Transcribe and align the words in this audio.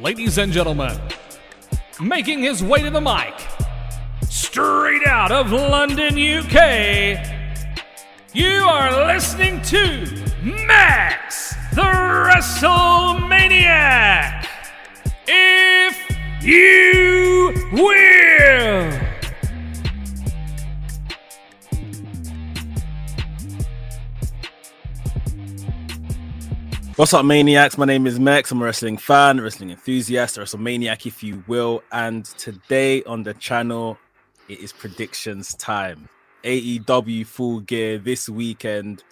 Ladies 0.00 0.38
and 0.38 0.52
gentlemen, 0.52 0.96
making 2.00 2.40
his 2.40 2.62
way 2.62 2.80
to 2.82 2.90
the 2.90 3.00
mic, 3.00 3.34
straight 4.30 5.04
out 5.04 5.32
of 5.32 5.50
London, 5.50 6.14
UK, 6.14 7.18
you 8.32 8.62
are 8.62 9.12
listening 9.12 9.60
to 9.62 10.06
Max 10.44 11.52
the 11.74 11.82
WrestleManiac. 11.82 14.46
If 15.26 15.98
you. 16.42 18.07
What's 26.98 27.14
up, 27.14 27.24
maniacs? 27.24 27.78
My 27.78 27.84
name 27.84 28.08
is 28.08 28.18
Max. 28.18 28.50
I'm 28.50 28.60
a 28.60 28.64
wrestling 28.64 28.96
fan, 28.96 29.38
a 29.38 29.42
wrestling 29.44 29.70
enthusiast, 29.70 30.36
a 30.36 30.40
WrestleManiac, 30.40 31.06
if 31.06 31.22
you 31.22 31.44
will. 31.46 31.80
And 31.92 32.24
today 32.24 33.04
on 33.04 33.22
the 33.22 33.34
channel, 33.34 33.96
it 34.48 34.58
is 34.58 34.72
predictions 34.72 35.54
time. 35.54 36.08
AEW 36.42 37.24
Full 37.24 37.60
Gear 37.60 37.98
this 37.98 38.28
weekend. 38.28 39.04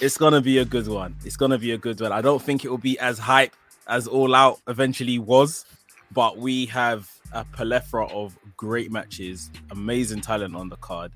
It's 0.00 0.18
gonna 0.18 0.40
be 0.40 0.58
a 0.58 0.64
good 0.64 0.88
one. 0.88 1.14
It's 1.24 1.36
gonna 1.36 1.56
be 1.56 1.70
a 1.70 1.78
good 1.78 2.00
one. 2.00 2.10
I 2.10 2.20
don't 2.20 2.42
think 2.42 2.64
it 2.64 2.68
will 2.68 2.78
be 2.78 2.98
as 2.98 3.16
hype 3.16 3.54
as 3.86 4.08
All 4.08 4.34
Out 4.34 4.60
eventually 4.66 5.20
was, 5.20 5.64
but 6.10 6.36
we 6.36 6.66
have 6.66 7.08
a 7.30 7.44
plethora 7.44 8.08
of 8.08 8.36
great 8.56 8.90
matches, 8.90 9.52
amazing 9.70 10.20
talent 10.20 10.56
on 10.56 10.68
the 10.68 10.78
card. 10.78 11.12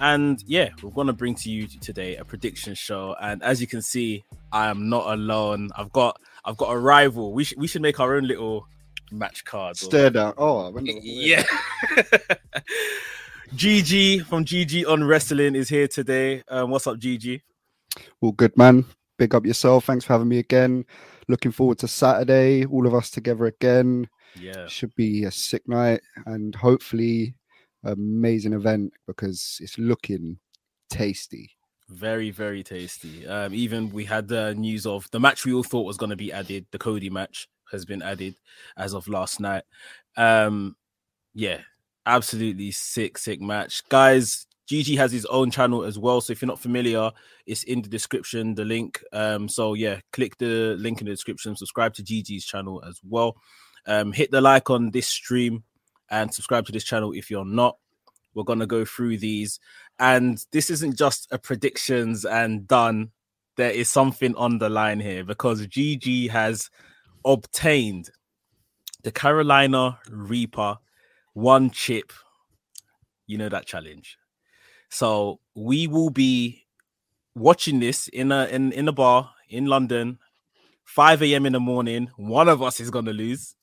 And 0.00 0.42
yeah, 0.46 0.70
we're 0.82 0.90
gonna 0.90 1.12
bring 1.12 1.34
to 1.36 1.50
you 1.50 1.66
today 1.66 2.16
a 2.16 2.24
prediction 2.24 2.74
show. 2.74 3.14
And 3.20 3.42
as 3.42 3.60
you 3.60 3.66
can 3.66 3.82
see, 3.82 4.24
I 4.50 4.68
am 4.68 4.88
not 4.88 5.06
alone. 5.12 5.70
I've 5.76 5.92
got 5.92 6.18
I've 6.44 6.56
got 6.56 6.70
a 6.70 6.78
rival. 6.78 7.32
We 7.34 7.44
should 7.44 7.58
we 7.58 7.66
should 7.66 7.82
make 7.82 8.00
our 8.00 8.16
own 8.16 8.26
little 8.26 8.66
match 9.12 9.44
card. 9.44 9.76
Stare 9.76 10.10
down. 10.10 10.34
Oh, 10.38 10.74
Yeah. 10.80 11.42
GG 13.54 14.24
from 14.26 14.44
GG 14.44 14.88
on 14.88 15.04
Wrestling 15.04 15.54
is 15.54 15.68
here 15.68 15.86
today. 15.86 16.42
Um, 16.48 16.70
what's 16.70 16.86
up, 16.86 16.96
GG? 16.98 17.42
Well, 18.22 18.32
good, 18.32 18.56
man. 18.56 18.86
Big 19.18 19.34
up 19.34 19.44
yourself. 19.44 19.84
Thanks 19.84 20.04
for 20.06 20.14
having 20.14 20.28
me 20.28 20.38
again. 20.38 20.86
Looking 21.28 21.52
forward 21.52 21.78
to 21.80 21.88
Saturday. 21.88 22.64
All 22.64 22.86
of 22.86 22.94
us 22.94 23.10
together 23.10 23.44
again. 23.46 24.08
Yeah. 24.34 24.66
Should 24.66 24.94
be 24.94 25.24
a 25.24 25.30
sick 25.30 25.68
night 25.68 26.00
and 26.24 26.54
hopefully 26.54 27.34
amazing 27.84 28.52
event 28.52 28.92
because 29.06 29.58
it's 29.60 29.78
looking 29.78 30.38
tasty. 30.88 31.50
Very, 31.88 32.30
very 32.30 32.62
tasty. 32.62 33.26
Um, 33.26 33.52
even 33.52 33.90
we 33.90 34.04
had 34.04 34.28
the 34.28 34.54
news 34.54 34.86
of 34.86 35.10
the 35.10 35.20
match 35.20 35.44
we 35.44 35.52
all 35.52 35.64
thought 35.64 35.86
was 35.86 35.96
going 35.96 36.10
to 36.10 36.16
be 36.16 36.32
added. 36.32 36.66
The 36.70 36.78
Cody 36.78 37.10
match 37.10 37.48
has 37.72 37.84
been 37.84 38.02
added 38.02 38.36
as 38.76 38.94
of 38.94 39.08
last 39.08 39.40
night. 39.40 39.64
Um, 40.16 40.76
yeah, 41.34 41.58
absolutely 42.06 42.70
sick, 42.70 43.18
sick 43.18 43.40
match, 43.40 43.88
guys. 43.88 44.46
GG 44.70 44.96
has 44.98 45.10
his 45.10 45.26
own 45.26 45.50
channel 45.50 45.82
as 45.82 45.98
well. 45.98 46.20
So 46.20 46.32
if 46.32 46.40
you're 46.40 46.46
not 46.46 46.60
familiar, 46.60 47.10
it's 47.44 47.64
in 47.64 47.82
the 47.82 47.88
description, 47.88 48.54
the 48.54 48.64
link. 48.64 49.02
Um, 49.12 49.48
so 49.48 49.74
yeah, 49.74 49.98
click 50.12 50.38
the 50.38 50.76
link 50.78 51.00
in 51.00 51.06
the 51.06 51.12
description, 51.12 51.56
subscribe 51.56 51.94
to 51.94 52.04
GG's 52.04 52.44
channel 52.44 52.80
as 52.86 53.00
well. 53.02 53.36
Um, 53.86 54.12
hit 54.12 54.30
the 54.30 54.40
like 54.40 54.70
on 54.70 54.92
this 54.92 55.08
stream 55.08 55.64
and 56.10 56.32
subscribe 56.32 56.66
to 56.66 56.72
this 56.72 56.84
channel 56.84 57.12
if 57.12 57.30
you're 57.30 57.44
not. 57.44 57.76
We're 58.34 58.44
gonna 58.44 58.66
go 58.66 58.84
through 58.84 59.18
these, 59.18 59.58
and 59.98 60.44
this 60.52 60.70
isn't 60.70 60.96
just 60.96 61.28
a 61.30 61.38
predictions 61.38 62.24
and 62.24 62.66
done. 62.66 63.10
There 63.56 63.70
is 63.70 63.88
something 63.88 64.34
on 64.36 64.58
the 64.58 64.68
line 64.68 65.00
here 65.00 65.24
because 65.24 65.66
GG 65.66 66.30
has 66.30 66.70
obtained 67.24 68.10
the 69.02 69.10
Carolina 69.10 69.98
Reaper 70.10 70.78
one 71.34 71.70
chip. 71.70 72.12
You 73.26 73.38
know 73.38 73.48
that 73.48 73.66
challenge. 73.66 74.16
So 74.90 75.40
we 75.54 75.86
will 75.86 76.10
be 76.10 76.66
watching 77.34 77.80
this 77.80 78.08
in 78.08 78.32
a 78.32 78.46
in, 78.46 78.72
in 78.72 78.88
a 78.88 78.92
bar 78.92 79.30
in 79.48 79.66
London, 79.66 80.18
5 80.84 81.22
a.m. 81.22 81.46
in 81.46 81.52
the 81.52 81.60
morning. 81.60 82.10
One 82.16 82.48
of 82.48 82.62
us 82.62 82.80
is 82.80 82.90
gonna 82.90 83.12
lose. 83.12 83.54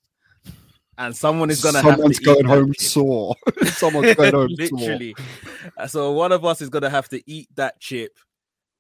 And 1.00 1.16
someone 1.16 1.50
is 1.52 1.62
gonna 1.62 1.81
Someone's 1.81 2.18
have 2.18 2.24
to 2.24 2.34
going 2.34 2.46
home 2.46 2.74
chip. 2.74 2.81
sore. 2.81 3.35
Someone's 3.66 4.16
going 4.16 4.34
home 4.34 4.50
sore. 4.56 4.80
Literally. 4.80 5.16
Uh, 5.78 5.88
So 5.88 6.12
one 6.12 6.31
of 6.31 6.44
us 6.44 6.62
is 6.62 6.69
gonna 6.69 6.90
have 6.90 7.08
to 7.09 7.22
eat 7.30 7.50
that 7.56 7.80
chip 7.80 8.18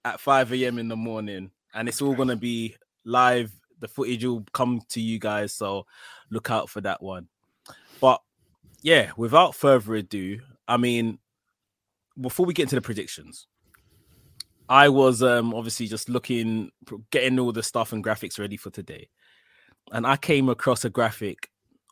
at 0.03 0.19
5 0.19 0.53
a.m. 0.53 0.79
in 0.79 0.87
the 0.87 0.95
morning, 0.95 1.51
and 1.73 1.87
it's 1.87 2.01
all 2.01 2.15
gonna 2.15 2.35
be 2.35 2.75
live. 3.05 3.51
The 3.79 3.87
footage 3.87 4.25
will 4.25 4.43
come 4.53 4.81
to 4.89 4.99
you 4.99 5.19
guys, 5.19 5.53
so 5.53 5.85
look 6.31 6.49
out 6.49 6.69
for 6.69 6.81
that 6.81 7.03
one. 7.03 7.27
But 8.01 8.21
yeah, 8.81 9.11
without 9.17 9.53
further 9.53 9.95
ado, 9.95 10.39
I 10.67 10.77
mean, 10.77 11.19
before 12.19 12.47
we 12.47 12.53
get 12.55 12.63
into 12.63 12.75
the 12.75 12.81
predictions, 12.81 13.45
I 14.67 14.89
was 14.89 15.21
um 15.21 15.53
obviously 15.53 15.85
just 15.87 16.09
looking, 16.09 16.71
getting 17.11 17.37
all 17.37 17.51
the 17.51 17.61
stuff 17.61 17.93
and 17.93 18.03
graphics 18.03 18.39
ready 18.39 18.57
for 18.57 18.71
today, 18.71 19.09
and 19.91 20.07
I 20.07 20.17
came 20.17 20.49
across 20.49 20.83
a 20.83 20.89
graphic 20.89 21.49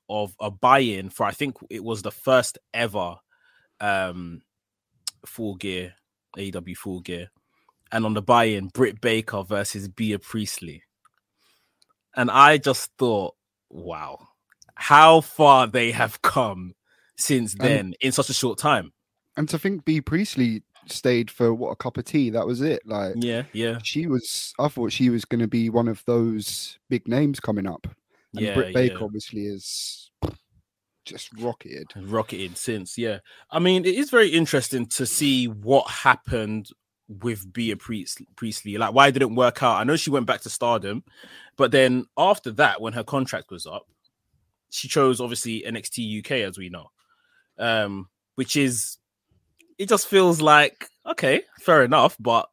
of 0.10 0.36
a 0.40 0.52
buy-in 0.52 1.10
for 1.10 1.26
I 1.26 1.32
think 1.32 1.58
it 1.70 1.84
was 1.84 2.02
the 2.02 2.12
first 2.12 2.58
ever 2.74 3.16
um 3.82 4.42
full 5.26 5.56
gear 5.56 5.94
AEW 6.38 6.78
full 6.78 7.02
gear 7.02 7.30
and 7.92 8.06
on 8.06 8.14
the 8.14 8.22
buy-in 8.22 8.68
Britt 8.68 9.02
Baker 9.02 9.44
versus 9.44 9.88
Bea 9.88 10.18
Priestley 10.18 10.84
and 12.16 12.30
I 12.30 12.58
just 12.58 12.92
thought 12.98 13.36
wow 13.70 14.20
how 14.76 15.22
far 15.22 15.68
they 15.68 15.92
have 15.92 16.22
come 16.22 16.76
since 17.18 17.56
then 17.56 17.94
in 18.02 18.12
such 18.12 18.30
a 18.30 18.34
short 18.34 18.58
time 18.58 18.92
And 19.38 19.48
to 19.50 19.58
think 19.58 19.86
Bea 19.86 20.02
Priestley 20.02 20.64
stayed 20.88 21.32
for 21.32 21.54
what 21.54 21.72
a 21.72 21.76
cup 21.76 21.98
of 21.98 22.06
tea. 22.06 22.30
That 22.30 22.46
was 22.46 22.62
it. 22.62 22.82
Like 22.86 23.16
yeah 23.18 23.44
yeah 23.54 23.80
she 23.84 24.08
was 24.08 24.54
I 24.60 24.68
thought 24.68 24.92
she 24.92 25.10
was 25.10 25.26
gonna 25.26 25.48
be 25.48 25.70
one 25.70 25.88
of 25.88 26.04
those 26.06 26.78
big 26.90 27.08
names 27.08 27.40
coming 27.40 27.68
up. 27.68 27.88
And 28.36 28.46
yeah 28.46 28.54
Britt 28.54 28.74
Baker 28.74 28.98
yeah. 29.00 29.04
obviously 29.04 29.46
is 29.46 30.12
just 31.06 31.30
rocketed. 31.40 31.88
rocketed 31.96 32.58
since. 32.58 32.98
Yeah, 32.98 33.20
I 33.50 33.60
mean, 33.60 33.86
it 33.86 33.96
is 33.96 34.10
very 34.10 34.30
interesting 34.30 34.86
to 34.88 35.06
see 35.06 35.48
what 35.48 35.88
happened 35.90 36.70
with 37.08 37.52
Bea 37.54 37.76
Priest- 37.76 38.22
Priestley. 38.36 38.78
Like, 38.78 38.94
why 38.94 39.12
did 39.12 39.22
it 39.22 39.32
work 39.32 39.62
out? 39.64 39.78
I 39.78 39.84
know 39.84 39.96
she 39.96 40.10
went 40.10 40.26
back 40.26 40.42
to 40.42 40.50
Stardom, 40.50 41.04
but 41.56 41.72
then 41.72 42.06
after 42.18 42.52
that, 42.54 42.82
when 42.82 42.94
her 42.94 43.04
contract 43.04 43.52
was 43.52 43.66
up, 43.66 43.88
she 44.72 44.88
chose 44.88 45.22
obviously 45.22 45.64
NXT 45.66 46.20
UK, 46.20 46.32
as 46.48 46.58
we 46.58 46.70
know, 46.70 46.88
um, 47.58 48.10
which 48.36 48.56
is 48.56 48.98
it 49.78 49.88
just 49.88 50.08
feels 50.08 50.42
like 50.42 50.90
okay, 51.06 51.44
fair 51.60 51.84
enough, 51.84 52.18
but 52.20 52.50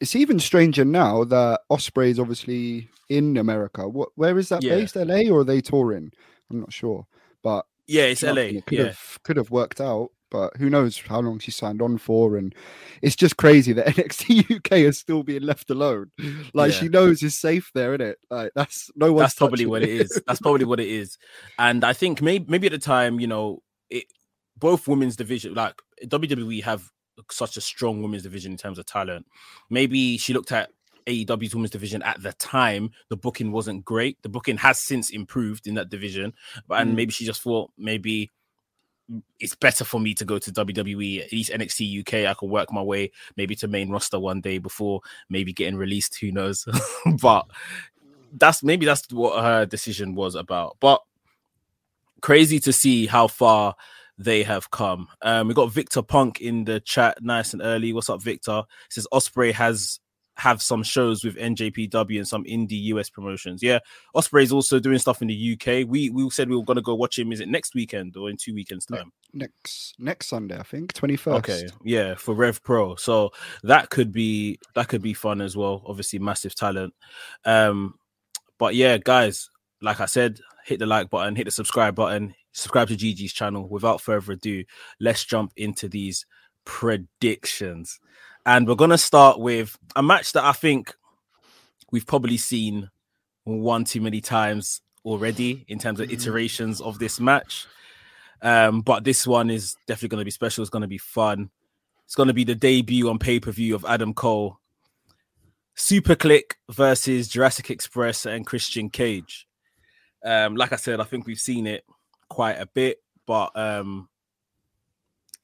It's 0.00 0.16
even 0.16 0.38
stranger 0.40 0.84
now 0.84 1.24
that 1.24 1.60
Ospreay 1.70 2.10
is 2.10 2.18
obviously 2.18 2.88
in 3.08 3.36
America. 3.36 3.88
What 3.88 4.10
where 4.16 4.38
is 4.38 4.48
that 4.48 4.62
Yeah. 4.62 4.76
based? 4.76 4.96
LA 4.96 5.30
or 5.30 5.40
are 5.40 5.44
they 5.44 5.60
touring? 5.60 6.10
I'm 6.50 6.60
not 6.60 6.72
sure. 6.72 7.06
But 7.42 7.64
yeah, 7.86 8.04
it's 8.04 8.22
LA. 8.22 8.42
It 8.42 8.66
could 8.66 8.78
Yeah, 8.78 8.84
have 8.86 9.18
could 9.22 9.36
have 9.36 9.50
worked 9.50 9.80
out, 9.80 10.10
but 10.30 10.56
who 10.56 10.70
knows 10.70 10.98
how 10.98 11.20
long 11.20 11.38
she 11.38 11.50
signed 11.50 11.80
on 11.82 11.98
for? 11.98 12.36
And 12.36 12.54
it's 13.02 13.16
just 13.16 13.36
crazy 13.36 13.72
that 13.74 13.86
NXT 13.96 14.56
UK 14.56 14.72
is 14.78 14.98
still 14.98 15.22
being 15.22 15.42
left 15.42 15.70
alone. 15.70 16.10
Like 16.54 16.72
Yeah. 16.72 16.80
she 16.80 16.88
knows 16.88 17.22
it's 17.22 17.34
safe 17.34 17.70
there, 17.74 17.94
isn't 17.94 18.06
it? 18.06 18.18
Like 18.30 18.52
that's 18.54 18.90
no 18.96 19.12
one's 19.12 19.24
that's 19.28 19.34
probably 19.34 19.66
what 19.66 19.82
it 19.82 19.90
is. 19.90 20.20
That's 20.26 20.40
probably 20.40 20.64
what 20.64 20.80
it 20.80 20.88
is. 20.88 21.18
And 21.58 21.84
I 21.84 21.92
think 21.92 22.22
maybe 22.22 22.46
maybe 22.48 22.66
at 22.66 22.72
the 22.72 22.78
time, 22.78 23.20
you 23.20 23.26
know, 23.26 23.62
it 23.90 24.04
both 24.56 24.86
women's 24.88 25.16
division, 25.16 25.54
like 25.54 25.74
WWE, 26.06 26.62
have 26.62 26.90
such 27.30 27.56
a 27.56 27.60
strong 27.60 28.02
women's 28.02 28.22
division 28.22 28.52
in 28.52 28.58
terms 28.58 28.78
of 28.78 28.86
talent. 28.86 29.26
Maybe 29.70 30.18
she 30.18 30.32
looked 30.32 30.52
at 30.52 30.70
AEW's 31.06 31.54
women's 31.54 31.70
division 31.70 32.02
at 32.02 32.22
the 32.22 32.32
time. 32.34 32.90
The 33.10 33.16
booking 33.16 33.52
wasn't 33.52 33.84
great. 33.84 34.22
The 34.22 34.28
booking 34.28 34.56
has 34.58 34.78
since 34.78 35.10
improved 35.10 35.66
in 35.66 35.74
that 35.74 35.90
division, 35.90 36.32
but 36.66 36.80
and 36.80 36.92
Mm. 36.92 36.96
maybe 36.96 37.12
she 37.12 37.26
just 37.26 37.42
thought 37.42 37.70
maybe 37.76 38.32
it's 39.38 39.54
better 39.54 39.84
for 39.84 40.00
me 40.00 40.14
to 40.14 40.24
go 40.24 40.38
to 40.38 40.50
WWE, 40.50 41.22
at 41.22 41.30
least 41.30 41.50
NXT 41.50 42.00
UK. 42.00 42.26
I 42.26 42.32
could 42.32 42.48
work 42.48 42.72
my 42.72 42.80
way 42.80 43.10
maybe 43.36 43.54
to 43.56 43.68
main 43.68 43.90
roster 43.90 44.18
one 44.18 44.40
day 44.40 44.56
before 44.56 45.00
maybe 45.28 45.52
getting 45.52 45.76
released. 45.76 46.18
Who 46.20 46.32
knows? 46.32 46.66
but 47.20 47.46
that's 48.32 48.62
maybe 48.62 48.86
that's 48.86 49.06
what 49.12 49.42
her 49.42 49.66
decision 49.66 50.14
was 50.14 50.34
about. 50.34 50.78
But 50.80 51.02
crazy 52.22 52.58
to 52.60 52.72
see 52.72 53.06
how 53.06 53.28
far 53.28 53.74
they 54.18 54.42
have 54.42 54.70
come. 54.70 55.08
Um, 55.22 55.48
we 55.48 55.54
got 55.54 55.72
Victor 55.72 56.02
Punk 56.02 56.40
in 56.40 56.64
the 56.64 56.80
chat, 56.80 57.22
nice 57.22 57.52
and 57.52 57.62
early. 57.62 57.92
What's 57.92 58.10
up, 58.10 58.22
Victor? 58.22 58.62
says 58.90 59.06
Ospreay 59.12 59.52
has 59.52 60.00
have 60.36 60.60
some 60.60 60.82
shows 60.82 61.22
with 61.22 61.36
NJPW 61.36 62.16
and 62.16 62.26
some 62.26 62.44
indie 62.44 62.82
US 62.86 63.08
promotions. 63.08 63.62
Yeah, 63.62 63.78
Ospreay's 64.16 64.52
also 64.52 64.80
doing 64.80 64.98
stuff 64.98 65.22
in 65.22 65.28
the 65.28 65.52
UK. 65.52 65.88
We 65.88 66.10
we 66.10 66.28
said 66.30 66.48
we 66.48 66.56
were 66.56 66.64
gonna 66.64 66.82
go 66.82 66.94
watch 66.94 67.18
him. 67.18 67.32
Is 67.32 67.40
it 67.40 67.48
next 67.48 67.74
weekend 67.74 68.16
or 68.16 68.30
in 68.30 68.36
two 68.36 68.54
weekends 68.54 68.86
time? 68.86 69.12
next 69.32 69.94
next 69.98 70.28
Sunday, 70.28 70.58
I 70.58 70.62
think, 70.62 70.92
twenty 70.92 71.16
first. 71.16 71.36
Okay, 71.38 71.66
yeah, 71.84 72.14
for 72.14 72.34
Rev 72.34 72.62
Pro. 72.62 72.96
So 72.96 73.30
that 73.62 73.90
could 73.90 74.12
be 74.12 74.58
that 74.74 74.88
could 74.88 75.02
be 75.02 75.14
fun 75.14 75.40
as 75.40 75.56
well. 75.56 75.82
Obviously, 75.86 76.18
massive 76.18 76.54
talent. 76.54 76.94
Um, 77.44 77.94
but 78.58 78.74
yeah, 78.74 78.98
guys, 78.98 79.50
like 79.82 80.00
I 80.00 80.06
said, 80.06 80.40
hit 80.64 80.78
the 80.78 80.86
like 80.86 81.10
button, 81.10 81.36
hit 81.36 81.44
the 81.44 81.50
subscribe 81.50 81.94
button, 81.94 82.34
subscribe 82.54 82.88
to 82.88 82.96
GG's 82.96 83.32
channel. 83.32 83.68
Without 83.68 84.00
further 84.00 84.32
ado, 84.32 84.64
let's 85.00 85.24
jump 85.24 85.52
into 85.56 85.88
these 85.88 86.24
predictions. 86.64 88.00
And 88.46 88.66
we're 88.66 88.74
going 88.74 88.90
to 88.90 88.98
start 88.98 89.38
with 89.38 89.76
a 89.96 90.02
match 90.02 90.32
that 90.32 90.44
I 90.44 90.52
think 90.52 90.94
we've 91.90 92.06
probably 92.06 92.36
seen 92.38 92.90
one 93.44 93.84
too 93.84 94.00
many 94.00 94.20
times 94.20 94.80
already 95.04 95.64
in 95.68 95.78
terms 95.78 96.00
of 96.00 96.08
Mm-hmm. 96.08 96.14
iterations 96.14 96.80
of 96.80 96.98
this 96.98 97.20
match. 97.20 97.66
Um, 98.42 98.80
but 98.80 99.04
this 99.04 99.26
one 99.26 99.50
is 99.50 99.76
definitely 99.86 100.08
going 100.08 100.20
to 100.20 100.24
be 100.24 100.30
special. 100.30 100.62
It's 100.62 100.70
going 100.70 100.82
to 100.82 100.88
be 100.88 100.98
fun. 100.98 101.50
It's 102.04 102.14
going 102.14 102.26
to 102.28 102.34
be 102.34 102.44
the 102.44 102.54
debut 102.54 103.08
on 103.08 103.18
pay 103.18 103.40
per 103.40 103.50
view 103.50 103.74
of 103.74 103.84
Adam 103.86 104.12
Cole, 104.12 104.58
Super 105.74 106.14
Kliq 106.14 106.52
versus 106.70 107.28
Jurassic 107.28 107.70
Express 107.70 108.26
and 108.26 108.46
Christian 108.46 108.90
Cage. 108.90 109.46
Um, 110.22 110.56
like 110.56 110.72
I 110.72 110.76
said, 110.76 111.00
I 111.00 111.04
think 111.04 111.26
we've 111.26 111.38
seen 111.38 111.66
it 111.66 111.84
quite 112.28 112.54
a 112.54 112.66
bit, 112.66 112.98
but 113.26 113.50
um, 113.56 114.08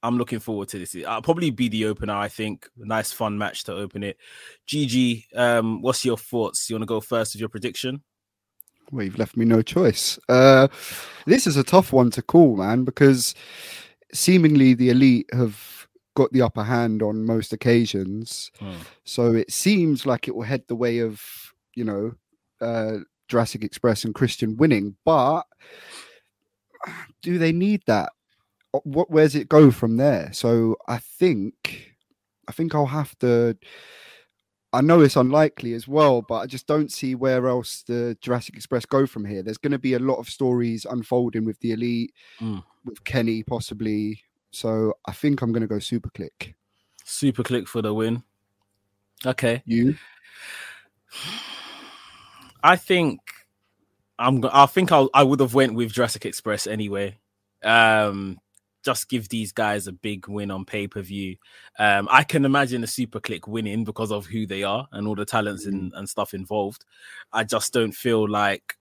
I'm 0.02 0.16
looking 0.18 0.38
forward 0.38 0.68
to 0.68 0.78
this. 0.78 0.96
I'll 1.06 1.22
probably 1.22 1.50
be 1.50 1.68
the 1.68 1.86
opener. 1.86 2.14
I 2.14 2.28
think 2.28 2.68
nice, 2.76 3.12
fun 3.12 3.38
match 3.38 3.64
to 3.64 3.74
open 3.74 4.02
it. 4.02 4.16
GG, 4.66 5.24
um, 5.36 5.82
what's 5.82 6.04
your 6.04 6.16
thoughts? 6.16 6.68
You 6.68 6.76
want 6.76 6.82
to 6.82 6.86
go 6.86 7.00
first 7.00 7.34
with 7.34 7.40
your 7.40 7.48
prediction? 7.48 8.02
Well, 8.90 9.04
you've 9.04 9.18
left 9.18 9.36
me 9.36 9.44
no 9.44 9.62
choice. 9.62 10.18
Uh, 10.28 10.68
this 11.26 11.46
is 11.46 11.56
a 11.56 11.62
tough 11.62 11.92
one 11.92 12.10
to 12.12 12.22
call, 12.22 12.56
man, 12.56 12.84
because 12.84 13.34
seemingly 14.12 14.74
the 14.74 14.90
elite 14.90 15.28
have 15.32 15.86
got 16.14 16.32
the 16.32 16.42
upper 16.42 16.64
hand 16.64 17.02
on 17.02 17.24
most 17.24 17.52
occasions. 17.52 18.50
Hmm. 18.58 18.72
So 19.04 19.32
it 19.32 19.52
seems 19.52 20.06
like 20.06 20.26
it 20.26 20.34
will 20.34 20.42
head 20.42 20.64
the 20.66 20.74
way 20.74 20.98
of, 20.98 21.22
you 21.74 21.84
know, 21.84 22.12
uh, 22.60 22.98
Jurassic 23.28 23.62
Express 23.62 24.04
and 24.04 24.14
Christian 24.14 24.56
winning. 24.56 24.96
But 25.04 25.42
do 27.22 27.38
they 27.38 27.52
need 27.52 27.82
that? 27.86 28.10
Uh, 28.74 28.80
What? 28.84 29.10
Where's 29.10 29.34
it 29.34 29.48
go 29.48 29.70
from 29.70 29.96
there? 29.96 30.32
So 30.32 30.76
I 30.88 30.98
think, 30.98 31.94
I 32.48 32.52
think 32.52 32.74
I'll 32.74 32.86
have 32.86 33.18
to. 33.20 33.56
I 34.72 34.80
know 34.82 35.00
it's 35.00 35.16
unlikely 35.16 35.74
as 35.74 35.88
well, 35.88 36.22
but 36.22 36.36
I 36.36 36.46
just 36.46 36.68
don't 36.68 36.92
see 36.92 37.16
where 37.16 37.48
else 37.48 37.82
the 37.82 38.16
Jurassic 38.20 38.54
Express 38.54 38.86
go 38.86 39.04
from 39.04 39.24
here. 39.24 39.42
There's 39.42 39.58
going 39.58 39.72
to 39.72 39.80
be 39.80 39.94
a 39.94 39.98
lot 39.98 40.18
of 40.20 40.28
stories 40.28 40.84
unfolding 40.88 41.44
with 41.44 41.58
the 41.58 41.72
elite, 41.72 42.12
Mm. 42.40 42.62
with 42.84 43.02
Kenny 43.02 43.42
possibly. 43.42 44.22
So 44.52 44.94
I 45.06 45.12
think 45.12 45.42
I'm 45.42 45.50
going 45.52 45.62
to 45.62 45.66
go 45.66 45.80
Super 45.80 46.10
Kliq. 46.10 46.54
Super 47.04 47.42
Kliq 47.42 47.66
for 47.66 47.82
the 47.82 47.92
win. 47.92 48.22
Okay. 49.26 49.60
You? 49.66 49.96
I 52.62 52.76
think 52.76 53.18
I'm. 54.20 54.44
I 54.52 54.66
think 54.66 54.92
I'll, 54.92 55.10
I 55.14 55.22
would 55.22 55.40
have 55.40 55.54
went 55.54 55.74
with 55.74 55.92
Jurassic 55.92 56.26
Express 56.26 56.66
anyway. 56.66 57.18
Um, 57.64 58.38
just 58.84 59.08
give 59.08 59.28
these 59.28 59.52
guys 59.52 59.86
a 59.86 59.92
big 59.92 60.28
win 60.28 60.50
on 60.50 60.64
pay 60.64 60.86
per 60.86 61.02
view. 61.02 61.36
Um, 61.78 62.08
I 62.10 62.22
can 62.22 62.44
imagine 62.44 62.82
the 62.82 62.86
Super 62.86 63.20
Kliq 63.20 63.48
winning 63.48 63.84
because 63.84 64.12
of 64.12 64.26
who 64.26 64.46
they 64.46 64.62
are 64.62 64.86
and 64.92 65.08
all 65.08 65.14
the 65.14 65.24
talents 65.24 65.66
and, 65.66 65.92
and 65.94 66.08
stuff 66.08 66.34
involved. 66.34 66.84
I 67.32 67.44
just 67.44 67.72
don't 67.72 67.92
feel 67.92 68.28
like 68.28 68.76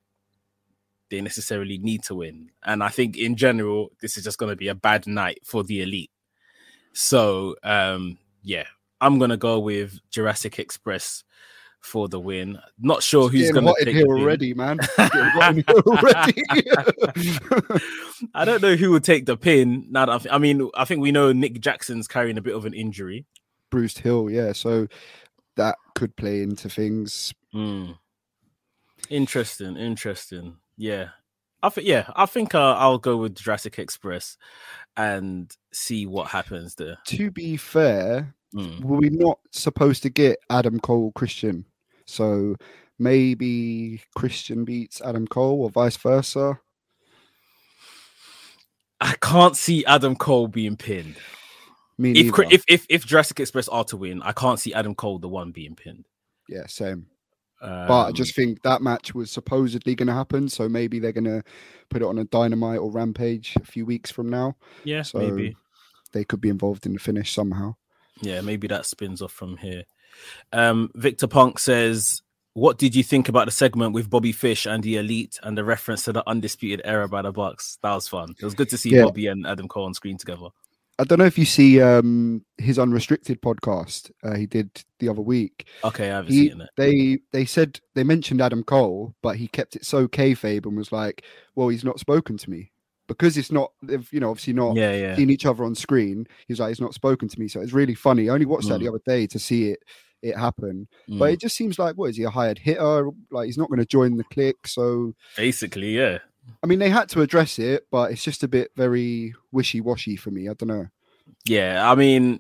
they 1.10 1.22
necessarily 1.22 1.80
need 1.80 2.04
to 2.04 2.16
win. 2.16 2.52
And 2.64 2.84
I 2.84 2.90
think 2.90 3.18
in 3.18 3.36
general, 3.36 3.92
this 4.00 4.16
is 4.16 4.24
just 4.24 4.38
going 4.38 4.52
to 4.52 4.56
be 4.56 4.68
a 4.68 4.76
bad 4.76 5.08
night 5.08 5.40
for 5.44 5.64
the 5.64 5.82
elite. 5.82 6.12
So 6.94 7.56
um, 7.64 8.18
yeah, 8.44 8.66
I'm 9.02 9.20
gonna 9.20 9.38
go 9.38 9.60
with 9.60 10.00
Jurassic 10.10 10.60
Express 10.60 11.24
for 11.82 12.08
the 12.10 12.20
win. 12.20 12.60
Not 12.80 13.02
sure 13.04 13.30
who's 13.30 13.52
gonna 13.52 13.74
take 13.84 13.96
here 13.96 14.06
already, 14.08 14.54
man. 14.54 14.78
Getting 14.98 15.10
hot 15.14 15.58
in 15.58 15.64
here 15.68 15.82
already. 15.88 16.44
I 18.34 18.46
don't 18.46 18.62
know 18.62 18.76
who 18.76 18.92
would 18.92 19.04
take 19.04 19.26
the 19.26 19.38
pin. 19.38 19.88
Now 19.90 20.06
that 20.06 20.12
I, 20.14 20.18
thi- 20.20 20.30
I 20.30 20.38
mean, 20.38 20.70
I 20.76 20.86
think 20.86 21.02
we 21.02 21.12
know 21.12 21.32
Nick 21.32 21.60
Jackson's 21.62 22.08
carrying 22.08 22.38
a 22.38 22.42
bit 22.42 22.56
of 22.56 22.66
an 22.66 22.74
injury. 22.74 23.26
Bruce 23.70 23.98
Hill, 23.98 24.30
yeah. 24.30 24.52
So 24.54 24.88
that 25.56 25.76
could 25.96 26.16
play 26.16 26.42
into 26.42 26.70
things. 26.70 27.34
Hmm. 27.52 27.92
Interesting, 29.10 29.78
interesting. 29.78 30.58
Yeah, 30.78 31.10
I 31.64 31.70
think 31.70 31.88
yeah, 31.88 32.10
I 32.16 32.26
think 32.26 32.54
uh, 32.54 32.74
I'll 32.74 32.98
go 32.98 33.18
with 33.18 33.36
Jurassic 33.36 33.80
Express 33.80 34.38
and 34.98 35.56
see 35.72 36.06
what 36.06 36.28
happens 36.30 36.76
there. 36.76 36.98
To 37.08 37.32
be 37.32 37.58
fair, 37.58 38.34
Hmm. 38.54 38.82
were 38.82 38.98
we 38.98 39.10
not 39.10 39.40
supposed 39.52 40.02
to 40.04 40.10
get 40.10 40.40
Adam 40.50 40.80
Cole 40.80 41.12
Christian? 41.14 41.66
So 42.06 42.56
maybe 42.98 44.02
Christian 44.16 44.66
beats 44.66 45.02
Adam 45.02 45.28
Cole 45.28 45.62
or 45.64 45.70
vice 45.70 45.98
versa. 45.98 46.60
I 49.02 49.14
can't 49.22 49.56
see 49.56 49.86
Adam 49.86 50.16
Cole 50.16 50.48
being 50.48 50.76
pinned. 50.76 51.16
Me 51.98 52.12
If, 52.12 52.38
neither. 52.38 52.54
if 52.54 52.64
if 52.68 52.86
if 52.90 53.06
Jurassic 53.06 53.40
Express 53.40 53.68
are 53.68 53.84
to 53.86 53.98
win, 53.98 54.22
I 54.24 54.32
can't 54.32 54.60
see 54.60 54.74
Adam 54.74 54.96
Cole 54.96 55.20
the 55.20 55.28
one 55.30 55.52
being 55.52 55.76
pinned. 55.76 56.06
yeah, 56.48 56.66
same. 56.68 57.08
Um, 57.62 57.88
But 57.88 58.06
I 58.08 58.12
just 58.14 58.36
think 58.36 58.62
that 58.64 58.82
match 58.82 59.14
was 59.14 59.32
supposedly 59.32 59.94
going 59.96 60.08
to 60.08 60.14
happen, 60.14 60.48
so 60.48 60.70
maybe 60.70 61.00
they're 61.00 61.12
going 61.12 61.26
to 61.26 61.44
put 61.90 62.02
it 62.02 62.06
on 62.06 62.18
a 62.20 62.24
Dynamite 62.26 62.80
or 62.80 62.90
Rampage 62.90 63.54
a 63.58 63.66
few 63.66 63.86
weeks 63.86 64.10
from 64.10 64.30
now. 64.30 64.56
yeah, 64.86 65.02
So 65.02 65.20
maybe 65.20 65.58
they 66.14 66.24
could 66.24 66.40
be 66.40 66.48
involved 66.50 66.86
in 66.86 66.94
the 66.94 67.00
finish 67.00 67.34
somehow. 67.34 67.76
Yeah, 68.22 68.42
maybe 68.42 68.68
that 68.68 68.86
spins 68.86 69.22
off 69.22 69.32
from 69.32 69.58
here. 69.58 69.84
Um, 70.54 70.90
Victor 70.96 71.28
Punk 71.28 71.60
says, 71.60 72.22
"What 72.54 72.78
did 72.78 72.96
you 72.96 73.04
think 73.04 73.30
about 73.30 73.46
the 73.46 73.52
segment 73.52 73.94
with 73.94 74.10
Bobby 74.10 74.32
Fish 74.32 74.66
and 74.66 74.84
the 74.84 74.98
Elite 74.98 75.40
and 75.44 75.58
the 75.58 75.64
reference 75.64 76.04
to 76.06 76.12
the 76.14 76.28
undisputed 76.28 76.82
era 76.84 77.08
by 77.08 77.22
the 77.22 77.32
Bucks? 77.32 77.78
That 77.84 77.94
was 77.94 78.08
fun. 78.08 78.36
It 78.40 78.46
was 78.46 78.54
good 78.56 78.70
to 78.70 78.78
see 78.78 78.90
Yeah. 78.92 79.04
Bobby 79.06 79.28
and 79.28 79.46
Adam 79.48 79.68
Cole 79.68 79.86
on 79.86 79.94
screen 79.94 80.18
together. 80.18 80.48
I 80.98 81.06
don't 81.06 81.18
know 81.20 81.26
if 81.26 81.38
you 81.38 81.46
see 81.46 81.82
um, 81.82 82.44
his 82.58 82.78
unrestricted 82.78 83.42
podcast 83.42 84.12
uh, 84.22 84.36
he 84.36 84.46
did 84.46 84.84
the 85.00 85.08
other 85.08 85.22
week. 85.22 85.66
Okay, 85.86 86.12
I 86.12 86.16
haven't 86.16 86.34
He, 86.34 86.50
seen 86.50 86.60
it. 86.60 86.70
they 86.76 87.20
they 87.32 87.46
said 87.46 87.80
they 87.94 88.04
mentioned 88.04 88.42
Adam 88.42 88.64
Cole, 88.64 89.16
but 89.22 89.38
he 89.38 89.48
kept 89.48 89.78
it 89.78 89.86
so 89.86 90.10
kayfabe 90.10 90.66
and 90.66 90.76
was 90.76 90.92
like, 90.92 91.24
"Well, 91.56 91.70
he's 91.70 91.86
not 91.86 92.00
spoken 92.02 92.38
to 92.38 92.50
me 92.50 92.72
because 93.10 93.38
it's 93.38 93.52
not 93.52 93.74
they've 93.84 94.08
you 94.14 94.22
know 94.22 94.30
obviously 94.30 94.54
not 94.54 94.78
Yeah, 94.78 94.94
yeah, 94.96 95.16
seen 95.18 95.30
each 95.30 95.46
other 95.46 95.66
on 95.66 95.76
screen." 95.76 96.26
He's 96.48 96.62
like, 96.62 96.70
"He's 96.70 96.80
not 96.80 96.94
spoken 96.94 97.28
to 97.28 97.38
me," 97.40 97.50
so 97.50 97.60
it's 97.60 97.74
really 97.74 97.96
funny. 97.96 98.30
I 98.30 98.34
only 98.34 98.46
watched 98.46 98.70
that 98.70 98.76
Mm. 98.80 98.84
the 98.84 98.88
other 98.90 99.02
day 99.06 99.28
to 99.28 99.38
see 99.40 99.72
it 99.72 99.84
it 100.22 100.38
happen, 100.38 100.88
Mm. 101.10 101.20
but 101.20 101.32
it 101.32 101.40
just 101.42 101.56
seems 101.58 101.78
like 101.80 101.96
what 101.96 102.10
is 102.10 102.18
he 102.18 102.24
a 102.24 102.30
hired 102.30 102.60
hitter? 102.60 103.10
Like 103.32 103.48
he's 103.48 103.58
not 103.58 103.68
going 103.70 103.80
to 103.80 103.86
join 103.86 104.16
the 104.18 104.24
clique, 104.26 104.66
so 104.68 105.14
basically, 105.36 105.96
yeah. 105.98 106.20
I 106.64 106.68
mean 106.68 106.80
they 106.80 106.90
had 106.90 107.10
to 107.10 107.22
address 107.22 107.60
it, 107.60 107.88
but 107.92 108.12
it's 108.12 108.24
just 108.24 108.44
a 108.44 108.48
bit 108.48 108.72
very 108.76 109.34
wishy 109.52 109.82
washy 109.82 110.16
for 110.16 110.32
me. 110.32 110.48
I 110.50 110.54
don't 110.54 110.68
know. 110.70 110.88
Yeah, 111.46 111.90
I 111.90 111.96
mean, 111.96 112.40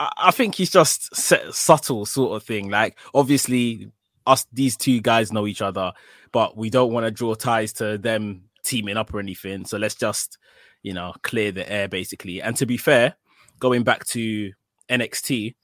I, 0.00 0.10
I 0.18 0.30
think 0.32 0.54
he's 0.56 0.70
just 0.70 1.14
set, 1.16 1.54
subtle 1.54 2.04
sort 2.04 2.36
of 2.36 2.42
thing. 2.42 2.68
Like, 2.68 2.98
obviously, 3.14 3.90
us 4.26 4.46
these 4.52 4.76
two 4.76 5.00
guys 5.00 5.32
know 5.32 5.46
each 5.46 5.62
other, 5.62 5.92
but 6.32 6.56
we 6.56 6.68
don't 6.68 6.92
want 6.92 7.06
to 7.06 7.10
draw 7.10 7.34
ties 7.34 7.72
to 7.74 7.96
them 7.96 8.42
teaming 8.64 8.96
up 8.96 9.12
or 9.14 9.20
anything. 9.20 9.64
So 9.64 9.78
let's 9.78 9.94
just, 9.94 10.38
you 10.82 10.92
know, 10.92 11.14
clear 11.22 11.52
the 11.52 11.70
air 11.70 11.88
basically. 11.88 12.42
And 12.42 12.56
to 12.56 12.66
be 12.66 12.76
fair, 12.76 13.14
going 13.60 13.84
back 13.84 14.04
to 14.06 14.52
NXT, 14.90 15.54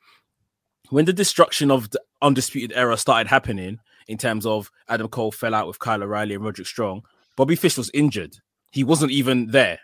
when 0.90 1.04
the 1.04 1.12
destruction 1.12 1.71
of 1.71 1.90
the 1.90 2.00
undisputed 2.23 2.73
era 2.76 2.97
started 2.97 3.28
happening, 3.28 3.78
in 4.09 4.19
terms 4.19 4.45
of 4.45 4.71
Adam 4.88 5.07
Cole 5.07 5.30
fell 5.30 5.54
out 5.54 5.69
with 5.69 5.78
Kyle 5.78 6.02
O'Reilly 6.02 6.35
and 6.35 6.45
Roderick 6.45 6.66
Strong, 6.66 7.02
Bobby 7.37 7.54
Fish 7.54 7.78
was 7.78 7.92
injured. 7.95 8.37
He 8.73 8.83
wasn't 8.83 9.12
even 9.12 9.47
there. 9.47 9.78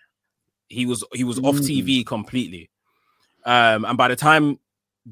He 0.68 0.84
was 0.84 1.04
he 1.12 1.22
was 1.22 1.38
off 1.38 1.56
Mm. 1.56 1.68
TV 1.68 2.04
completely. 2.04 2.68
Um, 3.44 3.84
and 3.84 3.96
by 3.96 4.08
the 4.08 4.16
time 4.16 4.58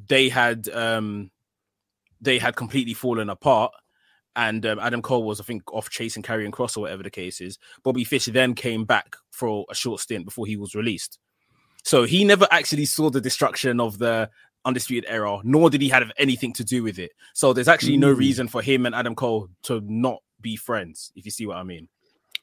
they 0.08 0.28
had 0.28 0.68
um, 0.70 1.30
they 2.20 2.38
had 2.40 2.56
completely 2.56 2.92
fallen 2.94 3.30
apart, 3.30 3.72
and 4.36 4.64
um, 4.66 4.78
Adam 4.78 5.02
Cole 5.02 5.24
was, 5.24 5.40
I 5.40 5.44
think, 5.44 5.72
off 5.72 5.90
chasing 5.90 6.22
Karrion 6.22 6.50
Kross 6.50 6.76
or 6.76 6.80
whatever 6.80 7.02
the 7.02 7.10
case 7.10 7.40
is. 7.40 7.58
Bobby 7.82 8.04
Fish 8.04 8.26
then 8.26 8.54
came 8.54 8.84
back 8.84 9.16
for 9.30 9.64
a 9.70 9.74
short 9.74 10.00
stint 10.00 10.24
before 10.24 10.46
he 10.46 10.56
was 10.56 10.74
released. 10.74 11.18
So 11.82 12.04
he 12.04 12.24
never 12.24 12.48
actually 12.50 12.86
saw 12.86 13.10
the 13.10 13.20
destruction 13.20 13.78
of 13.80 13.98
the 13.98 14.30
undisputed 14.64 15.08
era, 15.08 15.40
nor 15.44 15.68
did 15.70 15.82
he 15.82 15.88
have 15.90 16.10
anything 16.18 16.52
to 16.54 16.64
do 16.64 16.82
with 16.82 16.98
it. 16.98 17.12
So 17.34 17.52
there's 17.52 17.68
actually 17.68 17.98
no 17.98 18.14
Mm. 18.14 18.18
reason 18.18 18.48
for 18.48 18.62
him 18.62 18.86
and 18.86 18.94
Adam 18.94 19.14
Cole 19.14 19.48
to 19.64 19.82
not 19.84 20.22
be 20.40 20.56
friends, 20.56 21.12
if 21.14 21.24
you 21.24 21.30
see 21.30 21.46
what 21.46 21.58
I 21.58 21.62
mean. 21.62 21.88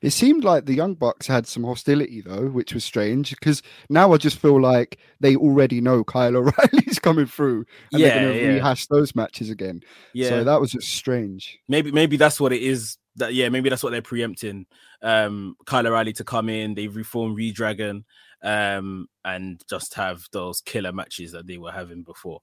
It 0.02 0.12
seemed 0.12 0.44
like 0.44 0.66
the 0.66 0.74
Young 0.74 0.96
Bucks 0.96 1.28
had 1.28 1.46
some 1.46 1.64
hostility 1.64 2.22
though, 2.22 2.48
which 2.48 2.74
was 2.74 2.84
strange 2.84 3.30
because 3.32 3.62
now 3.90 4.14
I 4.14 4.18
just 4.18 4.40
feel 4.40 4.60
like 4.60 4.98
they 5.20 5.36
already 5.36 5.80
know 5.80 6.04
Kyle 6.04 6.36
O'Reilly's 6.38 7.00
coming 7.00 7.28
through 7.28 7.66
and 7.92 8.02
Yeah, 8.02 8.10
they're 8.10 8.22
going 8.24 8.34
to 8.38 8.42
yeah. 8.42 8.48
rehash 8.54 8.88
those 8.88 9.16
matches 9.16 9.50
again. 9.52 9.82
Yeah, 10.14 10.30
So 10.30 10.44
that 10.44 10.60
was 10.60 10.72
just 10.72 10.90
strange. 10.90 11.60
maybe 11.68 11.92
maybe 11.92 12.18
that's 12.18 12.40
what 12.40 12.52
it 12.54 12.62
is. 12.64 12.98
That 13.18 13.34
yeah, 13.34 13.50
maybe 13.50 13.70
that's 13.70 13.84
what 13.84 13.92
they're 13.92 14.02
preempting. 14.02 14.66
Um, 15.04 15.56
Kyle 15.66 15.86
O'Reilly 15.86 16.14
to 16.14 16.24
come 16.24 16.50
in, 16.50 16.74
they 16.76 16.88
reform 16.88 17.36
reDRagon, 17.36 18.04
um, 18.42 19.08
and 19.26 19.62
just 19.70 19.94
have 19.96 20.24
those 20.32 20.62
killer 20.62 20.92
matches 20.94 21.34
that 21.34 21.46
they 21.46 21.58
were 21.58 21.72
having 21.74 22.04
before. 22.04 22.40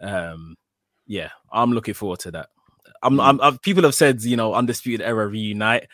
Um, 0.00 0.56
yeah, 1.06 1.30
I'm 1.52 1.72
looking 1.72 1.94
forward 1.94 2.20
to 2.20 2.30
that. 2.32 2.50
I'm, 3.02 3.18
I'm, 3.20 3.40
I've, 3.40 3.62
people 3.62 3.82
have 3.84 3.94
said 3.94 4.22
you 4.22 4.36
know 4.36 4.54
undisputed 4.54 5.04
era 5.06 5.26
reunite. 5.26 5.88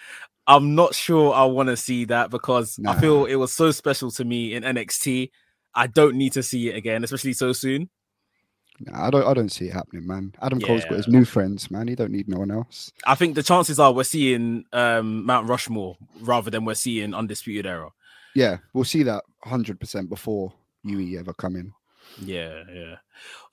I'm 0.49 0.75
not 0.75 0.95
sure 0.95 1.35
I 1.35 1.45
want 1.45 1.69
to 1.69 1.77
see 1.77 2.07
that 2.07 2.31
because 2.31 2.81
I 2.87 2.99
feel 2.99 3.27
it 3.27 3.35
was 3.37 3.53
so 3.53 3.71
special 3.71 4.11
to 4.13 4.25
me 4.25 4.55
in 4.55 4.63
NXT. 4.63 5.31
I 5.75 5.87
don't 5.87 6.17
need 6.17 6.33
to 6.33 6.43
see 6.43 6.71
it 6.71 6.77
again, 6.77 7.05
especially 7.05 7.35
so 7.35 7.53
soon. 7.53 7.91
Nah, 8.81 9.07
I 9.07 9.11
don't. 9.11 9.27
I 9.27 9.35
don't 9.35 9.51
see 9.51 9.67
it 9.67 9.75
happening, 9.75 10.07
man. 10.07 10.35
Adam 10.41 10.59
Cole's 10.61 10.85
got 10.85 10.95
his 10.95 11.09
new 11.09 11.27
friends, 11.27 11.71
man. 11.71 11.87
He 11.87 11.95
don't 11.95 12.13
need 12.13 12.29
no 12.29 12.39
one 12.39 12.51
else. 12.51 12.91
I 13.07 13.15
think 13.15 13.35
the 13.35 13.43
chances 13.43 13.79
are 13.79 13.93
we're 13.93 14.05
seeing 14.05 14.65
um, 14.73 15.27
Mount 15.27 15.49
Rushmore 15.49 15.99
rather 16.21 16.51
than 16.51 16.65
we're 16.65 16.75
seeing 16.75 17.13
Undisputed 17.13 17.67
Era. 17.67 17.91
Yeah, 18.35 18.59
we'll 18.73 18.85
see 18.85 19.03
that 19.03 19.25
hundred 19.43 19.81
percent 19.81 20.09
before 20.09 20.53
UE 20.85 21.19
ever 21.19 21.35
come 21.35 21.57
in. 21.57 21.73
Yeah, 22.21 22.65
yeah. 22.73 22.97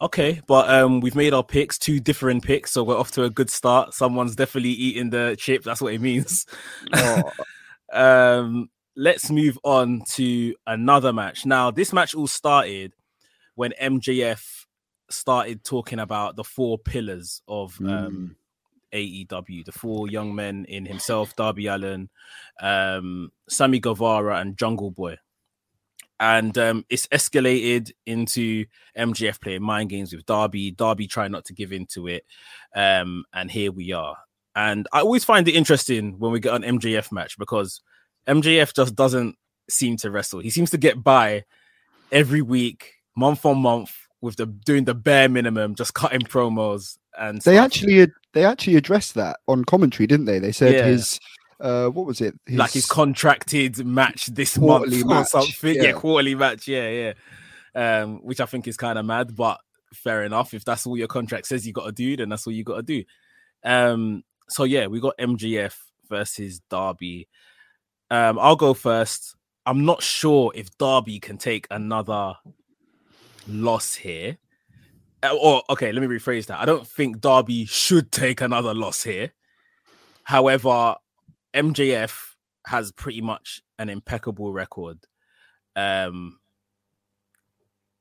Okay, 0.02 0.42
but 0.48 0.70
um, 0.70 1.00
we've 1.00 1.16
made 1.16 1.34
our 1.34 1.44
picks, 1.44 1.78
two 1.78 2.00
different 2.00 2.44
picks, 2.44 2.72
so 2.72 2.84
we're 2.84 2.98
off 2.98 3.12
to 3.12 3.24
a 3.24 3.30
good 3.30 3.50
start. 3.50 3.94
Someone's 3.94 4.36
definitely 4.36 4.72
eating 4.72 5.10
the 5.10 5.36
chip. 5.40 5.64
That's 5.64 5.82
what 5.82 5.94
it 5.94 6.02
means. 6.02 6.46
Oh, 6.94 7.32
um, 7.94 8.70
let's 8.96 9.30
move 9.30 9.58
on 9.64 10.04
to 10.14 10.56
another 10.68 11.14
match. 11.14 11.46
Now, 11.46 11.72
this 11.72 11.94
match 11.94 12.16
all 12.16 12.28
started 12.28 12.94
when 13.56 13.74
MJF 13.82 14.66
started 15.10 15.64
talking 15.64 16.00
about 16.00 16.36
the 16.36 16.44
four 16.44 16.78
pillars 16.78 17.42
of 17.48 17.80
um, 17.82 18.36
AEW, 18.94 19.66
the 19.66 19.72
four 19.72 20.08
young 20.08 20.34
men 20.34 20.66
in 20.66 20.86
himself, 20.86 21.36
Darby 21.36 21.68
Allin, 21.68 22.10
um, 22.62 23.32
Sammy 23.48 23.80
Guevara, 23.80 24.40
and 24.40 24.58
Jungle 24.58 24.92
Boy. 24.92 25.18
And 26.20 26.58
um, 26.58 26.86
it's 26.90 27.08
escalated 27.08 27.92
into 28.06 28.66
MJF 28.98 29.42
playing 29.42 29.64
mind 29.64 29.90
games 29.90 30.14
with 30.14 30.26
Darby, 30.26 30.72
Darby 30.72 31.08
trying 31.08 31.32
not 31.32 31.46
to 31.46 31.54
give 31.54 31.74
into 31.74 32.08
it. 32.08 32.26
Um, 32.74 33.26
and 33.34 33.52
here 33.52 33.72
we 33.72 33.92
are. 33.92 34.16
And 34.56 34.88
I 34.94 35.02
always 35.02 35.26
find 35.26 35.48
it 35.48 35.56
interesting 35.56 36.18
when 36.18 36.32
we 36.32 36.40
get 36.40 36.54
an 36.54 36.80
MJF 36.80 37.12
match 37.12 37.38
because 37.38 37.82
MJF 38.28 38.74
just 38.74 38.96
doesn't 38.96 39.36
seem 39.70 39.98
to 39.98 40.12
wrestle. 40.12 40.40
He 40.40 40.50
seems 40.50 40.70
to 40.72 40.78
get 40.78 41.04
by 41.04 41.44
every 42.12 42.42
week, 42.42 42.94
month 43.18 43.46
on 43.46 43.58
month, 43.58 43.92
with 44.22 44.38
the 44.38 44.46
doing 44.46 44.86
the 44.86 44.96
bare 44.96 45.30
minimum, 45.30 45.76
just 45.76 45.94
cutting 45.94 46.22
promos 46.22 46.98
and 47.18 47.38
they 47.42 47.54
stuff. 47.56 47.66
actually 47.66 48.08
they 48.34 48.44
actually 48.46 48.76
addressed 48.76 49.14
that 49.16 49.38
on 49.48 49.64
commentary, 49.66 50.08
didn't 50.08 50.26
they? 50.26 50.40
They 50.40 50.52
said 50.52 50.74
Yeah. 50.74 50.86
his 50.86 51.20
uh, 51.66 51.90
what 51.90 52.06
was 52.06 52.22
it? 52.22 52.40
His, 52.46 52.58
like 52.58 52.72
his 52.72 52.86
contracted 52.86 53.84
match 53.84 54.28
this 54.28 54.56
month 54.58 54.94
or 54.94 55.08
match, 55.08 55.28
something. 55.28 55.76
Yeah. 55.76 55.84
yeah. 55.84 55.92
quarterly 55.94 56.36
match. 56.36 56.68
Yeah, 56.68 56.90
yeah. 56.90 57.14
Um, 57.74 58.20
which 58.24 58.40
I 58.40 58.46
think 58.46 58.68
is 58.68 58.78
kind 58.78 59.00
of 59.00 59.06
mad, 59.06 59.36
but 59.36 59.60
fair 59.92 60.24
enough. 60.24 60.54
If 60.54 60.64
that's 60.64 60.86
all 60.86 60.96
your 60.96 61.08
contract 61.08 61.48
says 61.48 61.66
you 61.66 61.74
got 61.74 61.88
to 61.88 61.92
do, 61.92 62.18
then 62.18 62.30
that's 62.30 62.46
all 62.46 62.54
you 62.54 62.64
got 62.64 62.76
to 62.76 62.84
do. 62.84 63.04
Um, 63.64 64.24
so 64.48 64.64
yeah, 64.64 64.86
we 64.86 65.00
got 65.00 65.18
MJF 65.18 65.76
versus 66.08 66.62
Darby. 66.70 67.28
Um, 68.12 68.38
I'll 68.38 68.56
go 68.56 68.76
first. 68.76 69.36
I'm 69.66 69.86
not 69.86 70.04
sure 70.04 70.52
if 70.54 70.78
Darby 70.78 71.20
can 71.20 71.40
take 71.40 71.66
another 71.72 72.36
loss 73.48 73.96
here. 73.96 74.38
Uh, 75.24 75.36
Or 75.42 75.64
okay, 75.72 75.92
let 75.92 76.08
me 76.08 76.16
rephrase 76.16 76.46
that. 76.46 76.60
I 76.60 76.66
don't 76.66 76.88
think 76.88 77.22
Darby 77.22 77.66
should 77.66 78.12
take 78.12 78.42
another 78.42 78.76
loss 78.76 79.02
here. 79.02 79.32
However, 80.22 80.96
MJF 81.56 82.14
has 82.68 82.92
pretty 82.92 83.22
much 83.22 83.62
an 83.80 83.90
impeccable 83.90 84.52
record. 84.52 85.00
Um, 85.76 86.40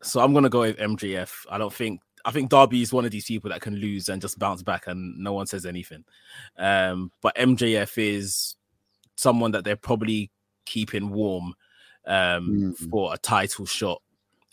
so 0.03 0.21
I'm 0.21 0.35
gonna 0.35 0.49
go 0.51 0.61
with 0.61 0.77
MJF. 0.79 1.47
I 1.51 1.59
don't 1.59 1.73
think 1.73 2.01
I 2.27 2.31
think 2.31 2.49
Darby 2.51 2.81
is 2.83 2.93
one 2.93 3.05
of 3.05 3.11
these 3.11 3.27
people 3.27 3.51
that 3.51 3.61
can 3.61 3.77
lose 3.77 4.09
and 4.09 4.21
just 4.23 4.39
bounce 4.39 4.63
back 4.63 4.87
and 4.87 5.19
no 5.19 5.35
one 5.35 5.47
says 5.47 5.67
anything. 5.67 6.05
Um, 6.57 7.13
but 7.21 7.37
MJF 7.37 7.99
is 7.99 8.57
someone 9.17 9.51
that 9.53 9.65
they're 9.65 9.77
probably 9.77 10.31
keeping 10.65 11.11
warm 11.11 11.55
um, 12.07 12.75
Mm. 12.75 12.91
for 12.91 13.13
a 13.15 13.19
title 13.19 13.67
shot 13.67 14.01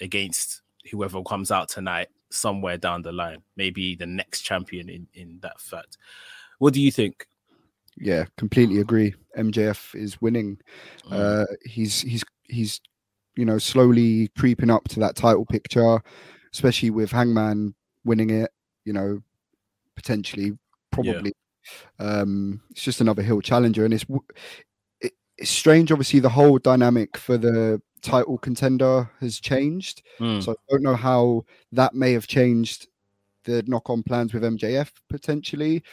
against 0.02 0.62
whoever 0.92 1.22
comes 1.24 1.50
out 1.52 1.70
tonight 1.70 2.08
somewhere 2.30 2.78
down 2.78 3.02
the 3.04 3.12
line. 3.12 3.42
Maybe 3.56 3.96
the 3.96 4.06
next 4.06 4.42
champion 4.42 4.90
in 4.90 5.08
in 5.14 5.40
that 5.42 5.60
fact. 5.62 5.98
What 6.60 6.74
do 6.74 6.82
you 6.82 6.92
think? 6.92 7.28
Yeah, 7.98 8.26
completely 8.38 8.80
agree. 8.80 9.14
MJF 9.38 9.96
is 9.96 10.22
winning. 10.22 10.60
Mm. 11.06 11.12
Uh, 11.12 11.46
he's 11.64 12.02
he's 12.02 12.24
he's 12.44 12.82
you 13.36 13.46
know 13.46 13.58
slowly 13.58 14.30
creeping 14.38 14.70
up 14.70 14.88
to 14.90 15.00
that 15.00 15.16
title 15.16 15.46
picture, 15.46 16.02
especially 16.54 16.90
with 16.90 17.12
Hangman 17.12 17.74
winning 18.04 18.30
it. 18.30 18.52
You 18.86 18.94
know, 18.94 19.22
potentially, 19.96 20.58
probably. 20.92 21.34
Um, 22.00 22.62
it's 22.72 22.84
just 22.84 23.02
another 23.02 23.22
hill 23.22 23.42
challenger, 23.42 23.86
and 23.86 23.94
it's 23.94 24.06
it, 25.00 25.14
it's 25.38 25.52
strange. 25.52 25.92
Obviously, 25.92 26.20
the 26.20 26.30
whole 26.30 26.58
dynamic 26.58 27.18
for 27.18 27.38
the 27.38 27.82
title 28.02 28.38
contender 28.38 29.10
has 29.20 29.40
changed. 29.40 30.02
Mm. 30.20 30.44
So 30.44 30.54
I 30.54 30.56
don't 30.70 30.84
know 30.84 30.96
how 30.96 31.46
that 31.72 31.94
may 31.94 32.14
have 32.14 32.28
changed 32.28 32.88
the 33.44 33.64
knock-on 33.68 34.04
plans 34.04 34.34
with 34.34 34.44
MJF 34.44 34.92
potentially. 35.10 35.84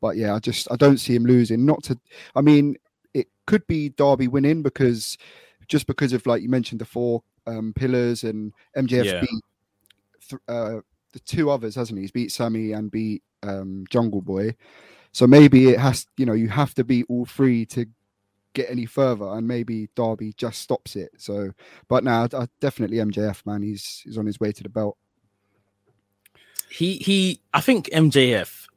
But 0.00 0.16
yeah, 0.16 0.34
I 0.34 0.38
just 0.38 0.70
I 0.70 0.76
don't 0.76 0.98
see 0.98 1.14
him 1.14 1.24
losing. 1.24 1.64
Not 1.64 1.82
to, 1.84 1.98
I 2.34 2.40
mean, 2.40 2.76
it 3.14 3.28
could 3.46 3.66
be 3.66 3.88
Darby 3.90 4.28
winning 4.28 4.62
because 4.62 5.18
just 5.66 5.86
because 5.86 6.12
of 6.12 6.26
like 6.26 6.42
you 6.42 6.48
mentioned 6.48 6.80
the 6.80 6.84
four 6.84 7.22
um, 7.46 7.72
pillars 7.74 8.24
and 8.24 8.52
MJF 8.76 9.04
Yeah. 9.04 9.20
beat 9.20 9.44
th- 10.28 10.42
uh, 10.48 10.80
the 11.12 11.20
two 11.20 11.50
others, 11.50 11.74
hasn't 11.74 11.98
he? 11.98 12.02
He's 12.04 12.10
beat 12.10 12.32
Sammy 12.32 12.72
and 12.72 12.90
beat 12.90 13.22
um, 13.42 13.84
Jungle 13.90 14.22
Boy. 14.22 14.54
So 15.12 15.26
maybe 15.26 15.70
it 15.70 15.78
has, 15.78 16.06
you 16.16 16.26
know, 16.26 16.34
you 16.34 16.48
have 16.48 16.74
to 16.74 16.84
beat 16.84 17.06
all 17.08 17.24
three 17.24 17.64
to 17.66 17.86
get 18.52 18.70
any 18.70 18.86
further, 18.86 19.26
and 19.26 19.48
maybe 19.48 19.88
Darby 19.94 20.32
just 20.36 20.60
stops 20.60 20.96
it. 20.96 21.10
So, 21.16 21.52
but 21.88 22.04
now 22.04 22.28
I 22.32 22.46
definitely 22.60 22.98
MJF 22.98 23.44
man, 23.46 23.62
he's 23.62 24.02
he's 24.04 24.18
on 24.18 24.26
his 24.26 24.38
way 24.38 24.52
to 24.52 24.62
the 24.62 24.68
belt. 24.68 24.96
he 26.70 26.96
he 26.98 27.40
I 27.54 27.60
think 27.60 27.86
MJF 27.90 28.67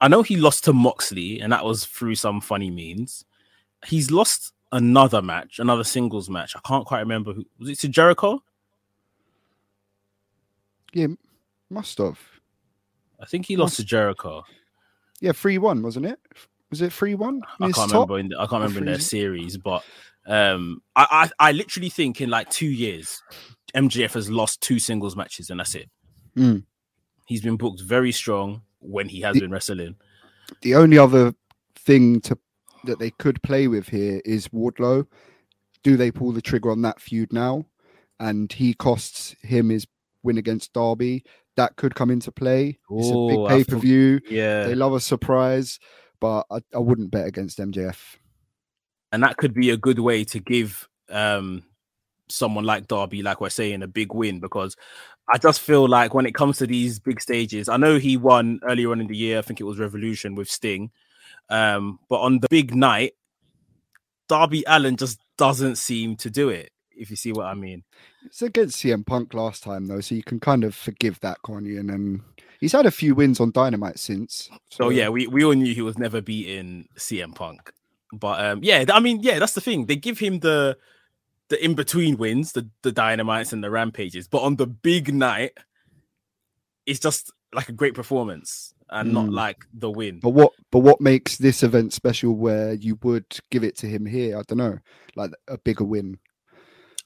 I 0.00 0.08
know 0.08 0.22
he 0.22 0.36
lost 0.36 0.64
to 0.64 0.72
Moxley 0.72 1.40
and 1.40 1.52
that 1.52 1.64
was 1.64 1.84
through 1.84 2.14
some 2.14 2.40
funny 2.40 2.70
means. 2.70 3.24
He's 3.86 4.10
lost 4.10 4.52
another 4.72 5.20
match, 5.20 5.58
another 5.58 5.84
singles 5.84 6.30
match. 6.30 6.54
I 6.56 6.60
can't 6.66 6.86
quite 6.86 7.00
remember 7.00 7.32
who 7.32 7.44
was 7.58 7.68
it 7.68 7.78
to 7.80 7.88
Jericho? 7.88 8.42
Yeah, 10.92 11.08
must 11.68 11.98
have. 11.98 12.18
I 13.20 13.26
think 13.26 13.46
he 13.46 13.56
lost 13.56 13.76
to 13.76 13.84
Jericho. 13.84 14.44
Yeah, 15.20 15.32
three 15.32 15.58
one 15.58 15.82
wasn't 15.82 16.06
it? 16.06 16.18
Was 16.70 16.82
it 16.82 16.92
three 16.92 17.14
one? 17.14 17.42
I 17.60 17.70
can't 17.70 17.92
remember 17.92 18.18
in 18.18 18.28
the, 18.28 18.36
I 18.36 18.46
can't 18.46 18.62
remember 18.62 18.78
in 18.80 18.86
their 18.86 19.00
series, 19.00 19.56
but 19.56 19.84
um 20.26 20.82
I, 20.96 21.30
I 21.38 21.48
I 21.48 21.52
literally 21.52 21.90
think 21.90 22.20
in 22.20 22.30
like 22.30 22.48
two 22.50 22.68
years 22.68 23.22
MJF 23.74 24.14
has 24.14 24.30
lost 24.30 24.60
two 24.60 24.78
singles 24.78 25.16
matches 25.16 25.50
and 25.50 25.60
that's 25.60 25.74
it. 25.74 25.90
Mm. 26.36 26.64
He's 27.26 27.42
been 27.42 27.56
booked 27.56 27.82
very 27.82 28.12
strong 28.12 28.62
when 28.80 29.08
he 29.08 29.20
has 29.20 29.34
The- 29.34 29.40
been 29.40 29.50
wrestling. 29.50 29.96
The 30.62 30.74
only 30.74 30.98
other 30.98 31.34
thing 31.76 32.20
to 32.22 32.36
that 32.84 32.98
they 32.98 33.10
could 33.10 33.42
play 33.42 33.68
with 33.68 33.88
here 33.90 34.20
is 34.24 34.48
Wardlow. 34.48 35.06
Do 35.82 35.96
they 35.96 36.10
pull 36.10 36.32
the 36.32 36.42
trigger 36.42 36.70
on 36.70 36.82
that 36.82 37.00
feud 37.00 37.32
now? 37.32 37.66
And 38.18 38.52
he 38.52 38.74
costs 38.74 39.34
him 39.42 39.68
his 39.68 39.86
win 40.22 40.38
against 40.38 40.72
Darby. 40.72 41.24
That 41.56 41.76
could 41.76 41.94
come 41.94 42.10
into 42.10 42.32
play. 42.32 42.78
It's 42.90 43.10
a 43.10 43.26
big 43.28 43.48
pay 43.48 43.64
per 43.64 43.76
view. 43.78 44.20
Yeah. 44.28 44.64
They 44.64 44.74
love 44.74 44.94
a 44.94 45.00
surprise, 45.00 45.78
but 46.20 46.46
I, 46.50 46.60
I 46.74 46.78
wouldn't 46.78 47.10
bet 47.10 47.26
against 47.26 47.58
MJF. 47.58 48.16
and 49.12 49.22
that 49.22 49.36
could 49.36 49.52
be 49.54 49.70
a 49.70 49.76
good 49.76 49.98
way 49.98 50.24
to 50.24 50.38
give 50.38 50.88
um 51.10 51.62
someone 52.30 52.64
like 52.64 52.86
Darby, 52.86 53.22
like 53.22 53.40
we're 53.40 53.50
saying, 53.50 53.82
a 53.82 53.88
big 53.88 54.14
win 54.14 54.40
because 54.40 54.76
I 55.32 55.38
just 55.38 55.60
feel 55.60 55.88
like 55.88 56.14
when 56.14 56.26
it 56.26 56.34
comes 56.34 56.58
to 56.58 56.66
these 56.66 56.98
big 56.98 57.20
stages, 57.20 57.68
I 57.68 57.76
know 57.76 57.98
he 57.98 58.16
won 58.16 58.60
earlier 58.62 58.90
on 58.90 59.00
in 59.00 59.06
the 59.06 59.16
year. 59.16 59.38
I 59.38 59.42
think 59.42 59.60
it 59.60 59.64
was 59.64 59.78
Revolution 59.78 60.34
with 60.34 60.50
Sting, 60.50 60.90
um, 61.48 61.98
but 62.08 62.20
on 62.20 62.40
the 62.40 62.48
big 62.48 62.74
night, 62.74 63.12
Darby 64.28 64.64
Allin 64.66 64.96
just 64.96 65.18
doesn't 65.36 65.76
seem 65.76 66.16
to 66.16 66.30
do 66.30 66.48
it. 66.48 66.70
If 66.92 67.08
you 67.10 67.16
see 67.16 67.32
what 67.32 67.46
I 67.46 67.54
mean. 67.54 67.82
It's 68.26 68.42
against 68.42 68.76
CM 68.76 69.06
Punk 69.06 69.32
last 69.32 69.62
time 69.62 69.86
though, 69.86 70.00
so 70.00 70.14
you 70.14 70.22
can 70.22 70.38
kind 70.38 70.64
of 70.64 70.74
forgive 70.74 71.18
that, 71.20 71.38
can't 71.44 71.64
you? 71.64 71.80
And 71.80 71.88
then 71.88 72.22
he's 72.60 72.72
had 72.72 72.84
a 72.84 72.90
few 72.90 73.14
wins 73.14 73.40
on 73.40 73.52
Dynamite 73.52 73.98
since. 73.98 74.50
So 74.70 74.90
yeah, 74.90 75.08
we, 75.08 75.26
we 75.26 75.44
all 75.44 75.52
knew 75.52 75.74
he 75.74 75.80
was 75.80 75.98
never 75.98 76.20
beating 76.20 76.88
CM 76.98 77.34
Punk. 77.34 77.72
But 78.12 78.44
um 78.44 78.60
yeah, 78.62 78.84
I 78.92 79.00
mean, 79.00 79.20
yeah, 79.22 79.38
that's 79.38 79.54
the 79.54 79.60
thing. 79.60 79.86
They 79.86 79.96
give 79.96 80.18
him 80.18 80.40
the 80.40 80.76
the 81.50 81.62
in-between 81.62 82.16
wins, 82.16 82.52
the 82.52 82.68
the 82.82 82.92
dynamites 82.92 83.52
and 83.52 83.62
the 83.62 83.70
rampages, 83.70 84.26
but 84.28 84.42
on 84.42 84.56
the 84.56 84.66
big 84.66 85.12
night, 85.12 85.52
it's 86.86 87.00
just 87.00 87.30
like 87.52 87.68
a 87.68 87.72
great 87.72 87.94
performance 87.94 88.72
and 88.90 89.12
not 89.12 89.26
Mm. 89.26 89.34
like 89.34 89.66
the 89.72 89.90
win. 89.90 90.20
But 90.20 90.30
what 90.30 90.52
but 90.72 90.80
what 90.80 91.00
makes 91.00 91.36
this 91.36 91.62
event 91.62 91.92
special 91.92 92.34
where 92.36 92.72
you 92.74 92.98
would 93.02 93.26
give 93.50 93.62
it 93.64 93.76
to 93.78 93.86
him 93.86 94.06
here? 94.06 94.38
I 94.38 94.42
don't 94.46 94.58
know, 94.58 94.78
like 95.16 95.32
a 95.48 95.58
bigger 95.58 95.84
win. 95.84 96.18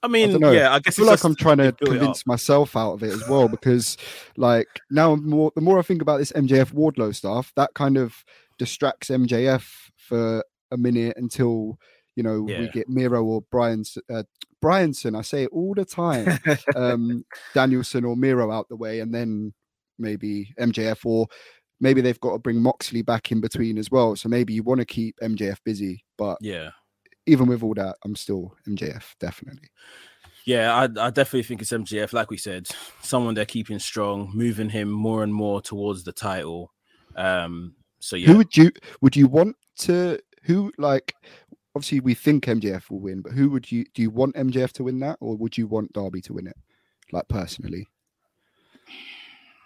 I 0.03 0.09
mean, 0.09 0.33
dunno. 0.33 0.51
yeah, 0.53 0.71
I 0.71 0.75
I 0.77 0.79
guess 0.81 0.97
feel 0.97 1.09
it's 1.09 1.25
like 1.25 1.31
I'm 1.31 1.35
trying 1.37 1.57
to 1.59 1.73
built 1.73 1.81
it 1.81 1.89
up. 1.89 1.89
convince 1.99 2.27
myself 2.27 2.77
out 2.77 2.93
of 2.93 3.03
it 3.03 3.13
as 3.15 3.27
well 3.27 3.49
because, 3.49 3.97
like, 4.37 4.69
now 4.91 5.17
more 5.17 5.51
the 5.55 5.63
more 5.63 5.79
I 5.79 5.83
think 5.83 6.03
about 6.03 6.19
this 6.19 6.33
MJF 6.33 6.73
Wardlow 6.75 7.15
stuff, 7.15 7.53
that 7.57 7.73
kind 7.75 7.97
of 7.97 8.23
distracts 8.59 9.09
MJF 9.09 9.65
for 9.97 10.45
a 10.71 10.77
minute 10.77 11.17
until 11.17 11.79
you 12.16 12.23
know 12.23 12.42
we 12.42 12.68
get 12.68 12.88
Miro 12.88 13.25
or 13.25 13.42
Brian 13.50 13.85
uh, 14.12 14.23
Bryanson. 14.62 15.16
I 15.18 15.23
say 15.23 15.44
it 15.44 15.50
all 15.52 15.75
the 15.75 15.85
time. 15.85 16.38
um, 16.76 17.25
Danielson 17.54 18.04
or 18.04 18.16
Miro 18.16 18.50
out 18.50 18.68
the 18.68 18.76
way, 18.76 19.00
and 19.00 19.14
then 19.14 19.52
maybe 19.99 20.52
MJF 20.59 21.04
or 21.04 21.26
maybe 21.80 22.00
they've 22.00 22.21
got 22.21 22.33
to 22.33 22.38
bring 22.38 22.61
Moxley 22.61 23.02
back 23.02 23.30
in 23.30 23.40
between 23.40 23.78
as 23.78 23.90
well. 23.90 24.16
So 24.16 24.28
maybe 24.28 24.54
you 24.54 24.62
want 24.62 24.80
to 24.80 24.87
keep 24.87 25.16
MJF 25.23 25.59
busy, 25.64 26.04
but 26.16 26.38
Yeah. 26.40 26.71
even 27.26 27.47
with 27.47 27.62
all 27.62 27.75
that, 27.75 27.97
I'm 28.04 28.16
still 28.16 28.54
MJF 28.68 29.14
definitely. 29.21 29.68
Yeah, 30.47 30.75
I, 30.75 30.83
I 30.85 31.11
definitely 31.11 31.42
think 31.44 31.62
it's 31.62 31.73
MJF. 31.73 32.12
Like 32.12 32.30
we 32.30 32.37
said, 32.37 32.68
someone 33.00 33.35
they're 33.35 33.47
keeping 33.47 33.78
strong, 33.78 34.30
moving 34.35 34.68
him 34.68 34.90
more 34.90 35.23
and 35.23 35.33
more 35.33 35.62
towards 35.62 36.04
the 36.04 36.12
title. 36.12 36.73
Um, 37.16 37.76
so 37.99 38.16
yeah, 38.16 38.28
Who 38.33 38.38
would 38.38 38.56
you 38.56 38.71
would 39.00 39.16
you 39.16 39.26
want 39.26 39.56
to 39.78 40.18
who 40.44 40.71
like 40.76 41.14
obviously 41.75 42.00
we 42.00 42.14
think 42.14 42.45
MJF 42.45 42.90
will 42.90 43.00
win, 43.00 43.21
but 43.21 43.33
who 43.33 43.50
would 43.50 43.71
you 43.71 43.85
do 43.95 44.02
you 44.02 44.11
want 44.11 44.37
MJF 44.37 44.73
to 44.73 44.85
win 44.85 45.00
that 45.00 45.19
or 45.21 45.37
would 45.37 45.59
you 45.59 45.66
want 45.66 45.93
Darby 45.93 46.21
to 46.23 46.33
win 46.33 46.47
it? 46.47 46.57
Like 47.12 47.28
personally. 47.28 47.88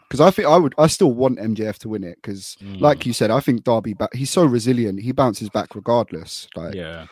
Because 0.08 0.20
I 0.20 0.30
think 0.30 0.48
I 0.48 0.56
would 0.56 0.74
I 0.78 0.86
still 0.86 1.12
want 1.12 1.38
MJF 1.38 1.78
to 1.78 1.88
win 1.90 2.04
it 2.04 2.16
because 2.16 2.56
Mm, 2.62 2.80
like 2.80 3.04
you 3.04 3.12
said, 3.12 3.30
I 3.30 3.40
think 3.40 3.64
Darby 3.64 3.94
back 3.94 4.14
he's 4.14 4.30
so 4.30 4.44
resilient, 4.44 5.00
he 5.00 5.12
bounces 5.12 5.50
back 5.50 5.74
regardless. 5.74 6.48
Like 6.56 6.74
yeah. 6.74 7.06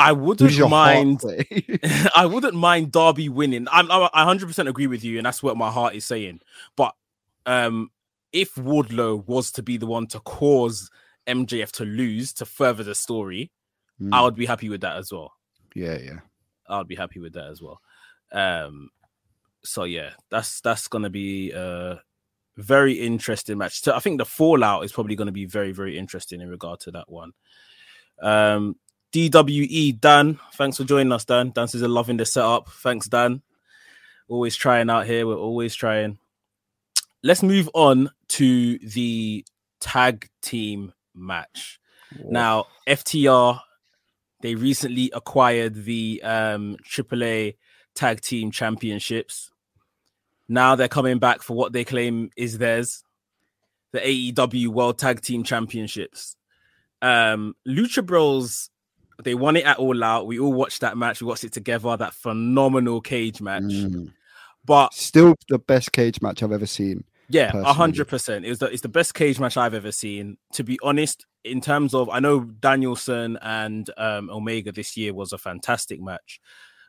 I 0.00 0.12
wouldn't 0.12 0.70
mind. 0.70 1.22
I 2.16 2.26
wouldn't 2.26 2.54
mind 2.54 2.92
Darby 2.92 3.28
winning. 3.28 3.66
I'm, 3.70 3.90
I'm, 3.90 4.08
I 4.14 4.24
100% 4.24 4.68
agree 4.68 4.86
with 4.86 5.02
you, 5.02 5.18
and 5.18 5.26
that's 5.26 5.42
what 5.42 5.56
my 5.56 5.72
heart 5.72 5.96
is 5.96 6.04
saying. 6.04 6.38
But 6.76 6.94
um, 7.46 7.90
if 8.32 8.54
Wardlow 8.54 9.26
was 9.26 9.50
to 9.52 9.62
be 9.62 9.76
the 9.76 9.86
one 9.86 10.06
to 10.08 10.20
cause 10.20 10.88
MJF 11.28 11.70
to 11.72 11.84
lose 11.84 12.32
to 12.34 12.46
further 12.46 12.82
the 12.82 12.94
story, 12.94 13.50
Mm, 14.00 14.14
I 14.14 14.22
would 14.22 14.36
be 14.36 14.46
happy 14.46 14.68
with 14.68 14.82
that 14.82 14.96
as 14.96 15.12
well. 15.12 15.32
yeah, 15.74 15.98
yeah. 15.98 16.18
I'd 16.68 16.86
be 16.86 16.94
happy 16.94 17.18
with 17.20 17.32
that 17.32 17.48
as 17.48 17.60
well. 17.60 17.80
Um, 18.30 18.90
so 19.64 19.82
yeah, 19.84 20.10
that's 20.30 20.60
that's 20.60 20.86
gonna 20.86 21.10
be 21.10 21.50
a 21.50 22.00
very 22.56 22.92
interesting 22.94 23.58
match. 23.58 23.80
So 23.80 23.94
I 23.94 23.98
think 23.98 24.18
the 24.18 24.24
fallout 24.24 24.84
is 24.84 24.92
probably 24.92 25.16
gonna 25.16 25.32
be 25.32 25.46
very 25.46 25.72
very 25.72 25.98
interesting 25.98 26.40
in 26.40 26.48
regard 26.48 26.78
to 26.80 26.92
that 26.92 27.10
one. 27.10 27.32
Um, 28.22 28.76
DWE 29.12 29.98
Dan, 30.00 30.38
thanks 30.54 30.76
for 30.76 30.84
joining 30.84 31.10
us, 31.12 31.24
Dan. 31.24 31.50
Dan 31.50 31.66
says, 31.66 31.82
loving 31.82 32.18
the 32.18 32.24
setup. 32.26 32.68
Thanks, 32.68 33.08
Dan. 33.08 33.42
Always 34.28 34.54
trying 34.54 34.90
out 34.90 35.06
here. 35.06 35.26
We're 35.26 35.34
always 35.36 35.74
trying. 35.74 36.18
Let's 37.22 37.42
move 37.42 37.68
on 37.74 38.10
to 38.28 38.78
the 38.78 39.44
tag 39.80 40.28
team 40.42 40.92
match. 41.18 41.80
Now, 42.24 42.66
FTR, 42.86 43.60
they 44.40 44.54
recently 44.54 45.10
acquired 45.14 45.74
the 45.84 46.22
um, 46.22 46.76
AAA 46.88 47.56
Tag 47.94 48.20
Team 48.20 48.50
Championships. 48.50 49.50
Now 50.48 50.76
they're 50.76 50.88
coming 50.88 51.18
back 51.18 51.42
for 51.42 51.54
what 51.54 51.72
they 51.72 51.84
claim 51.84 52.30
is 52.36 52.58
theirs 52.58 53.02
the 53.92 54.00
AEW 54.00 54.68
World 54.68 54.98
Tag 54.98 55.20
Team 55.20 55.42
Championships. 55.44 56.36
Um, 57.00 57.54
Lucha 57.66 58.04
Bros, 58.04 58.70
they 59.22 59.34
won 59.34 59.56
it 59.56 59.64
at 59.64 59.78
All 59.78 60.02
Out. 60.04 60.26
We 60.26 60.38
all 60.38 60.52
watched 60.52 60.82
that 60.82 60.96
match. 60.96 61.20
We 61.20 61.26
watched 61.26 61.44
it 61.44 61.52
together, 61.52 61.96
that 61.96 62.14
phenomenal 62.14 63.00
cage 63.00 63.40
match. 63.40 63.62
Mm. 63.62 64.12
But 64.64 64.92
Still 64.92 65.34
the 65.48 65.58
best 65.58 65.92
cage 65.92 66.20
match 66.20 66.42
I've 66.42 66.52
ever 66.52 66.66
seen. 66.66 67.04
Yeah, 67.28 67.52
a 67.54 67.72
hundred 67.72 68.08
percent. 68.08 68.44
It 68.44 68.48
was 68.48 68.58
the 68.58 68.66
it's 68.66 68.82
the 68.82 68.88
best 68.88 69.14
cage 69.14 69.38
match 69.38 69.56
I've 69.56 69.74
ever 69.74 69.92
seen. 69.92 70.38
To 70.54 70.64
be 70.64 70.78
honest, 70.82 71.26
in 71.44 71.60
terms 71.60 71.94
of 71.94 72.08
I 72.08 72.20
know 72.20 72.40
Danielson 72.40 73.38
and 73.42 73.88
um, 73.96 74.30
Omega 74.30 74.72
this 74.72 74.96
year 74.96 75.12
was 75.12 75.32
a 75.32 75.38
fantastic 75.38 76.00
match, 76.00 76.40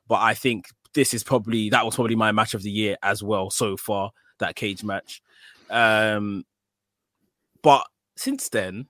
but 0.08 0.21
I 0.21 0.34
think 0.34 0.67
this 0.93 1.13
is 1.13 1.23
probably 1.23 1.69
that 1.69 1.86
was 1.86 1.95
probably 1.95 2.15
my 2.15 2.32
match 2.32 2.54
of 2.54 2.63
the 2.63 2.71
year 2.71 2.97
as 3.04 3.21
well 3.21 3.49
so 3.49 3.75
far. 3.75 4.12
That 4.39 4.56
cage 4.56 4.84
match, 4.84 5.21
um, 5.69 6.45
but 7.62 7.86
since 8.15 8.47
then, 8.47 8.88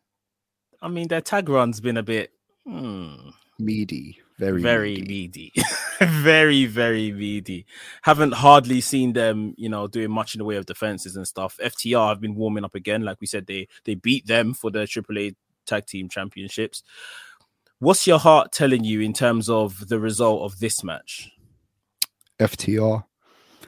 I 0.82 0.88
mean 0.88 1.08
their 1.08 1.22
tag 1.22 1.50
run's 1.50 1.82
been 1.82 1.98
a 1.98 2.04
bit. 2.04 2.32
Hmm, 2.68 3.30
Meaty. 3.58 4.20
Very 4.39 4.62
very 4.62 4.95
meaty. 5.02 5.52
meaty, 5.56 5.63
very 6.23 6.65
very 6.65 7.12
meaty. 7.12 7.65
Haven't 8.04 8.34
hardly 8.34 8.80
seen 8.82 9.13
them, 9.13 9.54
you 9.58 9.67
know, 9.69 9.86
doing 9.88 10.10
much 10.10 10.34
in 10.34 10.39
the 10.39 10.45
way 10.45 10.56
of 10.56 10.65
defenses 10.65 11.15
and 11.17 11.28
stuff. 11.28 11.60
FTR 11.62 12.08
have 12.10 12.21
been 12.21 12.36
warming 12.36 12.63
up 12.63 12.73
again, 12.73 13.04
like 13.04 13.19
we 13.19 13.28
said. 13.28 13.45
They 13.47 13.67
they 13.84 13.95
beat 13.95 14.25
them 14.28 14.54
for 14.54 14.71
the 14.71 14.80
AAA 14.88 15.36
Tag 15.65 15.86
Team 15.88 16.08
Championships. 16.10 16.84
What's 17.80 18.08
your 18.08 18.17
heart 18.19 18.52
telling 18.54 18.84
you 18.84 19.02
in 19.02 19.13
terms 19.13 19.49
of 19.49 19.88
the 19.89 19.99
result 19.99 20.41
of 20.49 20.60
this 20.60 20.84
match? 20.84 21.30
FTR. 22.39 23.04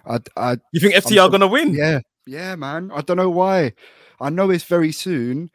I, 0.06 0.20
I 0.36 0.58
You 0.72 0.80
think 0.80 0.96
I'm 0.96 1.02
FTR 1.02 1.16
so- 1.16 1.30
gonna 1.30 1.48
win? 1.48 1.74
Yeah, 1.74 2.00
yeah, 2.26 2.56
man. 2.56 2.92
I 2.94 3.02
don't 3.02 3.18
know 3.18 3.30
why. 3.30 3.74
I 4.20 4.30
know 4.30 4.50
it's 4.52 4.64
very 4.64 4.92
soon, 4.92 5.50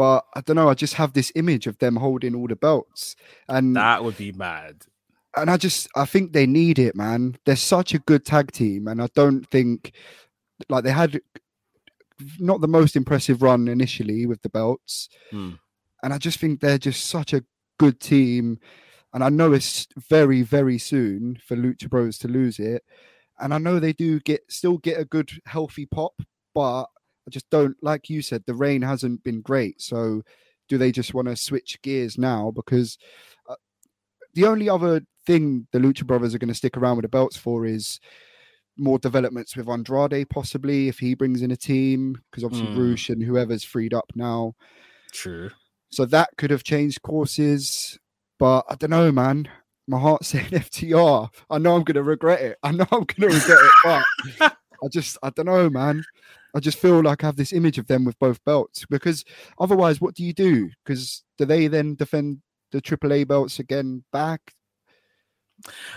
but 0.00 0.24
I 0.34 0.40
don't 0.40 0.56
know. 0.56 0.70
I 0.70 0.74
just 0.84 0.94
have 0.94 1.12
this 1.12 1.30
image 1.34 1.66
of 1.66 1.76
them 1.78 1.96
holding 1.96 2.34
all 2.34 2.48
the 2.48 2.56
belts, 2.56 3.16
and 3.48 3.76
That 3.76 4.02
would 4.02 4.16
be 4.16 4.32
mad. 4.32 4.76
and 5.36 5.50
I 5.50 5.56
just 5.58 5.88
I 5.94 6.06
think 6.06 6.32
they 6.32 6.46
need 6.46 6.78
it, 6.78 6.96
man. 6.96 7.36
They're 7.44 7.56
such 7.74 7.92
a 7.94 7.98
good 8.10 8.24
tag 8.24 8.50
team, 8.50 8.88
and 8.88 9.02
I 9.02 9.08
don't 9.14 9.44
think 9.50 9.92
like 10.70 10.84
they 10.84 10.92
had 10.92 11.20
not 12.38 12.60
the 12.62 12.68
most 12.78 12.96
impressive 12.96 13.42
run 13.42 13.68
initially 13.68 14.24
with 14.26 14.40
the 14.42 14.48
belts, 14.48 15.08
Hmm. 15.30 15.52
and 16.02 16.12
I 16.14 16.18
just 16.18 16.38
think 16.38 16.60
they're 16.60 16.78
just 16.90 17.04
such 17.06 17.32
a 17.34 17.44
good 17.78 18.00
team. 18.00 18.58
And 19.12 19.24
I 19.24 19.28
know 19.28 19.52
it's 19.52 19.86
very, 20.08 20.40
very 20.42 20.78
soon 20.78 21.36
for 21.46 21.56
Lucha 21.56 21.88
Bros 21.90 22.16
to 22.18 22.28
lose 22.28 22.58
it, 22.58 22.82
and 23.38 23.52
I 23.52 23.58
know 23.58 23.78
they 23.78 23.92
do 23.92 24.20
get 24.20 24.40
still 24.48 24.78
get 24.78 24.98
a 25.00 25.04
good 25.04 25.30
healthy 25.44 25.84
pop, 25.86 26.14
but 26.54 26.86
I 27.30 27.32
just 27.32 27.48
don't 27.48 27.76
like 27.80 28.10
you 28.10 28.22
said 28.22 28.42
the 28.44 28.54
rain 28.54 28.82
hasn't 28.82 29.22
been 29.22 29.40
great. 29.40 29.80
So 29.80 30.22
do 30.68 30.76
they 30.78 30.90
just 30.90 31.14
want 31.14 31.28
to 31.28 31.36
switch 31.36 31.80
gears 31.80 32.18
now? 32.18 32.50
Because 32.50 32.98
uh, 33.48 33.54
the 34.34 34.46
only 34.46 34.68
other 34.68 35.02
thing 35.26 35.68
the 35.70 35.78
Lucha 35.78 36.04
Brothers 36.04 36.34
are 36.34 36.38
going 36.38 36.48
to 36.48 36.54
stick 36.54 36.76
around 36.76 36.96
with 36.96 37.04
the 37.04 37.08
belts 37.08 37.36
for 37.36 37.64
is 37.66 38.00
more 38.76 38.98
developments 38.98 39.54
with 39.56 39.68
Andrade, 39.68 40.28
possibly 40.28 40.88
if 40.88 40.98
he 40.98 41.14
brings 41.14 41.40
in 41.40 41.52
a 41.52 41.56
team, 41.56 42.20
because 42.30 42.42
obviously 42.42 42.66
Mm. 42.74 42.90
Rush 42.90 43.10
and 43.10 43.22
whoever's 43.22 43.62
freed 43.62 43.94
up 43.94 44.10
now. 44.16 44.54
True. 45.12 45.50
So 45.92 46.06
that 46.06 46.30
could 46.36 46.50
have 46.50 46.64
changed 46.64 47.02
courses, 47.02 47.96
but 48.40 48.64
I 48.68 48.74
don't 48.74 48.90
know, 48.90 49.12
man. 49.12 49.48
My 49.86 50.00
heart's 50.00 50.26
saying 50.30 50.46
FTR. 50.46 51.28
I 51.48 51.58
know 51.58 51.76
I'm 51.76 51.84
going 51.84 51.94
to 51.94 52.02
regret 52.02 52.40
it. 52.40 52.58
I 52.64 52.72
know 52.72 52.86
I'm 52.90 53.04
going 53.04 53.30
to 53.30 53.36
regret 53.38 53.58
it, 53.62 54.04
but 54.40 54.56
I 54.82 54.88
just, 54.88 55.18
I 55.22 55.30
don't 55.30 55.46
know, 55.46 55.70
man. 55.70 56.02
I 56.54 56.60
just 56.60 56.78
feel 56.78 57.02
like 57.02 57.22
I 57.22 57.26
have 57.26 57.36
this 57.36 57.52
image 57.52 57.78
of 57.78 57.86
them 57.86 58.04
with 58.04 58.18
both 58.18 58.42
belts 58.44 58.84
because 58.90 59.24
otherwise, 59.58 60.00
what 60.00 60.14
do 60.14 60.24
you 60.24 60.32
do? 60.32 60.70
Because 60.84 61.22
do 61.38 61.44
they 61.44 61.68
then 61.68 61.94
defend 61.94 62.38
the 62.72 62.82
AAA 62.82 63.28
belts 63.28 63.58
again 63.58 64.04
back? 64.12 64.52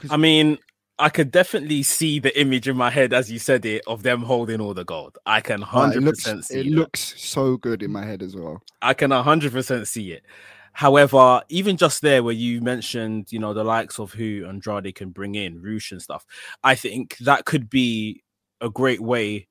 I 0.10 0.18
mean, 0.18 0.58
I 1.00 1.10
could 1.10 1.32
definitely 1.32 1.84
see 1.84 2.20
the 2.20 2.40
image 2.40 2.68
in 2.68 2.78
my 2.78 2.90
head 2.90 3.14
as 3.14 3.32
you 3.32 3.40
said 3.40 3.66
it 3.66 3.82
of 3.88 4.04
them 4.04 4.22
holding 4.22 4.62
all 4.62 4.74
the 4.74 4.86
gold. 4.86 5.18
I 5.26 5.42
can 5.42 5.62
hundred 5.62 6.04
it 6.04 6.06
looks, 6.06 6.24
percent 6.24 6.46
see 6.46 6.60
it 6.60 6.64
that. 6.66 6.70
looks 6.70 7.16
so 7.18 7.58
good 7.58 7.82
in 7.82 7.92
my 7.92 8.06
head 8.06 8.22
as 8.22 8.36
well. 8.36 8.62
I 8.82 8.94
can 8.94 9.12
100% 9.12 9.88
see 9.88 10.12
it. 10.12 10.24
However, 10.74 11.42
even 11.50 11.78
just 11.78 12.02
there 12.02 12.24
where 12.24 12.34
you 12.34 12.60
mentioned, 12.62 13.32
you 13.32 13.40
know, 13.40 13.54
the 13.54 13.64
likes 13.64 14.00
of 14.00 14.14
who 14.14 14.46
Andrade 14.48 14.96
can 14.96 15.12
bring 15.12 15.36
in, 15.36 15.62
Rush 15.62 15.92
and 15.92 16.02
stuff, 16.02 16.26
I 16.64 16.76
think 16.76 17.18
that 17.20 17.46
could 17.46 17.70
be 17.70 18.24
a 18.64 18.70
great 18.70 19.02
way 19.02 19.48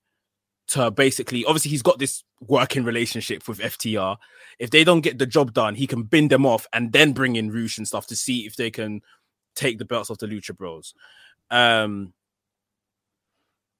to 0.69 0.91
basically, 0.91 1.45
obviously, 1.45 1.71
he's 1.71 1.83
got 1.83 1.99
this 1.99 2.25
working 2.41 2.83
relationship 2.83 3.47
with 3.47 3.59
FTR. 3.59 4.17
If 4.59 4.71
they 4.71 4.85
don't 4.85 5.03
get 5.03 5.19
the 5.19 5.27
job 5.27 5.53
done, 5.53 5.75
he 5.75 5.87
can 5.87 6.03
bin 6.03 6.29
them 6.29 6.47
off 6.47 6.67
and 6.73 6.93
then 6.93 7.13
bring 7.13 7.37
in 7.37 7.53
Rush 7.53 7.79
and 7.79 7.87
stuff 7.87 8.07
to 8.09 8.17
see 8.17 8.47
if 8.47 8.57
they 8.57 8.71
can 8.71 9.03
take 9.55 9.79
the 9.79 9.85
belts 9.85 10.11
off 10.11 10.19
the 10.19 10.27
Lucha 10.27 10.57
Bros. 10.57 10.95
Um, 11.51 12.15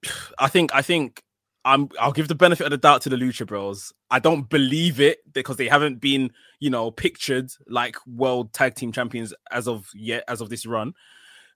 I 0.39 0.49
think, 0.49 0.75
I 0.75 0.83
think 0.83 1.23
I'm 1.65 1.89
I'll 2.01 2.13
give 2.13 2.29
the 2.29 2.35
benefit 2.35 2.65
of 2.65 2.71
the 2.71 2.77
doubt 2.77 3.03
to 3.03 3.09
the 3.09 3.17
Lucha 3.17 3.47
Bros. 3.47 3.93
I 4.11 4.19
don't 4.19 4.49
believe 4.49 5.01
it 5.01 5.21
because 5.33 5.57
they 5.57 5.69
haven't 5.69 6.01
been, 6.01 6.33
you 6.61 6.71
know, 6.71 6.91
pictured 6.91 7.51
like 7.69 7.97
world 8.07 8.53
tag 8.53 8.75
team 8.75 8.93
champions 8.93 9.33
as 9.51 9.69
of 9.69 9.89
yet, 9.95 10.25
as 10.27 10.41
of 10.41 10.51
this 10.51 10.67
run. 10.67 10.95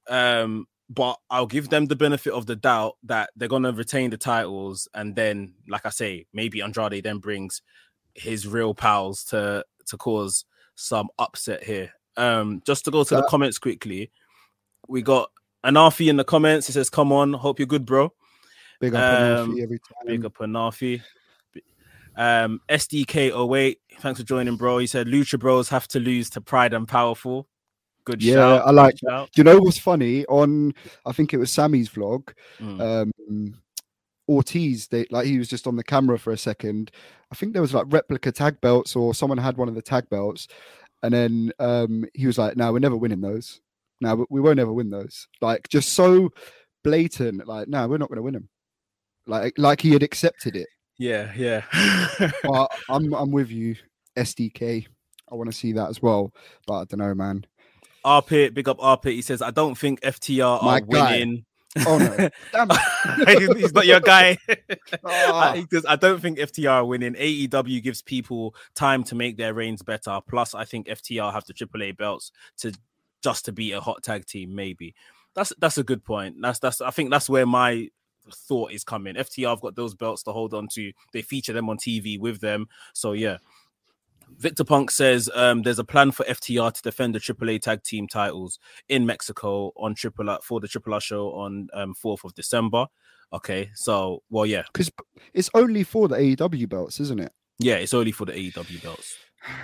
Um, 0.08 0.66
but 0.88 1.18
I'll 1.30 1.46
give 1.46 1.68
them 1.68 1.86
the 1.86 1.96
benefit 1.96 2.32
of 2.32 2.46
the 2.46 2.56
doubt 2.56 2.96
that 3.04 3.30
they're 3.36 3.48
gonna 3.48 3.72
retain 3.72 4.10
the 4.10 4.16
titles, 4.16 4.88
and 4.94 5.14
then, 5.16 5.54
like 5.68 5.84
I 5.86 5.90
say, 5.90 6.26
maybe 6.32 6.62
Andrade 6.62 7.02
then 7.04 7.18
brings 7.18 7.62
his 8.14 8.46
real 8.46 8.74
pals 8.74 9.24
to 9.24 9.64
to 9.86 9.96
cause 9.96 10.44
some 10.74 11.08
upset 11.18 11.64
here. 11.64 11.92
Um, 12.16 12.62
just 12.66 12.84
to 12.86 12.90
go 12.90 13.04
to 13.04 13.16
the 13.16 13.26
comments 13.28 13.58
quickly, 13.58 14.10
we 14.88 15.02
got 15.02 15.30
Anafi 15.64 16.08
in 16.08 16.16
the 16.16 16.24
comments. 16.24 16.66
He 16.66 16.72
says, 16.72 16.88
"Come 16.90 17.12
on, 17.12 17.32
hope 17.32 17.58
you're 17.58 17.66
good, 17.66 17.84
bro." 17.84 18.12
Big 18.80 18.94
up 18.94 19.02
Um, 19.02 19.50
Alfie 19.50 19.62
every 19.62 19.78
time. 19.78 20.06
Big 20.06 20.24
up 20.24 20.34
Anafi. 20.34 21.02
Um, 22.16 22.60
SDK08, 22.70 23.76
thanks 24.00 24.18
for 24.20 24.26
joining, 24.26 24.56
bro. 24.56 24.78
He 24.78 24.86
said 24.86 25.06
Lucha 25.06 25.38
Bros 25.38 25.68
have 25.68 25.86
to 25.88 26.00
lose 26.00 26.30
to 26.30 26.40
Pride 26.40 26.72
and 26.72 26.88
Powerful. 26.88 27.46
Good 28.06 28.22
Yeah, 28.22 28.34
shout. 28.34 28.66
I 28.66 28.70
like. 28.70 28.96
Do 28.96 29.26
you 29.36 29.44
know 29.44 29.58
what's 29.58 29.78
funny? 29.78 30.24
On 30.26 30.72
I 31.04 31.12
think 31.12 31.34
it 31.34 31.38
was 31.38 31.52
Sammy's 31.52 31.90
vlog. 31.90 32.32
Mm. 32.60 32.80
Um, 32.80 33.54
Ortiz, 34.28 34.88
they 34.88 35.06
like 35.10 35.26
he 35.26 35.38
was 35.38 35.48
just 35.48 35.66
on 35.66 35.76
the 35.76 35.84
camera 35.84 36.18
for 36.18 36.32
a 36.32 36.38
second. 36.38 36.90
I 37.30 37.34
think 37.34 37.52
there 37.52 37.62
was 37.62 37.74
like 37.74 37.86
replica 37.88 38.32
tag 38.32 38.60
belts, 38.60 38.96
or 38.96 39.14
someone 39.14 39.38
had 39.38 39.56
one 39.56 39.68
of 39.68 39.74
the 39.74 39.82
tag 39.82 40.08
belts, 40.08 40.48
and 41.02 41.12
then 41.12 41.52
um, 41.58 42.06
he 42.14 42.26
was 42.26 42.38
like, 42.38 42.56
"No, 42.56 42.72
we're 42.72 42.78
never 42.78 42.96
winning 42.96 43.20
those. 43.20 43.60
No, 44.00 44.24
we 44.30 44.40
won't 44.40 44.60
ever 44.60 44.72
win 44.72 44.90
those." 44.90 45.26
Like 45.40 45.68
just 45.68 45.92
so 45.92 46.30
blatant. 46.86 47.46
Like, 47.46 47.68
no, 47.68 47.86
we're 47.88 47.98
not 47.98 48.08
going 48.08 48.16
to 48.16 48.22
win 48.22 48.34
them. 48.34 48.48
Like, 49.26 49.58
like 49.58 49.80
he 49.80 49.92
had 49.92 50.04
accepted 50.04 50.56
it. 50.56 50.68
Yeah, 50.98 51.32
yeah. 51.36 51.62
But 52.42 52.70
I'm, 52.88 53.12
I'm 53.12 53.32
with 53.32 53.50
you, 53.50 53.74
SDK. 54.16 54.86
I 55.30 55.34
want 55.34 55.50
to 55.50 55.56
see 55.56 55.72
that 55.72 55.90
as 55.90 56.00
well, 56.00 56.32
but 56.66 56.74
I 56.74 56.84
don't 56.84 57.00
know, 57.00 57.14
man. 57.14 57.44
Arpit, 58.06 58.54
big 58.54 58.68
up 58.68 58.78
Arpit. 58.78 59.12
He 59.12 59.22
says, 59.22 59.42
I 59.42 59.50
don't 59.50 59.76
think 59.76 60.00
FTR 60.00 60.62
My 60.62 60.76
are 60.76 60.80
guy. 60.80 61.10
winning. 61.18 61.44
Oh 61.86 61.98
no, 61.98 62.30
damn. 62.52 62.68
He's 63.56 63.74
not 63.74 63.86
your 63.86 64.00
guy. 64.00 64.38
Ah. 65.04 65.50
I, 65.50 65.60
because 65.60 65.84
I 65.84 65.96
don't 65.96 66.20
think 66.20 66.38
FTR 66.38 66.70
are 66.70 66.84
winning. 66.84 67.14
AEW 67.14 67.82
gives 67.82 68.02
people 68.02 68.54
time 68.74 69.04
to 69.04 69.14
make 69.14 69.36
their 69.36 69.52
reigns 69.52 69.82
better. 69.82 70.18
Plus, 70.26 70.54
I 70.54 70.64
think 70.64 70.86
FTR 70.86 71.32
have 71.32 71.44
the 71.44 71.52
AAA 71.54 71.96
belts 71.96 72.32
to 72.58 72.72
just 73.22 73.44
to 73.44 73.52
beat 73.52 73.72
a 73.72 73.80
hot 73.80 74.02
tag 74.02 74.24
team. 74.26 74.54
Maybe 74.54 74.94
that's 75.34 75.52
that's 75.58 75.78
a 75.78 75.84
good 75.84 76.04
point. 76.04 76.36
That's 76.40 76.58
that's 76.58 76.80
I 76.80 76.90
think 76.90 77.10
that's 77.10 77.28
where 77.28 77.46
my 77.46 77.88
thought 78.32 78.72
is 78.72 78.84
coming. 78.84 79.14
FTR 79.16 79.50
have 79.50 79.60
got 79.60 79.76
those 79.76 79.94
belts 79.94 80.22
to 80.24 80.32
hold 80.32 80.54
on 80.54 80.68
to. 80.72 80.92
They 81.12 81.22
feature 81.22 81.52
them 81.52 81.68
on 81.68 81.76
TV 81.76 82.18
with 82.18 82.40
them. 82.40 82.68
So 82.94 83.12
yeah. 83.12 83.38
Victor 84.38 84.64
Punk 84.64 84.90
says 84.90 85.30
um, 85.34 85.62
there's 85.62 85.78
a 85.78 85.84
plan 85.84 86.10
for 86.10 86.24
FTR 86.24 86.72
to 86.72 86.82
defend 86.82 87.14
the 87.14 87.20
AAA 87.20 87.60
tag 87.62 87.82
team 87.82 88.06
titles 88.06 88.58
in 88.88 89.06
Mexico 89.06 89.72
on 89.76 89.94
Triple 89.94 90.28
R 90.28 90.40
for 90.42 90.60
the 90.60 90.68
Triple 90.68 90.94
R 90.94 91.00
show 91.00 91.30
on 91.30 91.68
um, 91.72 91.94
4th 91.94 92.24
of 92.24 92.34
December. 92.34 92.86
Okay, 93.32 93.70
so 93.74 94.22
well, 94.30 94.46
yeah, 94.46 94.62
because 94.72 94.90
it's 95.34 95.50
only 95.54 95.82
for 95.82 96.08
the 96.08 96.16
AEW 96.16 96.68
belts, 96.68 97.00
isn't 97.00 97.20
it? 97.20 97.32
yeah, 97.58 97.76
it's 97.76 97.94
only 97.94 98.12
for 98.12 98.24
the 98.24 98.32
AEW 98.32 98.82
belts. 98.82 99.16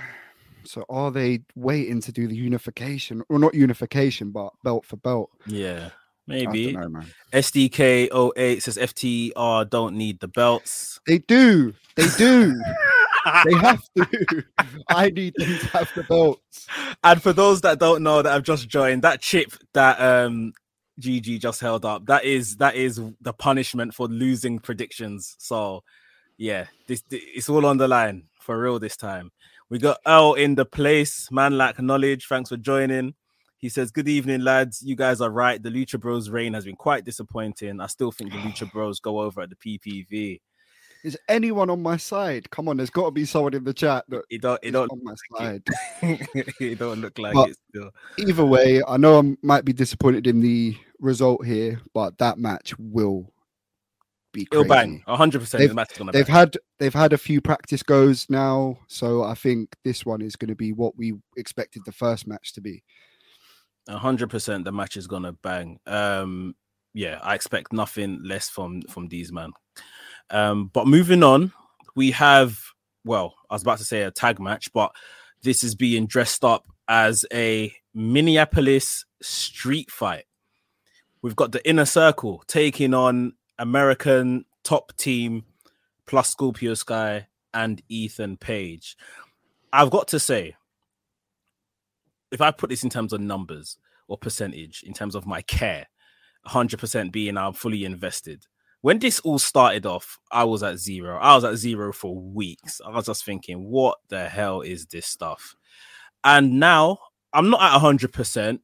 So 0.65 0.85
are 0.89 1.11
they 1.11 1.41
waiting 1.57 2.01
to 2.03 2.13
do 2.13 2.29
the 2.29 2.37
unification, 2.37 3.25
or 3.29 3.41
not 3.41 3.53
unification, 3.53 4.31
but 4.31 4.53
belt 4.63 4.87
for 4.87 4.95
belt? 4.97 5.31
Yeah, 5.45 5.91
maybe. 6.29 6.71
know, 6.71 6.89
man. 6.89 7.07
SDK08 7.33 8.63
says 8.63 8.79
FTR 8.79 9.69
don't 9.69 9.97
need 9.97 10.21
the 10.21 10.29
belts. 10.29 11.01
They 11.05 11.19
do. 11.19 11.75
They 11.97 12.07
do. 12.17 12.63
they 13.45 13.55
have 13.55 13.83
to. 13.97 14.45
I 14.89 15.11
need 15.11 15.35
them 15.37 15.59
to 15.59 15.67
have 15.69 15.93
the 15.95 16.03
belts. 16.05 16.67
and 17.05 17.23
for 17.23 17.33
those 17.33 17.61
that 17.63 17.79
don't 17.79 18.03
know 18.03 18.23
that 18.23 18.33
I've 18.33 18.43
just 18.43 18.69
joined, 18.69 19.03
that 19.03 19.21
chip 19.21 19.53
that 19.75 20.01
um 20.01 20.53
GG 21.01 21.41
just 21.41 21.61
held 21.61 21.85
up, 21.85 22.07
that 22.07 22.25
is 22.25 22.57
that 22.57 22.75
is 22.75 23.01
the 23.21 23.33
punishment 23.33 23.95
for 23.95 24.09
losing 24.09 24.59
predictions. 24.59 25.37
So 25.39 25.83
yeah, 26.37 26.67
this 26.87 27.03
it's 27.11 27.49
all 27.49 27.67
on 27.67 27.79
the 27.79 27.89
line 27.89 28.25
for 28.41 28.61
real 28.61 28.79
this 28.79 28.97
time. 28.97 29.31
We 29.71 29.79
got 29.79 29.99
L 30.05 30.35
in 30.35 30.55
the 30.55 30.67
place, 30.67 31.31
man 31.31 31.57
lack 31.57 31.81
knowledge. 31.81 32.27
Thanks 32.27 32.51
for 32.51 32.57
joining. 32.57 33.15
He 33.63 33.69
says, 33.69 33.93
Good 33.93 34.09
evening, 34.09 34.41
lads. 34.41 34.83
You 34.83 34.97
guys 34.97 35.21
are 35.21 35.31
right. 35.31 35.63
The 35.63 35.71
Lucha 35.71 35.99
Bros 35.99 36.29
reign 36.29 36.53
has 36.55 36.65
been 36.65 36.75
quite 36.75 37.05
disappointing. 37.05 37.81
I 37.81 37.87
still 37.87 38.11
think 38.11 38.33
the 38.33 38.39
Lucha 38.39 38.71
Bros 38.71 38.99
go 38.99 39.21
over 39.21 39.41
at 39.41 39.51
the 39.51 39.57
PPV. 39.57 40.41
Is 41.05 41.19
anyone 41.29 41.69
on 41.69 41.83
my 41.83 41.97
side? 41.97 42.49
Come 42.51 42.69
on, 42.69 42.77
there's 42.77 42.91
got 42.91 43.07
to 43.07 43.11
be 43.11 43.25
someone 43.25 43.55
in 43.55 43.65
the 43.65 43.75
chat 43.75 44.05
that 44.09 44.23
It 44.31 44.41
don't 44.43 44.61
it 44.63 44.69
is 44.69 44.73
don't 44.73 44.93
on 44.93 45.01
my 45.03 45.15
side. 45.39 45.63
it 46.61 46.79
don't 46.79 47.01
look 47.01 47.19
like 47.19 47.35
But- 47.35 47.51
it 47.51 47.57
still. 47.71 47.91
Either 48.19 48.45
way, 48.45 48.83
I 48.87 48.97
know 48.97 49.19
I 49.19 49.37
might 49.43 49.65
be 49.65 49.73
disappointed 49.73 50.27
in 50.27 50.41
the 50.41 50.77
result 51.01 51.45
here, 51.45 51.81
but 51.93 52.19
that 52.19 52.39
match 52.39 52.75
will 52.79 53.33
be 54.33 54.47
It'll 54.51 54.65
bang. 54.65 55.03
hundred 55.07 55.41
percent 55.41 55.61
They've- 55.61 55.69
the 55.71 55.75
match 55.75 55.93
is 55.93 55.99
gonna 55.99 56.13
They've 56.13 56.27
bang. 56.27 56.35
had 56.37 56.57
they've 56.79 56.95
had 56.95 57.13
a 57.13 57.19
few 57.19 57.41
practice 57.41 57.83
goes 57.83 58.31
now, 58.31 58.79
so 58.87 59.25
I 59.25 59.35
think 59.35 59.75
this 59.85 60.07
one 60.07 60.23
is 60.23 60.37
going 60.37 60.49
to 60.49 60.55
be 60.55 60.73
what 60.73 60.97
we 60.97 61.15
expected 61.37 61.83
the 61.85 61.93
first 61.93 62.27
match 62.27 62.53
to 62.55 62.61
be. 62.61 62.83
A 63.89 63.99
hundred 63.99 64.31
percent 64.31 64.65
the 64.65 64.73
match 64.73 64.97
is 64.97 65.07
gonna 65.09 65.33
bang. 65.33 65.81
Um 65.87 66.55
yeah, 66.95 67.19
I 67.23 67.35
expect 67.35 67.73
nothing 67.73 68.21
less 68.23 68.49
from 68.49 68.83
from 68.83 69.09
these 69.09 69.33
man. 69.33 69.53
Um, 70.33 70.71
but 70.73 70.87
moving 70.89 71.23
on, 71.23 71.53
we 71.95 72.11
have 72.13 72.59
well, 73.05 73.35
I 73.51 73.55
was 73.55 73.63
about 73.63 73.79
to 73.79 73.85
say 73.85 74.03
a 74.03 74.11
tag 74.11 74.41
match, 74.41 74.73
but 74.73 74.93
this 75.43 75.65
is 75.65 75.75
being 75.75 76.07
dressed 76.07 76.45
up 76.45 76.67
as 76.89 77.25
a 77.33 77.75
Minneapolis 77.95 79.05
street 79.21 79.91
fight. 79.91 80.25
We've 81.21 81.37
got 81.37 81.53
the 81.53 81.67
inner 81.69 81.85
circle 81.85 82.43
taking 82.47 82.95
on 82.95 83.35
American 83.59 84.45
top 84.65 84.97
team 84.97 85.45
plus 86.07 86.31
Scorpio 86.31 86.75
Sky 86.75 87.29
and 87.55 87.83
Ethan 87.89 88.37
Page. 88.37 88.97
I've 89.73 89.91
got 89.91 90.09
to 90.09 90.21
say, 90.21 90.57
if 92.31 92.41
I 92.41 92.51
put 92.51 92.71
this 92.71 92.85
in 92.85 92.91
terms 92.91 93.13
of 93.13 93.21
numbers 93.21 93.79
or 94.09 94.19
percentage, 94.19 94.83
in 94.83 94.95
terms 94.95 95.15
of 95.15 95.27
my 95.27 95.43
care, 95.43 95.87
100% 96.47 97.13
being 97.13 97.37
I'm 97.37 97.53
fully 97.53 97.85
invested. 97.85 98.47
When 98.83 98.99
this 98.99 99.21
all 99.21 99.39
started 99.39 99.87
off, 99.87 100.19
I 100.31 100.45
was 100.45 100.63
at 100.65 100.79
zero. 100.79 101.17
I 101.19 101.37
was 101.37 101.45
at 101.45 101.57
zero 101.57 101.93
for 101.93 102.17
weeks. 102.17 102.81
I 102.85 102.91
was 102.91 103.07
just 103.07 103.25
thinking, 103.25 103.71
what 103.71 103.99
the 104.09 104.29
hell 104.29 104.61
is 104.61 104.87
this 104.87 105.07
stuff? 105.07 105.55
And 106.25 106.59
now 106.59 106.99
I'm 107.33 107.49
not 107.49 107.63
at 107.63 107.81
100%. 107.81 108.59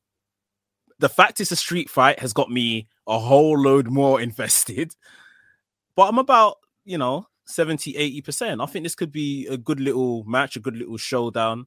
The 0.98 1.08
fact 1.08 1.40
it's 1.40 1.52
a 1.52 1.56
street 1.56 1.88
fight 1.88 2.18
has 2.18 2.32
got 2.32 2.50
me 2.50 2.88
a 3.06 3.18
whole 3.18 3.58
load 3.58 3.88
more 3.88 4.20
invested. 4.28 4.92
But 5.94 6.08
I'm 6.08 6.18
about, 6.18 6.56
you 6.84 6.98
know, 6.98 7.26
70, 7.46 7.94
80%. 8.22 8.60
I 8.60 8.66
think 8.66 8.84
this 8.84 8.96
could 8.96 9.12
be 9.12 9.46
a 9.46 9.56
good 9.56 9.78
little 9.78 10.24
match, 10.24 10.56
a 10.56 10.60
good 10.60 10.76
little 10.76 10.98
showdown. 10.98 11.66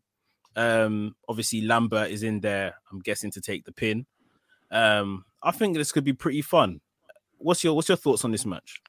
Um, 0.57 1.15
obviously 1.29 1.61
Lambert 1.61 2.11
is 2.11 2.23
in 2.23 2.41
there, 2.41 2.75
I'm 2.91 2.99
guessing 2.99 3.31
to 3.31 3.41
take 3.41 3.63
the 3.63 3.71
pin. 3.71 4.05
Um, 4.69 5.23
I 5.41 5.51
think 5.51 5.77
this 5.77 5.93
could 5.93 6.03
be 6.03 6.13
pretty 6.13 6.41
fun. 6.41 6.81
What's 7.41 7.63
your 7.63 7.73
what's 7.75 7.89
your 7.89 7.97
thoughts 7.97 8.23
on 8.25 8.31
this 8.31 8.45
match 8.45 8.81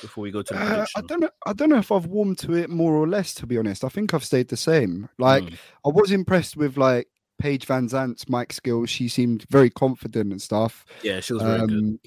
before 0.00 0.22
we 0.22 0.30
go 0.30 0.42
to 0.42 0.54
the 0.54 0.60
Uh, 0.60 0.86
I 0.96 1.00
don't 1.02 1.20
know. 1.20 1.30
I 1.46 1.52
don't 1.52 1.70
know 1.70 1.78
if 1.78 1.90
I've 1.92 2.06
warmed 2.06 2.38
to 2.38 2.54
it 2.54 2.70
more 2.70 2.94
or 2.94 3.06
less. 3.08 3.34
To 3.34 3.46
be 3.46 3.58
honest, 3.58 3.84
I 3.84 3.88
think 3.88 4.14
I've 4.14 4.24
stayed 4.24 4.48
the 4.48 4.56
same. 4.56 5.08
Like 5.18 5.44
Mm. 5.44 5.54
I 5.86 5.88
was 5.88 6.10
impressed 6.12 6.56
with 6.56 6.76
like 6.76 7.08
Paige 7.38 7.66
VanZant's 7.66 8.28
mic 8.28 8.52
skills. 8.52 8.90
She 8.90 9.08
seemed 9.08 9.44
very 9.50 9.70
confident 9.70 10.32
and 10.32 10.40
stuff. 10.40 10.84
yeah, 11.02 11.20
she 11.20 11.32
was 11.34 11.42
very 11.42 11.66
good. 11.66 11.78
Um, 11.78 12.00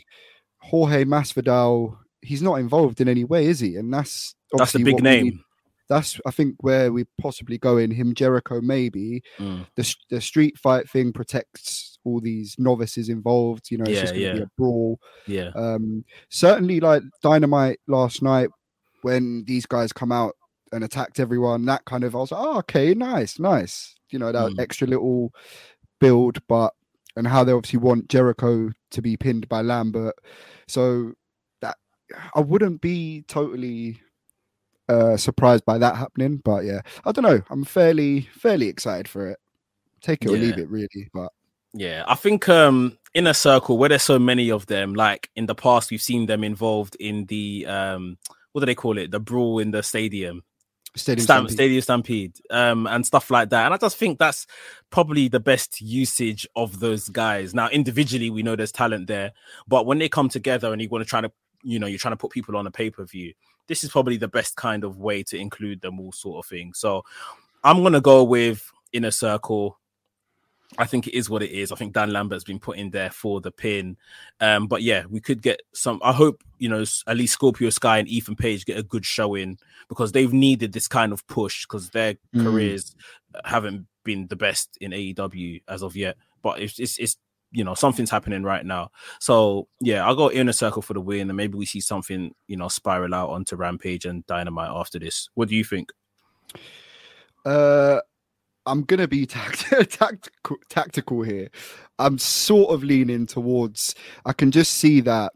Jorge 0.62 1.06
Masvidal, 1.06 1.98
he's 2.22 2.42
not 2.42 2.56
involved 2.56 3.00
in 3.00 3.08
any 3.08 3.24
way, 3.24 3.46
is 3.46 3.60
he? 3.60 3.76
And 3.78 3.94
that's 3.94 4.36
That's 4.54 4.74
the 4.74 4.84
big 4.84 5.02
name. 5.02 5.44
That's 5.90 6.20
I 6.26 6.32
think 6.32 6.56
where 6.62 6.92
we 6.94 7.06
possibly 7.20 7.58
go 7.58 7.78
in 7.78 7.92
him 7.92 8.14
Jericho 8.14 8.62
maybe 8.62 9.24
Mm. 9.40 9.66
the 9.76 9.96
the 10.10 10.22
street 10.22 10.58
fight 10.58 10.90
thing 10.90 11.12
protects 11.12 11.98
all 12.06 12.20
these 12.22 12.56
novices 12.60 13.10
involved. 13.10 13.72
You 13.72 13.78
know, 13.80 13.86
it's 13.86 13.96
Yeah, 13.96 14.02
just 14.02 14.16
going 14.16 14.28
to 14.28 14.34
be 14.40 14.44
a 14.44 14.52
brawl. 14.58 15.00
Yeah, 15.28 15.52
Um, 15.56 16.06
certainly, 16.30 16.80
like 16.80 17.04
Dynamite 17.22 17.80
last 17.88 18.22
night 18.22 18.50
when 19.02 19.44
these 19.46 19.66
guys 19.66 19.92
come 19.92 20.12
out 20.12 20.36
and 20.72 20.84
attacked 20.84 21.20
everyone. 21.20 21.66
That 21.66 21.86
kind 21.86 22.04
of 22.04 22.16
I 22.16 22.20
was 22.20 22.32
like, 22.32 22.42
oh, 22.44 22.58
okay, 22.60 22.94
nice, 22.94 23.40
nice. 23.40 23.96
You 24.12 24.20
know, 24.20 24.32
that 24.32 24.52
Mm. 24.52 24.60
extra 24.60 24.88
little 24.88 25.34
build, 26.00 26.46
but 26.48 26.74
and 27.16 27.28
how 27.28 27.44
they 27.44 27.52
obviously 27.52 27.80
want 27.80 28.08
Jericho 28.10 28.70
to 28.92 29.02
be 29.02 29.18
pinned 29.18 29.50
by 29.50 29.62
Lambert. 29.62 30.16
So 30.68 31.14
that 31.62 31.78
I 32.36 32.40
wouldn't 32.42 32.82
be 32.82 33.24
totally 33.28 34.00
uh 34.90 35.16
surprised 35.16 35.64
by 35.66 35.78
that 35.78 35.96
happening 35.96 36.38
but 36.44 36.66
yeah 36.66 36.82
i 37.06 37.12
don't 37.12 37.24
know 37.24 37.42
i'm 37.50 37.64
fairly 37.64 38.22
fairly 38.34 38.68
excited 38.68 39.08
for 39.08 39.28
it 39.28 39.40
take 40.02 40.24
it 40.26 40.30
or 40.30 40.38
leave 40.38 40.58
it 40.58 40.70
really 40.70 41.10
but 41.14 41.32
yeah. 41.74 42.04
I 42.08 42.16
think 42.16 42.50
um 42.50 42.98
inner 43.14 43.34
circle 43.34 43.78
where 43.78 43.90
there's 43.90 44.04
so 44.04 44.20
many 44.20 44.52
of 44.52 44.66
them, 44.68 44.94
like 44.94 45.30
in 45.36 45.46
the 45.46 45.56
past, 45.56 45.92
we've 45.92 46.02
seen 46.02 46.26
them 46.26 46.44
involved 46.44 46.96
in 47.00 47.26
the 47.26 47.66
um 47.68 48.18
what 48.52 48.62
do 48.62 48.66
they 48.66 48.76
call 48.76 48.98
it? 48.98 49.12
The 49.12 49.20
brawl 49.20 49.60
in 49.60 49.72
the 49.72 49.84
stadium. 49.84 50.44
stadium 50.96 51.24
Stamp, 51.24 51.50
Stampede. 51.50 51.54
Stadium 51.54 51.82
Stampede, 51.82 52.34
um, 52.50 52.88
and 52.88 53.06
stuff 53.06 53.30
like 53.30 53.50
that. 53.50 53.66
And 53.66 53.74
I 53.74 53.78
just 53.78 53.98
think 53.98 54.18
that's 54.18 54.48
probably 54.90 55.28
the 55.28 55.40
best 55.40 55.80
usage 55.82 56.48
of 56.56 56.80
those 56.80 57.10
guys. 57.10 57.54
Now, 57.54 57.70
individually, 57.70 58.32
we 58.32 58.42
know 58.42 58.56
there's 58.56 58.72
talent 58.72 59.08
there, 59.08 59.34
but 59.68 59.86
when 59.86 60.00
they 60.00 60.10
come 60.10 60.30
together 60.30 60.74
and 60.74 60.82
you 60.82 60.90
want 60.90 61.04
to 61.04 61.10
try 61.10 61.22
to, 61.22 61.32
you 61.64 61.80
know, 61.80 61.88
you're 61.88 62.00
trying 62.00 62.14
to 62.14 62.18
put 62.18 62.32
people 62.32 62.56
on 62.58 62.68
a 62.68 62.72
pay 62.72 62.90
per 62.90 63.06
view, 63.06 63.34
this 63.68 63.84
is 63.84 63.92
probably 63.92 64.18
the 64.18 64.28
best 64.28 64.56
kind 64.56 64.84
of 64.84 64.98
way 64.98 65.24
to 65.24 65.38
include 65.38 65.82
them 65.82 66.00
all, 66.00 66.12
sort 66.12 66.44
of 66.44 66.50
thing. 66.50 66.74
So, 66.74 67.04
I'm 67.64 67.84
gonna 67.84 68.02
go 68.02 68.24
with 68.24 68.72
Inner 68.94 69.12
Circle. 69.12 69.78
I 70.78 70.86
think 70.86 71.08
it 71.08 71.18
is 71.18 71.30
what 71.30 71.42
it 71.42 71.50
is. 71.50 71.72
I 71.72 71.76
think 71.76 71.94
Dan 71.94 72.14
Lambert's 72.14 72.44
been 72.44 72.60
put 72.60 72.78
in 72.78 72.92
there 72.92 73.10
for 73.10 73.42
the 73.42 73.52
pin. 73.52 73.98
Um, 74.40 74.68
but 74.68 74.84
yeah, 74.84 75.06
we 75.10 75.20
could 75.20 75.42
get 75.42 75.62
some. 75.74 76.00
I 76.04 76.14
hope 76.14 76.44
you 76.60 76.70
know 76.70 76.84
at 77.08 77.18
least 77.18 77.34
Scorpio 77.34 77.70
Sky 77.70 77.98
and 77.98 78.08
Ethan 78.08 78.36
Page 78.36 78.66
get 78.66 78.78
a 78.78 78.84
good 78.84 79.06
showing 79.06 79.58
because 79.88 80.12
they've 80.12 80.32
needed 80.32 80.72
this 80.72 80.88
kind 80.88 81.12
of 81.12 81.26
push 81.28 81.66
because 81.66 81.90
their 81.90 82.16
mm. 82.36 82.44
careers 82.44 82.96
haven't 83.46 83.88
been 84.04 84.28
the 84.28 84.36
best 84.36 84.78
in 84.80 84.92
AEW 84.92 85.64
as 85.68 85.82
of 85.82 85.96
yet. 85.96 86.18
But 86.42 86.62
it's, 86.62 86.80
it's 86.80 86.98
it's 87.00 87.18
you 87.52 87.64
know 87.64 87.74
something's 87.74 88.12
happening 88.12 88.44
right 88.44 88.66
now. 88.66 88.92
So 89.20 89.68
yeah, 89.82 90.06
I'll 90.06 90.16
go 90.16 90.32
inner 90.32 90.54
circle 90.54 90.82
for 90.82 90.94
the 90.94 91.02
win, 91.02 91.30
and 91.30 91.38
maybe 91.38 91.58
we 91.58 91.66
see 91.66 91.82
something 91.82 92.34
you 92.48 92.58
know 92.58 92.68
spiral 92.68 93.16
out 93.16 93.30
onto 93.30 93.56
Rampage 93.56 94.06
and 94.06 94.26
Dynamite 94.28 94.72
after 94.72 95.00
this. 95.00 95.30
What 95.36 95.50
do 95.50 95.56
you 95.56 95.64
think? 95.64 95.92
Uh, 97.46 98.00
I'm 98.66 98.84
gonna 98.84 99.08
be 99.08 99.26
tact- 99.26 99.92
tactical, 99.92 100.58
tactical 100.70 101.22
here. 101.24 101.50
I'm 101.98 102.18
sort 102.18 102.72
of 102.72 102.84
leaning 102.84 103.26
towards. 103.26 103.96
I 104.26 104.34
can 104.34 104.52
just 104.52 104.74
see 104.74 105.02
that 105.02 105.34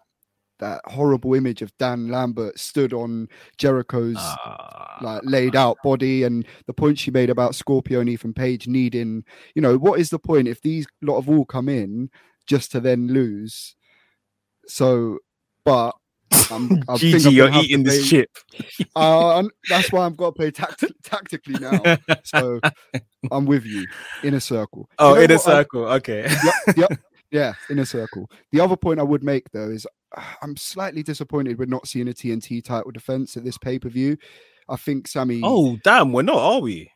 that 0.64 0.82
horrible 0.86 1.34
image 1.34 1.62
of 1.62 1.78
Dan 1.78 2.08
Lambert 2.08 2.58
stood 2.58 2.94
on 2.94 3.28
Jericho's 3.58 4.16
uh, 4.18 4.96
like 5.02 5.22
laid 5.26 5.58
out 5.58 5.78
body, 5.84 6.24
and 6.24 6.46
the 6.68 6.74
point 6.74 6.98
she 6.98 7.12
made 7.12 7.30
about 7.30 7.54
Scorpio 7.54 8.00
and 8.00 8.10
Ethan 8.10 8.34
Page 8.34 8.66
needing. 8.66 9.26
You 9.56 9.62
know, 9.62 9.78
what 9.78 10.00
is 10.00 10.10
the 10.10 10.20
point 10.20 10.48
if 10.48 10.62
these 10.62 10.88
lot 11.02 11.18
of 11.18 11.30
all 11.30 11.44
come 11.44 11.68
in 11.68 12.10
just 12.48 12.72
to 12.72 12.80
then 12.80 13.08
lose? 13.08 13.76
So, 14.66 15.20
but 15.66 15.96
I'm, 16.50 16.72
I 16.88 16.96
GG, 16.96 17.34
you're 17.34 17.52
eating 17.54 17.84
this 17.84 18.08
chip. 18.08 18.30
uh, 18.96 19.44
that's 19.68 19.92
why 19.92 20.06
I've 20.06 20.16
got 20.16 20.28
to 20.28 20.32
play 20.32 20.52
tact- 20.52 20.86
tactically 21.04 21.56
now. 21.60 21.98
So 22.24 22.62
I'm 23.32 23.46
with 23.46 23.66
you. 23.66 23.86
Inner 24.24 24.40
Circle. 24.40 24.90
Oh, 24.98 25.10
you 25.10 25.16
know 25.16 25.22
Inner 25.24 25.38
Circle. 25.38 25.88
I, 25.88 25.96
okay. 25.96 26.22
Yep, 26.44 26.78
yep. 26.78 27.00
Yeah, 27.34 27.54
Inner 27.68 27.84
Circle. 27.84 28.30
The 28.52 28.60
other 28.60 28.78
point 28.78 29.00
I 29.00 29.04
would 29.04 29.24
make 29.24 29.50
though 29.52 29.72
is 29.72 29.88
uh, 30.16 30.24
I'm 30.44 30.56
slightly 30.56 31.02
disappointed 31.02 31.58
we're 31.58 31.66
not 31.66 31.88
seeing 31.88 32.08
a 32.08 32.14
TNT 32.14 32.64
title 32.64 32.92
defense 32.92 33.36
at 33.36 33.44
this 33.44 33.58
pay 33.58 33.80
per 33.80 33.90
view. 33.90 34.18
I 34.70 34.76
think 34.76 35.08
Sammy. 35.08 35.42
Oh 35.44 35.78
damn, 35.84 36.14
we're 36.14 36.22
not, 36.22 36.38
are 36.38 36.62
we? 36.62 36.92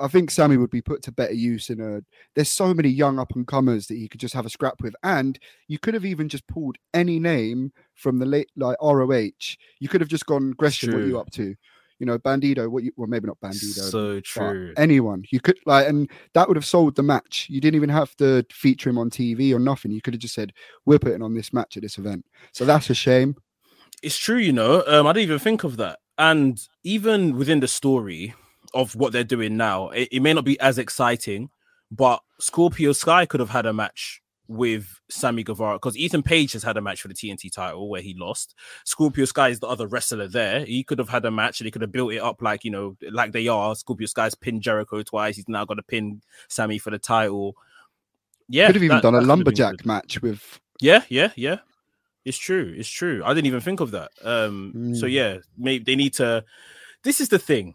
I 0.00 0.06
think 0.06 0.30
Sammy 0.30 0.56
would 0.56 0.70
be 0.70 0.80
put 0.80 1.02
to 1.02 1.12
better 1.12 1.34
use 1.34 1.68
in 1.68 1.80
a. 1.80 2.00
There's 2.36 2.48
so 2.48 2.72
many 2.72 2.88
young 2.88 3.18
up 3.18 3.32
and 3.34 3.44
comers 3.44 3.88
that 3.88 3.96
he 3.96 4.08
could 4.08 4.20
just 4.20 4.34
have 4.34 4.46
a 4.46 4.50
scrap 4.50 4.80
with, 4.80 4.94
and 5.02 5.36
you 5.66 5.80
could 5.80 5.94
have 5.94 6.04
even 6.04 6.28
just 6.28 6.46
pulled 6.46 6.76
any 6.94 7.18
name 7.18 7.72
from 7.96 8.20
the 8.20 8.26
late 8.26 8.50
like 8.56 8.76
ROH. 8.80 9.56
You 9.80 9.88
could 9.88 10.00
have 10.00 10.08
just 10.08 10.26
gone 10.26 10.52
Gresham. 10.52 10.92
What 10.92 11.02
are 11.02 11.06
you 11.06 11.18
up 11.18 11.30
to? 11.32 11.56
You 12.02 12.06
know, 12.06 12.18
Bandido. 12.18 12.68
What 12.68 12.82
you? 12.82 12.90
Well, 12.96 13.06
maybe 13.06 13.28
not 13.28 13.38
Bandido. 13.40 13.88
So 13.88 14.18
true. 14.18 14.74
Anyone 14.76 15.22
you 15.30 15.38
could 15.38 15.58
like, 15.66 15.88
and 15.88 16.10
that 16.34 16.48
would 16.48 16.56
have 16.56 16.66
sold 16.66 16.96
the 16.96 17.02
match. 17.04 17.46
You 17.48 17.60
didn't 17.60 17.76
even 17.76 17.90
have 17.90 18.16
to 18.16 18.44
feature 18.50 18.90
him 18.90 18.98
on 18.98 19.08
TV 19.08 19.54
or 19.54 19.60
nothing. 19.60 19.92
You 19.92 20.02
could 20.02 20.14
have 20.14 20.20
just 20.20 20.34
said, 20.34 20.52
"We're 20.84 20.98
putting 20.98 21.22
on 21.22 21.34
this 21.34 21.52
match 21.52 21.76
at 21.76 21.84
this 21.84 21.98
event." 21.98 22.26
So 22.52 22.64
that's 22.64 22.90
a 22.90 22.94
shame. 22.94 23.36
It's 24.02 24.18
true, 24.18 24.38
you 24.38 24.52
know. 24.52 24.82
Um, 24.88 25.06
I 25.06 25.12
didn't 25.12 25.28
even 25.28 25.38
think 25.38 25.62
of 25.62 25.76
that. 25.76 26.00
And 26.18 26.60
even 26.82 27.36
within 27.36 27.60
the 27.60 27.68
story, 27.68 28.34
of 28.74 28.94
what 28.94 29.12
they're 29.12 29.24
doing 29.24 29.56
now. 29.56 29.90
It, 29.90 30.08
it, 30.12 30.20
may 30.20 30.32
not 30.32 30.44
be 30.44 30.58
as 30.60 30.78
exciting, 30.78 31.50
but 31.90 32.22
Scorpio 32.40 32.92
Sky 32.92 33.26
could 33.26 33.40
have 33.40 33.50
had 33.50 33.66
a 33.66 33.72
match 33.72 34.21
with 34.52 35.00
Sammy 35.08 35.42
Guevara 35.42 35.76
because 35.76 35.96
Ethan 35.96 36.22
Page 36.22 36.52
has 36.52 36.62
had 36.62 36.76
a 36.76 36.80
match 36.80 37.00
for 37.00 37.08
the 37.08 37.14
TNT 37.14 37.50
title 37.50 37.88
where 37.88 38.02
he 38.02 38.14
lost. 38.14 38.54
Scorpio 38.84 39.24
Sky 39.24 39.48
is 39.48 39.60
the 39.60 39.66
other 39.66 39.86
wrestler 39.86 40.28
there. 40.28 40.64
He 40.64 40.84
could 40.84 40.98
have 40.98 41.08
had 41.08 41.24
a 41.24 41.30
match 41.30 41.60
and 41.60 41.66
he 41.66 41.70
could 41.70 41.82
have 41.82 41.92
built 41.92 42.12
it 42.12 42.18
up 42.18 42.42
like 42.42 42.64
you 42.64 42.70
know, 42.70 42.96
like 43.10 43.32
they 43.32 43.48
are. 43.48 43.74
Scorpio 43.74 44.06
Sky's 44.06 44.34
pinned 44.34 44.62
Jericho 44.62 45.02
twice. 45.02 45.36
He's 45.36 45.48
now 45.48 45.64
got 45.64 45.74
to 45.74 45.82
pin 45.82 46.22
Sammy 46.48 46.78
for 46.78 46.90
the 46.90 46.98
title. 46.98 47.56
Yeah, 48.48 48.66
could 48.66 48.76
have 48.76 48.84
even 48.84 48.96
that, 48.98 49.02
done 49.02 49.14
a 49.14 49.20
lumberjack 49.20 49.86
match 49.86 50.20
with. 50.20 50.60
Yeah, 50.80 51.02
yeah, 51.08 51.30
yeah. 51.36 51.58
It's 52.24 52.38
true. 52.38 52.74
It's 52.76 52.88
true. 52.88 53.22
I 53.24 53.34
didn't 53.34 53.46
even 53.46 53.60
think 53.60 53.80
of 53.80 53.90
that. 53.92 54.10
Um, 54.22 54.72
mm. 54.76 54.96
so 54.96 55.06
yeah, 55.06 55.38
maybe 55.56 55.84
they 55.84 55.96
need 55.96 56.14
to. 56.14 56.44
This 57.02 57.20
is 57.20 57.28
the 57.28 57.38
thing 57.38 57.74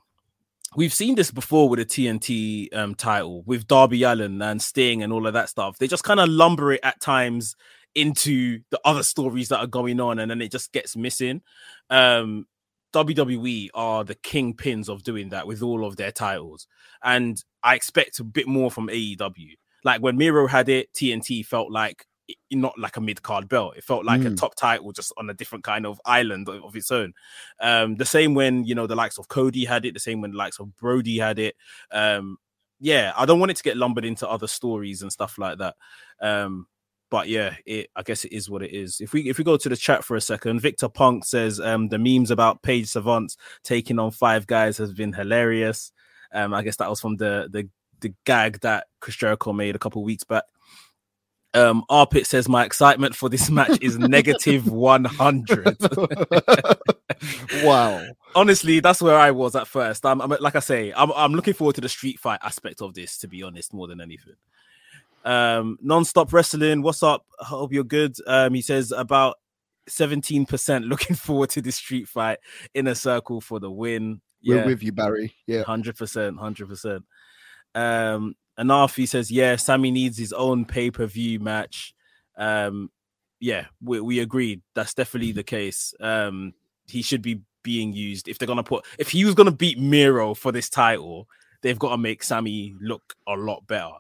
we've 0.77 0.93
seen 0.93 1.15
this 1.15 1.31
before 1.31 1.67
with 1.67 1.79
a 1.79 1.85
TNT 1.85 2.73
um, 2.73 2.93
title 2.93 3.41
with 3.47 3.67
Darby 3.67 4.03
Allin 4.03 4.41
and 4.41 4.61
Sting 4.61 5.01
and 5.01 5.11
all 5.11 5.25
of 5.25 5.33
that 5.33 5.49
stuff. 5.49 5.79
They 5.79 5.87
just 5.87 6.03
kind 6.03 6.19
of 6.19 6.29
lumber 6.29 6.71
it 6.71 6.79
at 6.83 7.01
times 7.01 7.55
into 7.95 8.59
the 8.69 8.79
other 8.85 9.01
stories 9.01 9.49
that 9.49 9.57
are 9.57 9.67
going 9.67 9.99
on, 9.99 10.19
and 10.19 10.29
then 10.29 10.39
it 10.39 10.51
just 10.51 10.71
gets 10.71 10.95
missing. 10.95 11.41
Um, 11.89 12.45
WWE 12.93 13.69
are 13.73 14.03
the 14.03 14.15
kingpins 14.15 14.87
of 14.87 15.03
doing 15.03 15.29
that 15.29 15.47
with 15.47 15.63
all 15.63 15.83
of 15.83 15.97
their 15.97 16.11
titles, 16.11 16.67
and 17.03 17.43
I 17.63 17.75
expect 17.75 18.19
a 18.19 18.23
bit 18.23 18.47
more 18.47 18.69
from 18.69 18.87
AEW. 18.87 19.55
Like 19.83 20.01
when 20.01 20.15
Miro 20.15 20.47
had 20.47 20.69
it, 20.69 20.93
TNT 20.93 21.43
felt 21.43 21.71
like 21.71 22.05
not 22.51 22.77
like 22.77 22.97
a 22.97 23.01
mid 23.01 23.21
card 23.21 23.47
belt. 23.47 23.75
It 23.77 23.83
felt 23.83 24.05
like 24.05 24.21
mm. 24.21 24.33
a 24.33 24.35
top 24.35 24.55
title 24.55 24.91
just 24.91 25.13
on 25.17 25.29
a 25.29 25.33
different 25.33 25.63
kind 25.63 25.85
of 25.85 26.01
island 26.05 26.47
of, 26.49 26.63
of, 26.63 26.75
its 26.75 26.91
own. 26.91 27.13
Um, 27.59 27.95
the 27.95 28.05
same 28.05 28.33
when 28.33 28.65
you 28.65 28.75
know 28.75 28.87
the 28.87 28.95
likes 28.95 29.17
of 29.17 29.27
Cody 29.27 29.65
had 29.65 29.85
it, 29.85 29.93
the 29.93 29.99
same 29.99 30.21
when 30.21 30.31
the 30.31 30.37
likes 30.37 30.59
of 30.59 30.75
Brodie 30.77 31.19
had 31.19 31.39
it. 31.39 31.55
Um, 31.91 32.37
yeah, 32.79 33.13
I 33.15 33.25
don't 33.25 33.39
want 33.39 33.51
it 33.51 33.57
to 33.57 33.63
get 33.63 33.77
lumbered 33.77 34.05
into 34.05 34.27
other 34.29 34.47
stories 34.47 35.01
and 35.01 35.11
stuff 35.11 35.37
like 35.37 35.57
that. 35.59 35.75
Um, 36.21 36.67
but 37.09 37.27
yeah, 37.27 37.55
it 37.65 37.89
I 37.95 38.03
guess 38.03 38.25
it 38.25 38.33
is 38.33 38.49
what 38.49 38.63
it 38.63 38.71
is. 38.73 38.99
If 38.99 39.13
we 39.13 39.29
if 39.29 39.37
we 39.37 39.43
go 39.43 39.57
to 39.57 39.69
the 39.69 39.77
chat 39.77 40.03
for 40.03 40.15
a 40.15 40.21
second, 40.21 40.59
Victor 40.59 40.89
Punk 40.89 41.25
says 41.25 41.59
um, 41.59 41.87
the 41.87 41.97
memes 41.97 42.31
about 42.31 42.61
Paige 42.61 42.91
VanZant's 42.91 43.37
taking 43.63 43.99
on 43.99 44.11
five 44.11 44.47
guys 44.47 44.77
has 44.77 44.93
been 44.93 45.13
hilarious. 45.13 45.91
Um, 46.33 46.53
I 46.53 46.63
guess 46.63 46.75
that 46.77 46.89
was 46.89 46.99
from 46.99 47.15
the 47.15 47.47
the 47.51 47.69
the 47.99 48.13
gag 48.25 48.59
that 48.61 48.87
Chris 48.99 49.15
Jericho 49.15 49.53
made 49.53 49.75
a 49.75 49.79
couple 49.79 50.03
weeks 50.03 50.23
back. 50.23 50.43
Um, 51.53 51.83
Arpit 51.89 52.25
says 52.25 52.47
my 52.49 52.65
excitement 52.65 53.15
for 53.15 53.29
this 53.29 53.49
match 53.49 53.77
is 53.81 53.97
negative 53.97 54.67
100. 54.71 55.77
wow. 57.63 58.03
Honestly, 58.35 58.79
that's 58.79 59.01
where 59.01 59.17
I 59.17 59.31
was 59.31 59.55
at 59.55 59.67
first. 59.67 60.05
I'm, 60.05 60.21
I'm, 60.21 60.29
like 60.39 60.55
I 60.55 60.59
say, 60.59 60.93
I'm, 60.95 61.11
I'm 61.13 61.33
looking 61.33 61.53
forward 61.53 61.75
to 61.75 61.81
the 61.81 61.89
street 61.89 62.19
fight 62.19 62.39
aspect 62.43 62.81
of 62.81 62.93
this, 62.93 63.17
to 63.19 63.27
be 63.27 63.43
honest, 63.43 63.73
more 63.73 63.87
than 63.87 64.01
anything. 64.01 64.35
Um, 65.25 65.77
non-stop 65.81 66.31
wrestling. 66.31 66.81
What's 66.81 67.03
up? 67.03 67.25
Hope 67.39 67.73
you're 67.73 67.83
good. 67.83 68.15
Um, 68.27 68.53
he 68.53 68.61
says 68.61 68.91
about 68.91 69.37
17% 69.89 70.87
looking 70.87 71.15
forward 71.17 71.49
to 71.51 71.61
this 71.61 71.77
street 71.77 72.07
fight 72.07 72.39
Inner 72.73 72.95
Circle 72.95 73.41
for 73.41 73.59
the 73.59 73.71
win. 73.71 74.21
Yeah. 74.41 74.57
We're 74.57 74.65
with 74.67 74.83
you, 74.83 74.91
Barry. 74.91 75.33
Yeah. 75.47 75.63
100%. 75.63 76.37
100%. 76.37 77.03
Um, 77.75 78.35
Anafi 78.59 79.07
says, 79.07 79.29
yeah, 79.29 79.55
Sammy 79.55 79.91
needs 79.91 80.17
his 80.17 80.33
own 80.33 80.65
pay 80.65 80.91
per 80.91 81.05
view 81.05 81.39
match. 81.39 81.93
Um, 82.37 82.89
yeah, 83.39 83.65
we, 83.81 84.01
we 84.01 84.19
agreed. 84.19 84.61
That's 84.73 84.93
definitely 84.93 85.31
the 85.31 85.43
case. 85.43 85.93
Um, 85.99 86.53
he 86.87 87.01
should 87.01 87.21
be 87.21 87.41
being 87.63 87.91
used 87.91 88.29
if 88.29 88.39
they're 88.39 88.47
gonna 88.47 88.63
put 88.63 88.85
if 88.97 89.09
he 89.09 89.25
was 89.25 89.35
gonna 89.35 89.51
beat 89.51 89.77
Miro 89.77 90.33
for 90.33 90.53
this 90.53 90.69
title, 90.69 91.27
they've 91.61 91.79
got 91.79 91.91
to 91.91 91.97
make 91.97 92.23
Sammy 92.23 92.75
look 92.79 93.13
a 93.27 93.33
lot 93.33 93.65
better. 93.67 93.91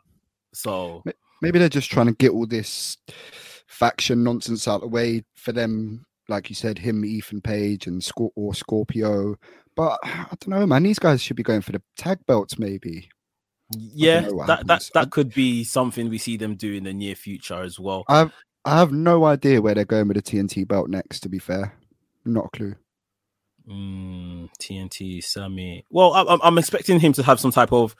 So 0.53 1.03
maybe 1.41 1.59
they're 1.59 1.69
just 1.69 1.91
trying 1.91 2.07
to 2.07 2.13
get 2.13 2.31
all 2.31 2.45
this 2.45 2.97
faction 3.67 4.23
nonsense 4.23 4.67
out 4.67 4.75
of 4.75 4.81
the 4.81 4.87
way 4.87 5.23
for 5.35 5.51
them. 5.51 6.05
Like 6.29 6.49
you 6.49 6.55
said, 6.55 6.77
him, 6.77 7.05
Ethan 7.05 7.41
Page, 7.41 7.87
and 7.87 8.05
or 8.35 8.53
Scorpio. 8.53 9.35
But 9.75 9.99
I 10.03 10.27
don't 10.39 10.49
know, 10.49 10.65
man. 10.65 10.83
These 10.83 10.99
guys 10.99 11.21
should 11.21 11.37
be 11.37 11.43
going 11.43 11.61
for 11.61 11.71
the 11.71 11.81
tag 11.95 12.19
belts, 12.25 12.59
maybe. 12.59 13.09
Yeah, 13.71 14.21
that 14.47 14.67
that 14.67 14.89
that 14.93 15.11
could 15.11 15.33
be 15.33 15.63
something 15.63 16.09
we 16.09 16.17
see 16.17 16.37
them 16.37 16.55
do 16.55 16.73
in 16.73 16.85
the 16.85 16.93
near 16.93 17.15
future 17.15 17.61
as 17.61 17.79
well. 17.79 18.05
I've 18.07 18.31
I 18.63 18.77
have 18.77 18.91
no 18.91 19.25
idea 19.25 19.61
where 19.61 19.75
they're 19.75 19.85
going 19.85 20.07
with 20.07 20.15
the 20.15 20.23
TNT 20.23 20.67
belt 20.67 20.89
next. 20.89 21.21
To 21.21 21.29
be 21.29 21.39
fair, 21.39 21.73
not 22.25 22.45
a 22.45 22.49
clue. 22.49 22.75
Mm, 23.67 24.49
TNT 24.59 25.23
Sammy. 25.23 25.85
Well, 25.89 26.13
I'm 26.13 26.39
I'm 26.41 26.57
expecting 26.57 26.99
him 26.99 27.13
to 27.13 27.23
have 27.23 27.39
some 27.39 27.51
type 27.51 27.73
of 27.73 27.95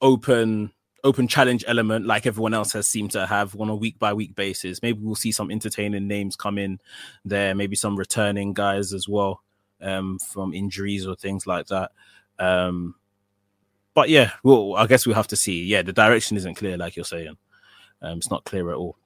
open 0.00 0.72
open 1.04 1.26
challenge 1.26 1.64
element 1.66 2.06
like 2.06 2.26
everyone 2.26 2.54
else 2.54 2.72
has 2.72 2.88
seemed 2.88 3.10
to 3.12 3.26
have 3.26 3.58
on 3.60 3.68
a 3.68 3.74
week 3.74 3.98
by 3.98 4.12
week 4.12 4.34
basis. 4.34 4.82
Maybe 4.82 5.00
we'll 5.00 5.14
see 5.14 5.32
some 5.32 5.50
entertaining 5.50 6.06
names 6.06 6.36
come 6.36 6.58
in 6.58 6.80
there, 7.24 7.54
maybe 7.54 7.76
some 7.76 7.96
returning 7.96 8.52
guys 8.52 8.92
as 8.92 9.08
well 9.08 9.42
um, 9.80 10.18
from 10.18 10.54
injuries 10.54 11.06
or 11.06 11.16
things 11.16 11.46
like 11.46 11.66
that. 11.66 11.90
Um, 12.38 12.94
but 13.94 14.08
yeah, 14.08 14.32
well, 14.42 14.74
I 14.76 14.86
guess 14.86 15.06
we'll 15.06 15.16
have 15.16 15.28
to 15.28 15.36
see. 15.36 15.64
Yeah, 15.64 15.82
the 15.82 15.92
direction 15.92 16.36
isn't 16.36 16.54
clear, 16.54 16.76
like 16.76 16.96
you're 16.96 17.04
saying. 17.04 17.36
Um, 18.00 18.18
it's 18.18 18.30
not 18.30 18.44
clear 18.44 18.70
at 18.70 18.76
all. 18.76 18.96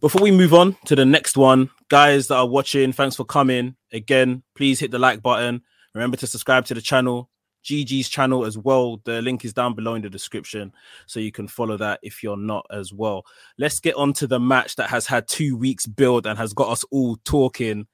Before 0.00 0.22
we 0.22 0.30
move 0.30 0.54
on 0.54 0.76
to 0.86 0.96
the 0.96 1.04
next 1.04 1.36
one, 1.36 1.70
guys 1.88 2.28
that 2.28 2.36
are 2.36 2.46
watching, 2.46 2.92
thanks 2.92 3.16
for 3.16 3.24
coming. 3.24 3.76
Again, 3.92 4.42
please 4.54 4.80
hit 4.80 4.90
the 4.90 4.98
like 4.98 5.22
button. 5.22 5.62
Remember 5.94 6.16
to 6.18 6.26
subscribe 6.26 6.66
to 6.66 6.74
the 6.74 6.80
channel, 6.80 7.30
GG's 7.64 8.08
channel 8.08 8.44
as 8.44 8.56
well. 8.56 9.00
The 9.04 9.20
link 9.22 9.44
is 9.44 9.52
down 9.52 9.74
below 9.74 9.94
in 9.94 10.02
the 10.02 10.10
description, 10.10 10.72
so 11.06 11.20
you 11.20 11.32
can 11.32 11.48
follow 11.48 11.76
that 11.78 12.00
if 12.02 12.22
you're 12.22 12.36
not 12.36 12.66
as 12.70 12.92
well. 12.92 13.24
Let's 13.58 13.80
get 13.80 13.96
on 13.96 14.12
to 14.14 14.26
the 14.26 14.38
match 14.38 14.76
that 14.76 14.90
has 14.90 15.06
had 15.06 15.26
two 15.26 15.56
weeks 15.56 15.86
build 15.86 16.26
and 16.26 16.38
has 16.38 16.52
got 16.52 16.68
us 16.68 16.84
all 16.90 17.16
talking. 17.24 17.86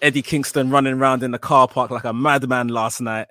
Eddie 0.00 0.22
Kingston 0.22 0.70
running 0.70 0.94
around 0.94 1.22
in 1.22 1.30
the 1.30 1.38
car 1.38 1.68
park 1.68 1.90
like 1.90 2.04
a 2.04 2.12
madman 2.12 2.68
last 2.68 3.00
night. 3.00 3.28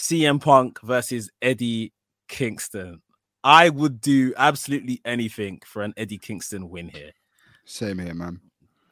CM 0.00 0.40
Punk 0.40 0.80
versus 0.80 1.30
Eddie 1.42 1.92
Kingston. 2.26 3.02
I 3.44 3.68
would 3.68 4.00
do 4.00 4.32
absolutely 4.36 5.00
anything 5.04 5.60
for 5.66 5.82
an 5.82 5.92
Eddie 5.96 6.18
Kingston 6.18 6.70
win 6.70 6.88
here. 6.88 7.12
Same 7.66 7.98
here, 7.98 8.14
man. 8.14 8.40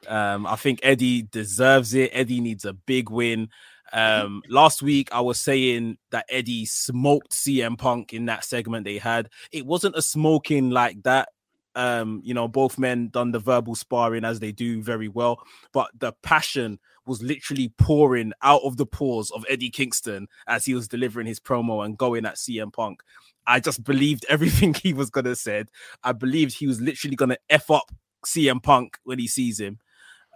Um, 0.06 0.46
I 0.46 0.56
think 0.56 0.80
Eddie 0.82 1.22
deserves 1.22 1.94
it. 1.94 2.10
Eddie 2.12 2.40
needs 2.40 2.64
a 2.64 2.74
big 2.74 3.10
win. 3.10 3.48
Um, 3.90 4.42
last 4.50 4.82
week 4.82 5.08
I 5.10 5.22
was 5.22 5.40
saying 5.40 5.96
that 6.10 6.26
Eddie 6.28 6.66
smoked 6.66 7.32
CM 7.32 7.78
Punk 7.78 8.12
in 8.12 8.26
that 8.26 8.44
segment 8.44 8.84
they 8.84 8.98
had. 8.98 9.30
It 9.50 9.64
wasn't 9.64 9.96
a 9.96 10.02
smoking 10.02 10.70
like 10.70 11.02
that. 11.04 11.30
Um, 11.74 12.20
you 12.22 12.34
know, 12.34 12.48
both 12.48 12.78
men 12.78 13.08
done 13.08 13.32
the 13.32 13.38
verbal 13.38 13.74
sparring 13.74 14.24
as 14.24 14.40
they 14.40 14.52
do 14.52 14.82
very 14.82 15.08
well, 15.08 15.40
but 15.72 15.88
the 15.98 16.12
passion 16.22 16.78
was 17.08 17.22
literally 17.22 17.72
pouring 17.78 18.32
out 18.42 18.62
of 18.62 18.76
the 18.76 18.86
pores 18.86 19.30
of 19.32 19.44
Eddie 19.48 19.70
Kingston 19.70 20.28
as 20.46 20.64
he 20.64 20.74
was 20.74 20.86
delivering 20.88 21.26
his 21.26 21.40
promo 21.40 21.84
and 21.84 21.98
going 21.98 22.26
at 22.26 22.36
CM 22.36 22.72
Punk. 22.72 23.02
I 23.46 23.60
just 23.60 23.82
believed 23.82 24.26
everything 24.28 24.74
he 24.74 24.92
was 24.92 25.10
gonna 25.10 25.34
said. 25.34 25.68
I 26.04 26.12
believed 26.12 26.54
he 26.54 26.66
was 26.66 26.80
literally 26.80 27.16
gonna 27.16 27.38
f 27.50 27.70
up 27.70 27.90
CM 28.26 28.62
Punk 28.62 28.98
when 29.04 29.18
he 29.18 29.26
sees 29.26 29.58
him. 29.58 29.78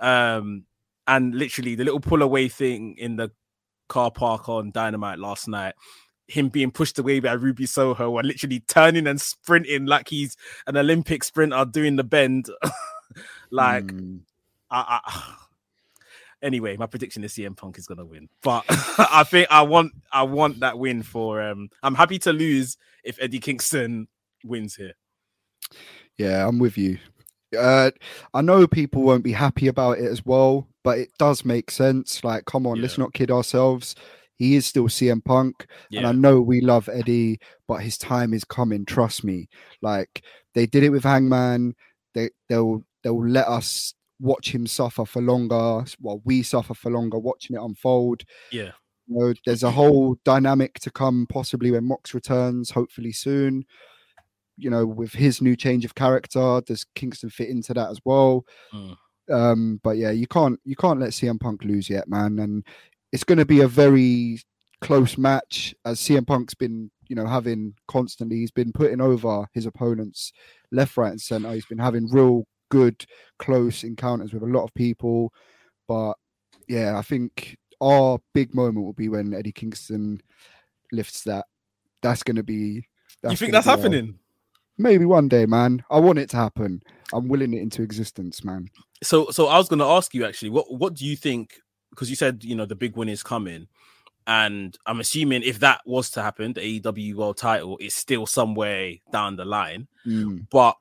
Um, 0.00 0.64
and 1.06 1.35
literally 1.35 1.74
the 1.74 1.85
little 1.85 2.00
pull 2.00 2.22
away 2.22 2.48
thing 2.48 2.96
in 2.98 3.16
the 3.16 3.30
car 3.88 4.11
park 4.11 4.48
on 4.48 4.70
Dynamite 4.70 5.18
last 5.18 5.48
night, 5.48 5.74
him 6.28 6.48
being 6.48 6.70
pushed 6.70 6.98
away 6.98 7.20
by 7.20 7.32
Ruby 7.32 7.66
Soho 7.66 8.16
and 8.16 8.26
literally 8.26 8.61
turning 8.61 9.06
and 9.06 9.20
sprinting 9.20 9.87
like 9.87 10.08
he's 10.08 10.37
an 10.66 10.76
Olympic 10.76 11.24
sprinter 11.24 11.64
doing 11.64 11.96
the 11.96 12.04
bend. 12.04 12.48
like, 13.50 13.85
Mm. 13.85 14.20
I, 14.70 15.00
I, 15.04 15.35
anyway, 16.42 16.76
my 16.76 16.87
prediction 16.87 17.24
is 17.24 17.33
CM 17.33 17.57
Punk 17.57 17.78
is 17.78 17.87
gonna 17.87 18.05
win, 18.05 18.28
but 18.42 18.64
I 18.68 19.24
think 19.24 19.48
I 19.50 19.62
want 19.62 19.92
I 20.12 20.22
want 20.24 20.61
that 20.61 20.78
win 20.78 21.02
for. 21.02 21.42
um 21.42 21.70
I'm 21.83 21.94
happy 21.94 22.18
to 22.20 22.33
lose 22.33 22.76
if 23.05 23.18
Eddie 23.20 23.40
Kingston 23.40 24.09
wins 24.44 24.74
here. 24.74 24.92
Yeah, 26.18 26.46
I'm 26.46 26.59
with 26.59 26.76
you. 26.76 26.98
Uh, 27.59 27.90
I 28.33 28.40
know 28.40 28.66
people 28.66 29.02
won't 29.02 29.24
be 29.24 29.33
happy 29.33 29.66
about 29.68 29.98
it 29.98 30.07
as 30.07 30.24
well, 30.24 30.68
but 30.85 30.98
it 30.98 31.11
does 31.18 31.44
make 31.44 31.70
sense. 31.70 32.24
Like, 32.24 32.46
come 32.46 32.66
on, 32.66 32.81
let's 32.81 32.96
not 32.98 33.12
kid 33.12 33.31
ourselves. 33.31 33.94
He 34.37 34.57
is 34.57 34.66
still 34.66 34.88
CM 34.88 35.24
Punk, 35.24 35.66
and 35.92 36.07
I 36.07 36.12
know 36.12 36.40
we 36.40 36.61
love 36.61 36.88
Eddie, 36.92 37.38
but 37.68 37.83
his 37.83 37.98
time 37.98 38.35
is 38.35 38.44
coming. 38.44 38.85
Trust 38.85 39.22
me. 39.22 39.48
Like 39.83 40.24
they 40.55 40.66
did 40.66 40.83
it 40.83 40.90
with 40.90 41.05
Hangman. 41.05 41.74
They 42.14 42.31
they'll 42.48 42.83
they'll 43.02 43.24
let 43.26 43.46
us 43.46 43.94
watch 44.22 44.54
him 44.54 44.66
suffer 44.66 45.04
for 45.04 45.20
longer, 45.20 45.85
while 45.98 46.22
we 46.24 46.42
suffer 46.42 46.74
for 46.74 46.90
longer 46.90 47.18
watching 47.18 47.56
it 47.56 47.62
unfold. 47.62 48.22
yeah, 48.50 48.70
You 49.08 49.18
know, 49.18 49.35
there's 49.44 49.64
a 49.64 49.70
whole 49.70 50.16
dynamic 50.24 50.78
to 50.80 50.90
come, 50.90 51.26
possibly 51.28 51.70
when 51.72 51.85
Mox 51.85 52.14
returns, 52.14 52.70
hopefully 52.70 53.12
soon. 53.12 53.64
You 54.56 54.70
know, 54.70 54.87
with 54.87 55.12
his 55.12 55.42
new 55.42 55.56
change 55.56 55.85
of 55.85 55.94
character, 55.94 56.62
does 56.64 56.87
Kingston 56.94 57.30
fit 57.30 57.48
into 57.48 57.74
that 57.74 57.90
as 57.90 57.98
well? 58.04 58.44
Mm. 58.72 58.96
Um, 59.30 59.80
but 59.82 59.96
yeah, 59.96 60.11
you 60.11 60.26
can't 60.26 60.61
you 60.64 60.76
can't 60.76 61.00
let 61.00 61.11
CM 61.11 61.40
Punk 61.40 61.64
lose 61.64 61.88
yet, 61.90 62.08
man. 62.08 62.38
And 62.38 62.64
it's 63.12 63.24
going 63.24 63.38
to 63.38 63.46
be 63.46 63.61
a 63.61 63.68
very 63.68 64.38
close 64.80 65.16
match, 65.16 65.74
as 65.85 66.00
CM 66.00 66.26
Punk's 66.26 66.54
been, 66.54 66.90
you 67.08 67.16
know, 67.16 67.26
having 67.26 67.74
constantly. 67.88 68.37
He's 68.37 68.50
been 68.50 68.72
putting 68.72 69.00
over 69.00 69.46
his 69.52 69.66
opponents 69.66 70.32
left, 70.70 70.96
right, 70.96 71.12
and 71.12 71.20
center. 71.20 71.52
He's 71.52 71.66
been 71.66 71.78
having 71.78 72.11
real 72.11 72.44
good, 72.72 73.04
close 73.38 73.85
encounters 73.85 74.32
with 74.32 74.42
a 74.42 74.46
lot 74.46 74.64
of 74.64 74.72
people. 74.72 75.30
But 75.87 76.14
yeah, 76.68 76.96
I 76.96 77.02
think 77.02 77.58
our 77.82 78.18
big 78.32 78.54
moment 78.54 78.87
will 78.87 78.94
be 78.94 79.11
when 79.11 79.35
Eddie 79.35 79.52
Kingston 79.52 80.22
lifts 80.90 81.22
that. 81.24 81.44
That's 82.00 82.22
going 82.22 82.37
to 82.37 82.42
be. 82.42 82.87
you 83.22 83.37
think 83.37 83.52
that's 83.52 83.66
be 83.66 83.70
our- 83.70 83.76
happening? 83.76 84.18
Maybe 84.78 85.04
one 85.04 85.28
day, 85.28 85.44
man. 85.44 85.85
I 85.90 86.00
want 86.00 86.18
it 86.18 86.30
to 86.30 86.38
happen. 86.38 86.82
I'm 87.12 87.28
willing 87.28 87.52
it 87.52 87.61
into 87.61 87.82
existence, 87.82 88.42
man. 88.42 88.70
So, 89.02 89.30
so 89.30 89.48
I 89.48 89.58
was 89.58 89.68
going 89.68 89.80
to 89.80 89.85
ask 89.85 90.14
you 90.14 90.24
actually, 90.24 90.48
what 90.48 90.72
what 90.72 90.94
do 90.94 91.04
you 91.04 91.14
think? 91.14 91.61
Because 91.90 92.08
you 92.08 92.16
said 92.16 92.42
you 92.42 92.56
know 92.56 92.64
the 92.64 92.74
big 92.74 92.96
win 92.96 93.11
is 93.11 93.22
coming, 93.22 93.68
and 94.26 94.76
I'm 94.87 94.98
assuming 94.98 95.42
if 95.42 95.61
that 95.61 95.82
was 95.85 96.08
to 96.12 96.22
happen, 96.22 96.54
the 96.54 96.80
AEW 96.80 97.14
World 97.16 97.37
Title 97.37 97.76
is 97.78 97.94
still 97.94 98.24
somewhere 98.24 98.94
down 99.12 99.37
the 99.37 99.44
line. 99.44 99.88
Mm. 100.06 100.46
But 100.50 100.76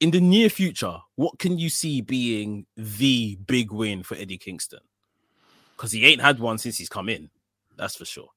in 0.00 0.10
the 0.10 0.20
near 0.20 0.48
future, 0.48 0.98
what 1.16 1.38
can 1.38 1.58
you 1.58 1.68
see 1.68 2.00
being 2.00 2.66
the 2.76 3.36
big 3.46 3.70
win 3.70 4.02
for 4.02 4.16
Eddie 4.16 4.38
Kingston? 4.38 4.80
Because 5.76 5.92
he 5.92 6.04
ain't 6.04 6.20
had 6.20 6.40
one 6.40 6.58
since 6.58 6.78
he's 6.78 6.88
come 6.88 7.08
in. 7.08 7.30
That's 7.76 7.96
for 7.96 8.04
sure. 8.04 8.28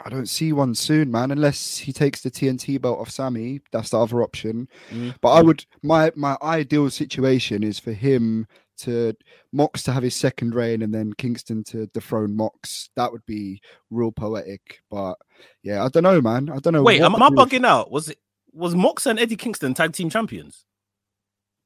I 0.00 0.08
don't 0.08 0.28
see 0.28 0.52
one 0.52 0.74
soon, 0.74 1.10
man. 1.10 1.30
Unless 1.30 1.78
he 1.78 1.92
takes 1.92 2.22
the 2.22 2.30
TNT 2.30 2.80
belt 2.80 2.98
off 2.98 3.10
Sammy, 3.10 3.60
that's 3.70 3.90
the 3.90 4.00
other 4.00 4.22
option. 4.22 4.68
Mm. 4.90 5.14
But 5.20 5.32
I 5.32 5.42
would 5.42 5.64
my 5.82 6.10
my 6.16 6.36
ideal 6.42 6.90
situation 6.90 7.62
is 7.62 7.78
for 7.78 7.92
him 7.92 8.46
to 8.78 9.14
Mox 9.52 9.84
to 9.84 9.92
have 9.92 10.02
his 10.02 10.16
second 10.16 10.54
reign 10.54 10.82
and 10.82 10.92
then 10.92 11.12
Kingston 11.12 11.62
to 11.64 11.86
dethrone 11.88 12.34
Mox. 12.34 12.90
That 12.96 13.12
would 13.12 13.24
be 13.24 13.60
real 13.90 14.10
poetic. 14.10 14.80
But 14.90 15.14
yeah, 15.62 15.84
I 15.84 15.88
don't 15.88 16.02
know, 16.02 16.20
man. 16.20 16.50
I 16.50 16.58
don't 16.58 16.72
know. 16.72 16.82
Wait, 16.82 17.00
am 17.00 17.14
I 17.22 17.28
bugging 17.30 17.64
out? 17.64 17.92
Was 17.92 18.08
it 18.08 18.18
was 18.54 18.74
Mox 18.74 19.06
and 19.06 19.18
Eddie 19.18 19.36
Kingston 19.36 19.74
tag 19.74 19.92
team 19.92 20.08
champions? 20.08 20.64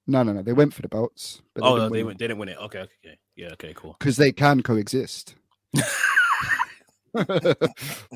No, 0.07 0.23
no, 0.23 0.33
no. 0.33 0.43
They 0.43 0.55
went 0.55 0.73
for 0.73 0.83
the 0.83 0.89
belts. 0.89 1.43
But 1.55 1.65
oh, 1.65 1.77
no, 1.77 1.89
they 1.89 2.03
went, 2.03 2.19
they 2.19 2.27
didn't 2.27 2.39
win 2.39 2.49
it. 2.49 2.57
Okay, 2.59 2.81
okay, 2.81 2.93
okay. 3.05 3.19
yeah, 3.37 3.49
okay, 3.53 3.75
cool. 3.75 3.97
because 3.99 4.17
they 4.17 4.33
can 4.33 4.63
coexist. 4.63 5.35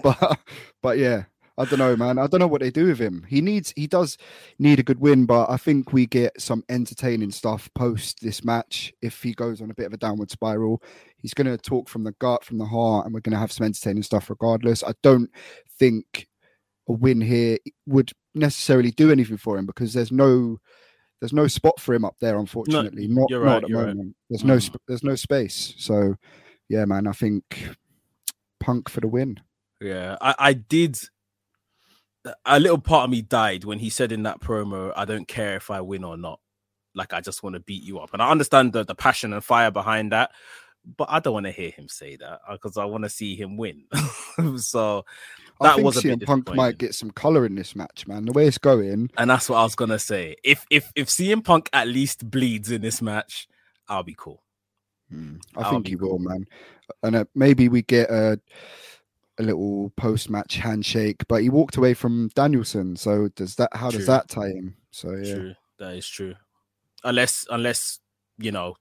but 0.02 0.38
but 0.82 0.98
yeah, 0.98 1.24
I 1.58 1.64
don't 1.66 1.78
know, 1.78 1.96
man. 1.96 2.18
I 2.18 2.26
don't 2.26 2.40
know 2.40 2.46
what 2.46 2.62
they 2.62 2.70
do 2.70 2.86
with 2.86 2.98
him. 2.98 3.26
He 3.28 3.40
needs 3.40 3.72
he 3.76 3.86
does 3.86 4.16
need 4.58 4.78
a 4.80 4.82
good 4.82 5.00
win, 5.00 5.26
but 5.26 5.50
I 5.50 5.58
think 5.58 5.92
we 5.92 6.06
get 6.06 6.40
some 6.40 6.64
entertaining 6.68 7.30
stuff 7.30 7.70
post 7.74 8.20
this 8.22 8.42
match. 8.42 8.92
If 9.02 9.22
he 9.22 9.34
goes 9.34 9.60
on 9.60 9.70
a 9.70 9.74
bit 9.74 9.86
of 9.86 9.92
a 9.92 9.98
downward 9.98 10.30
spiral, 10.30 10.82
he's 11.18 11.34
going 11.34 11.46
to 11.46 11.58
talk 11.58 11.88
from 11.88 12.04
the 12.04 12.12
gut, 12.12 12.44
from 12.44 12.58
the 12.58 12.64
heart, 12.64 13.04
and 13.04 13.14
we're 13.14 13.20
going 13.20 13.34
to 13.34 13.38
have 13.38 13.52
some 13.52 13.66
entertaining 13.66 14.02
stuff 14.02 14.30
regardless. 14.30 14.82
I 14.82 14.94
don't 15.02 15.30
think 15.78 16.26
a 16.88 16.92
win 16.92 17.20
here 17.20 17.58
would 17.86 18.12
necessarily 18.34 18.90
do 18.90 19.10
anything 19.10 19.36
for 19.36 19.58
him 19.58 19.66
because 19.66 19.92
there's 19.92 20.12
no 20.12 20.58
there's 21.20 21.32
no 21.32 21.46
spot 21.46 21.78
for 21.78 21.94
him 21.94 22.04
up 22.04 22.16
there 22.20 22.38
unfortunately 22.38 23.06
not, 23.08 23.30
you're 23.30 23.44
not 23.44 23.46
right, 23.46 23.56
at 23.56 23.62
the 23.62 23.68
you're 23.68 23.78
right. 23.78 23.86
moment 23.88 24.16
there's 24.30 24.44
no 24.44 24.56
Mm. 24.56 24.62
sp- 24.64 24.82
there's 24.88 25.04
no 25.04 25.14
space 25.14 25.74
so 25.76 26.16
yeah 26.68 26.84
man 26.84 27.06
i 27.06 27.12
think 27.12 27.68
punk 28.60 28.88
for 28.88 29.00
the 29.00 29.08
win 29.08 29.38
Yeah, 29.80 30.16
I, 30.20 30.34
I 30.38 30.52
did. 30.52 30.96
A 32.44 32.60
little 32.60 32.78
part 32.78 33.04
of 33.04 33.10
me 33.10 33.20
died 33.20 33.64
when 33.64 33.80
he 33.80 33.90
said 33.90 34.12
in 34.12 34.22
that 34.22 34.40
promo, 34.40 34.92
"I 34.94 35.04
don't 35.04 35.26
care 35.26 35.56
if 35.56 35.72
I 35.72 35.80
win 35.80 36.04
or 36.04 36.16
not. 36.16 36.38
Like 36.94 37.12
I 37.12 37.20
just 37.20 37.42
want 37.42 37.54
to 37.54 37.60
beat 37.60 37.82
you 37.82 37.98
up." 37.98 38.10
And 38.12 38.22
I 38.22 38.30
understand 38.30 38.72
the 38.72 38.84
the 38.84 38.94
passion 38.94 39.32
and 39.32 39.42
fire 39.42 39.72
behind 39.72 40.12
that, 40.12 40.30
but 40.96 41.08
I 41.10 41.18
don't 41.18 41.34
want 41.34 41.46
to 41.46 41.50
hear 41.52 41.70
him 41.70 41.88
say 41.88 42.14
that 42.16 42.38
because 42.52 42.76
I 42.76 42.84
want 42.84 43.02
to 43.02 43.10
see 43.10 43.34
him 43.34 43.56
win. 43.56 43.86
so 44.58 45.04
i 45.60 45.74
think 45.74 45.84
was 45.84 45.96
CM 45.96 46.24
punk 46.24 46.54
might 46.54 46.78
get 46.78 46.94
some 46.94 47.10
color 47.10 47.46
in 47.46 47.54
this 47.54 47.76
match 47.76 48.06
man 48.06 48.24
the 48.24 48.32
way 48.32 48.46
it's 48.46 48.58
going 48.58 49.10
and 49.18 49.30
that's 49.30 49.48
what 49.48 49.58
I 49.58 49.62
was 49.62 49.74
gonna 49.74 49.98
say. 49.98 50.36
If 50.42 50.66
if 50.70 50.90
if 50.96 51.08
CM 51.08 51.44
Punk 51.44 51.68
at 51.72 51.86
least 51.88 52.28
bleeds 52.30 52.70
in 52.70 52.82
this 52.82 53.00
match, 53.02 53.46
I'll 53.88 54.02
be 54.02 54.14
cool. 54.16 54.42
hmm, 55.10 55.36
i 55.56 55.62
That'll 55.62 55.72
think 55.78 55.88
he 55.88 55.96
will 55.96 56.18
man 56.18 56.46
and 57.02 57.16
uh, 57.16 57.24
maybe 57.34 57.68
we 57.68 57.82
get 57.82 58.10
a 58.10 58.40
a 59.38 59.42
little 59.42 59.90
post-match 59.96 60.56
handshake 60.56 61.22
but 61.28 61.42
he 61.42 61.48
walked 61.48 61.76
away 61.76 61.94
from 61.94 62.28
danielson 62.34 62.96
so 62.96 63.28
does 63.36 63.54
that 63.56 63.70
how 63.72 63.88
True. 63.90 63.98
does 63.98 64.06
that 64.06 64.28
tie 64.28 64.48
in 64.48 64.74
so 64.90 65.12
yeah 65.12 65.34
True, 65.34 65.54
that 65.78 65.94
is 65.96 66.08
true. 66.08 66.34
Unless 67.04 67.46
unless 67.50 67.98
you 68.38 68.52
know, 68.52 68.76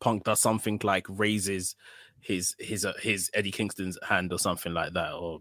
Punk 0.00 0.24
does 0.24 0.40
something 0.40 0.80
like 0.82 1.06
raises 1.08 1.76
his 2.20 2.54
his 2.58 2.84
uh, 2.84 2.94
his 3.00 3.30
Eddie 3.34 3.50
Kingston's 3.50 3.98
hand 4.02 4.32
or 4.32 4.38
something 4.38 4.72
like 4.72 4.92
that, 4.94 5.12
or 5.12 5.40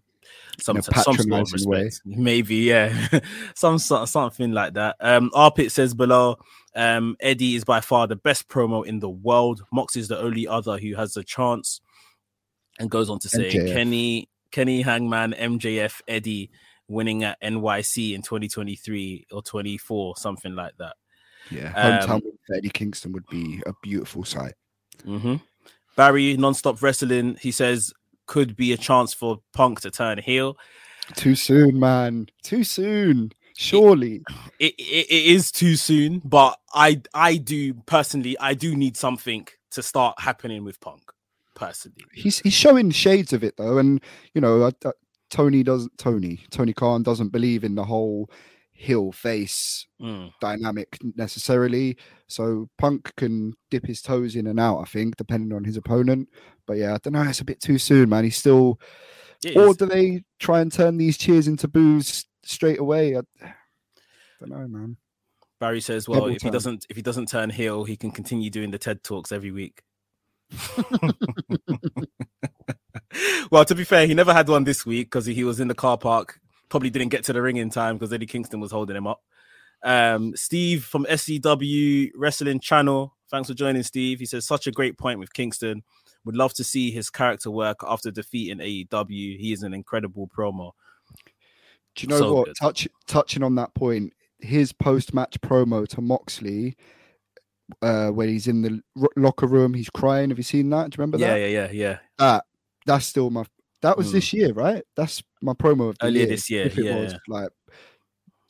some 0.60 0.82
some 0.82 0.94
sort 0.94 1.08
of 1.08 1.18
patronising 1.18 1.70
way. 1.70 1.92
Maybe 2.06 2.56
yeah, 2.56 3.20
some 3.56 3.78
sort 3.78 4.08
something 4.10 4.52
like 4.52 4.74
that. 4.74 4.96
Um, 5.00 5.32
Arpit 5.34 5.72
says 5.72 5.94
below. 5.94 6.38
Um, 6.76 7.16
Eddie 7.22 7.56
is 7.56 7.64
by 7.64 7.80
far 7.80 8.06
the 8.06 8.18
best 8.18 8.50
promo 8.50 8.86
in 8.86 9.00
the 9.00 9.10
world. 9.10 9.64
Mox 9.72 9.96
is 9.96 10.10
the 10.10 10.20
only 10.20 10.48
other 10.48 10.78
who 10.78 10.96
has 10.96 11.16
a 11.16 11.24
chance, 11.24 11.80
and 12.80 12.90
goes 12.90 13.10
on 13.10 13.20
to 13.20 13.30
say 13.30 13.50
MJF. 13.52 13.74
Kenny 13.74 14.30
Kenny 14.52 14.82
Hangman 14.82 15.34
MJF 15.34 16.02
Eddie 16.08 16.52
winning 16.88 17.24
at 17.24 17.42
NYC 17.42 18.14
in 18.14 18.22
2023 18.22 19.28
or 19.32 19.42
24, 19.42 20.18
something 20.18 20.56
like 20.56 20.78
that. 20.78 20.96
yeah 21.50 21.74
Um, 21.76 22.22
hometown 22.22 22.22
for 22.46 22.56
eddie 22.56 22.70
kingston 22.70 23.12
would 23.14 23.26
be 23.28 23.62
a 23.66 23.74
beautiful 23.82 24.24
sight 24.24 24.54
hmm 25.04 25.36
Barry, 25.96 26.36
non-stop 26.36 26.82
wrestling, 26.82 27.38
he 27.40 27.52
says 27.52 27.94
could 28.26 28.56
be 28.56 28.74
a 28.74 28.78
chance 28.78 29.14
for 29.14 29.40
Punk 29.54 29.82
to 29.82 29.92
turn 29.92 30.18
heel. 30.18 30.58
too 31.16 31.36
soon 31.36 31.80
man 31.80 32.28
too 32.44 32.64
soon 32.64 33.32
surely 33.56 34.22
It, 34.60 34.74
it, 34.78 35.08
it 35.10 35.26
is 35.26 35.52
too 35.52 35.76
soon, 35.76 36.22
but 36.24 36.58
I 36.74 37.02
I 37.14 37.38
do 37.38 37.74
personally 37.86 38.38
I 38.40 38.54
do 38.54 38.76
need 38.76 38.98
something 38.98 39.48
to 39.72 39.84
start 39.84 40.20
happening 40.20 40.64
with 40.64 40.80
Punk 40.80 41.04
personally. 41.54 42.06
he's 42.14 42.40
he's 42.40 42.54
showing 42.54 42.92
shades 42.92 43.34
of 43.34 43.44
it 43.44 43.58
though, 43.58 43.78
and 43.78 44.02
you 44.34 44.42
know, 44.42 44.64
I, 44.66 44.72
I, 44.88 44.92
Tony 45.30 45.64
doesn't. 45.64 45.98
Tony 45.98 46.40
Tony 46.52 46.74
Khan 46.74 47.04
doesn't 47.04 47.30
believe 47.30 47.64
in 47.64 47.76
the 47.76 47.84
whole 47.84 48.30
heel 48.78 49.12
face 49.12 49.88
Mm. 50.02 50.32
dynamic 50.42 50.98
necessarily. 51.16 51.98
So 52.28 52.70
Punk 52.78 53.16
can 53.16 53.54
dip 53.72 53.86
his 53.86 54.02
toes 54.02 54.36
in 54.36 54.48
and 54.48 54.60
out, 54.60 54.82
I 54.82 54.86
think, 54.86 55.16
depending 55.16 55.56
on 55.56 55.64
his 55.64 55.78
opponent. 55.78 56.28
But 56.68 56.78
yeah, 56.78 56.94
I 56.94 56.98
don't 56.98 57.14
know. 57.14 57.22
It's 57.24 57.40
a 57.40 57.46
bit 57.46 57.62
too 57.62 57.78
soon, 57.78 58.10
man. 58.10 58.26
He's 58.26 58.38
still. 58.38 58.80
It 59.44 59.56
Or 59.56 59.70
is. 59.70 59.78
do 59.78 59.86
they 59.86 60.24
try 60.40 60.62
and 60.62 60.72
turn 60.72 60.98
these 60.98 61.18
cheers 61.18 61.48
into 61.48 61.68
boos 61.68 62.26
straight 62.44 62.80
away? 62.80 63.16
I 63.18 63.22
don't 64.40 64.50
know, 64.50 64.68
man. 64.68 64.98
Barry 65.60 65.82
says, 65.82 66.08
"Well, 66.08 66.22
Double 66.22 66.36
if 66.36 66.42
he 66.42 66.50
doesn't, 66.50 66.86
if 66.90 66.96
he 66.98 67.02
doesn't 67.02 67.30
turn 67.30 67.50
heel, 67.50 67.86
he 67.86 67.96
can 67.96 68.12
continue 68.12 68.50
doing 68.50 68.72
the 68.72 68.78
TED 68.78 69.04
talks 69.04 69.32
every 69.32 69.52
week." 69.52 69.84
well, 73.52 73.66
to 73.66 73.76
be 73.76 73.84
fair, 73.84 74.08
he 74.08 74.14
never 74.14 74.34
had 74.34 74.48
one 74.50 74.64
this 74.64 74.86
week 74.86 75.08
because 75.08 75.26
he 75.26 75.44
was 75.44 75.60
in 75.60 75.68
the 75.68 75.76
car 75.76 75.98
park. 75.98 76.40
Probably 76.76 76.90
didn't 76.90 77.08
get 77.08 77.24
to 77.24 77.32
the 77.32 77.42
ring 77.42 77.56
in 77.56 77.70
time 77.70 77.96
because 77.96 78.12
Eddie 78.12 78.26
Kingston 78.26 78.60
was 78.60 78.74
holding 78.74 78.98
him 78.98 79.08
up. 79.08 79.22
Um, 79.82 80.36
Steve 80.36 80.84
from 80.84 81.06
SCW 81.06 82.12
Wrestling 82.18 82.60
Channel, 82.60 83.16
thanks 83.32 83.48
for 83.48 83.56
joining, 83.56 83.82
Steve. 83.84 84.20
He 84.20 84.26
says 84.26 84.46
such 84.46 84.68
a 84.68 84.72
great 84.72 84.98
point 84.98 85.18
with 85.18 85.32
Kingston. 85.32 85.84
Would 86.26 86.36
love 86.36 86.54
to 86.56 86.66
see 86.66 86.92
his 86.92 87.10
character 87.10 87.50
work 87.50 87.78
after 87.88 88.12
defeating 88.12 88.58
AEW. 88.58 89.40
He 89.40 89.54
is 89.54 89.64
an 89.64 89.74
incredible 89.74 90.30
promo. 90.38 90.72
Do 91.96 92.04
you 92.04 92.10
know 92.10 92.20
So 92.20 92.34
what? 92.34 92.46
good. 92.48 92.56
Touch, 92.60 92.90
touching 93.08 93.42
on 93.42 93.56
that 93.56 93.74
point, 93.74 94.12
his 94.40 94.74
post-match 94.74 95.40
promo 95.40 95.88
to 95.88 96.02
Moxley, 96.02 96.76
uh, 97.82 98.10
when 98.10 98.28
he's 98.28 98.50
in 98.50 98.64
the 98.64 98.82
ro- 98.98 99.08
locker 99.16 99.48
room, 99.48 99.74
he's 99.74 99.90
crying. 99.90 100.28
Have 100.28 100.40
you 100.40 100.44
seen 100.44 100.70
that? 100.72 100.90
Do 100.90 100.96
you 100.98 101.02
remember 101.04 101.20
Yeah, 101.20 101.36
that? 101.36 101.40
yeah, 101.40 101.48
yeah, 101.48 101.72
yeah. 101.72 101.98
That 102.18 102.44
that's 102.86 103.06
still 103.06 103.30
my. 103.30 103.46
That 103.86 103.98
was 103.98 104.10
Mm. 104.10 104.14
this 104.14 104.34
year, 104.34 104.52
right? 104.54 104.84
That's 104.96 105.22
my 105.44 105.54
promo 105.54 105.90
of 105.90 105.98
the 106.00 106.08
Earlier 106.08 106.20
year, 106.22 106.28
this 106.28 106.50
year, 106.50 106.66
If 106.66 106.78
it 106.80 106.86
yeah, 106.86 106.96
was 106.96 107.14
like 107.28 107.50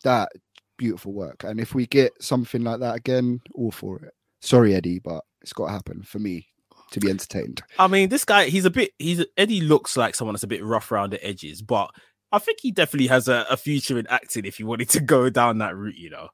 that, 0.04 0.30
beautiful 0.78 1.12
work. 1.12 1.44
And 1.44 1.60
if 1.60 1.76
we 1.76 1.86
get 1.88 2.14
something 2.22 2.64
like 2.64 2.80
that 2.80 2.96
again, 2.96 3.42
all 3.54 3.72
for 3.72 4.00
it. 4.04 4.14
Sorry, 4.42 4.74
Eddie, 4.74 5.00
but 5.00 5.24
it's 5.42 5.52
got 5.52 5.66
to 5.68 5.72
happen 5.74 6.04
for 6.04 6.20
me 6.20 6.48
to 6.92 7.00
be 7.02 7.10
entertained. 7.10 7.64
I 7.78 7.88
mean, 7.88 8.08
this 8.08 8.24
guy, 8.24 8.46
he's 8.46 8.64
a 8.64 8.70
bit, 8.70 8.92
he's 8.98 9.26
Eddie 9.36 9.60
looks 9.60 9.98
like 9.98 10.16
someone 10.16 10.36
that's 10.36 10.44
a 10.44 10.48
bit 10.48 10.64
rough 10.64 10.90
around 10.92 11.12
the 11.12 11.26
edges, 11.26 11.62
but 11.62 11.90
I 12.32 12.40
think 12.40 12.60
he 12.62 12.72
definitely 12.72 13.08
has 13.08 13.28
a, 13.28 13.46
a 13.50 13.58
future 13.58 13.98
in 14.00 14.08
acting 14.08 14.46
if 14.46 14.56
he 14.58 14.64
wanted 14.64 14.90
to 14.92 15.02
go 15.02 15.30
down 15.30 15.58
that 15.58 15.76
route, 15.76 15.98
you 15.98 16.12
know. 16.12 16.30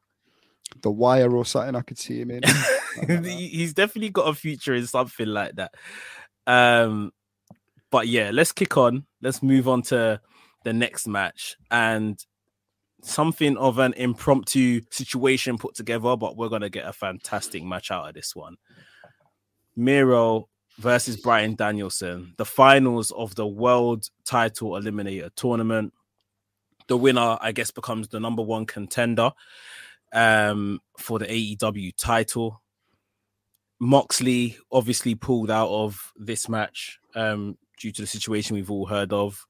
The 0.83 0.91
Wire 0.91 1.35
or 1.35 1.45
something, 1.45 1.75
I 1.75 1.81
could 1.81 1.97
see 1.97 2.21
him 2.21 2.29
in. 2.31 2.43
Like 3.07 3.25
he's 3.25 3.73
definitely 3.73 4.09
got 4.09 4.27
a 4.27 4.33
future 4.35 4.75
in 4.75 4.85
something 4.85 5.25
like 5.27 5.55
that. 5.55 5.71
Um, 6.45 7.11
but 7.91 8.07
yeah, 8.07 8.31
let's 8.33 8.51
kick 8.51 8.77
on. 8.77 9.05
Let's 9.21 9.43
move 9.43 9.67
on 9.67 9.81
to 9.83 10.21
the 10.63 10.73
next 10.73 11.07
match 11.07 11.57
and 11.69 12.23
something 13.03 13.57
of 13.57 13.79
an 13.79 13.93
impromptu 13.93 14.81
situation 14.91 15.57
put 15.57 15.75
together, 15.75 16.15
but 16.15 16.37
we're 16.37 16.49
gonna 16.49 16.69
get 16.69 16.87
a 16.87 16.93
fantastic 16.93 17.63
match 17.63 17.91
out 17.91 18.07
of 18.07 18.13
this 18.13 18.35
one. 18.35 18.57
Miro 19.75 20.47
versus 20.77 21.17
Bryan 21.17 21.55
Danielson, 21.55 22.33
the 22.37 22.45
finals 22.45 23.11
of 23.11 23.35
the 23.35 23.47
world 23.47 24.09
title 24.25 24.71
eliminator 24.71 25.29
tournament. 25.35 25.93
The 26.87 26.97
winner, 26.97 27.37
I 27.39 27.51
guess, 27.51 27.71
becomes 27.71 28.09
the 28.09 28.19
number 28.19 28.41
one 28.41 28.65
contender 28.65 29.31
um, 30.13 30.79
for 30.97 31.19
the 31.19 31.25
AEW 31.25 31.95
title. 31.97 32.61
Moxley 33.79 34.57
obviously 34.71 35.15
pulled 35.15 35.49
out 35.49 35.69
of 35.69 36.11
this 36.15 36.47
match 36.47 36.99
um, 37.15 37.57
due 37.81 37.91
to 37.91 38.01
the 38.01 38.07
situation 38.07 38.55
we've 38.55 38.71
all 38.71 38.85
heard 38.85 39.11
of. 39.11 39.45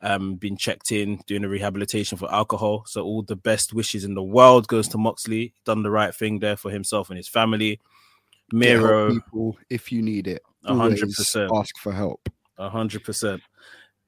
Um, 0.00 0.34
been 0.34 0.56
checked 0.56 0.90
in 0.90 1.20
doing 1.28 1.44
a 1.44 1.48
rehabilitation 1.48 2.18
for 2.18 2.32
alcohol. 2.32 2.84
So 2.86 3.04
all 3.04 3.22
the 3.22 3.36
best 3.36 3.72
wishes 3.72 4.04
in 4.04 4.14
the 4.14 4.22
world 4.22 4.66
goes 4.66 4.88
to 4.88 4.98
Moxley. 4.98 5.54
Done 5.64 5.82
the 5.82 5.90
right 5.90 6.14
thing 6.14 6.40
there 6.40 6.56
for 6.56 6.70
himself 6.70 7.08
and 7.08 7.16
his 7.16 7.28
family. 7.28 7.80
Miro, 8.52 9.14
people 9.14 9.58
if 9.70 9.92
you 9.92 10.02
need 10.02 10.26
it. 10.26 10.42
a 10.64 10.74
hundred 10.74 11.12
percent. 11.12 11.50
Ask 11.54 11.78
for 11.78 11.92
help. 11.92 12.28
A 12.58 12.68
hundred 12.68 13.04
percent. 13.04 13.42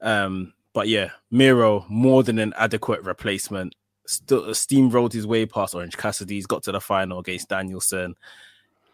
Um, 0.01 0.53
but 0.73 0.89
yeah, 0.89 1.11
Miro 1.31 1.87
more 1.89 2.23
than 2.23 2.39
an 2.39 2.53
adequate 2.59 3.03
replacement. 3.03 3.75
Still 4.07 4.43
steamrolled 4.49 5.13
his 5.13 5.27
way 5.27 5.47
past 5.47 5.75
Orange 5.75 5.97
Cassidy. 5.97 6.35
He's 6.35 6.47
got 6.47 6.65
to 6.65 6.73
the 6.73 6.81
final 6.81 7.21
against 7.21 7.49
Danielson. 7.49 8.17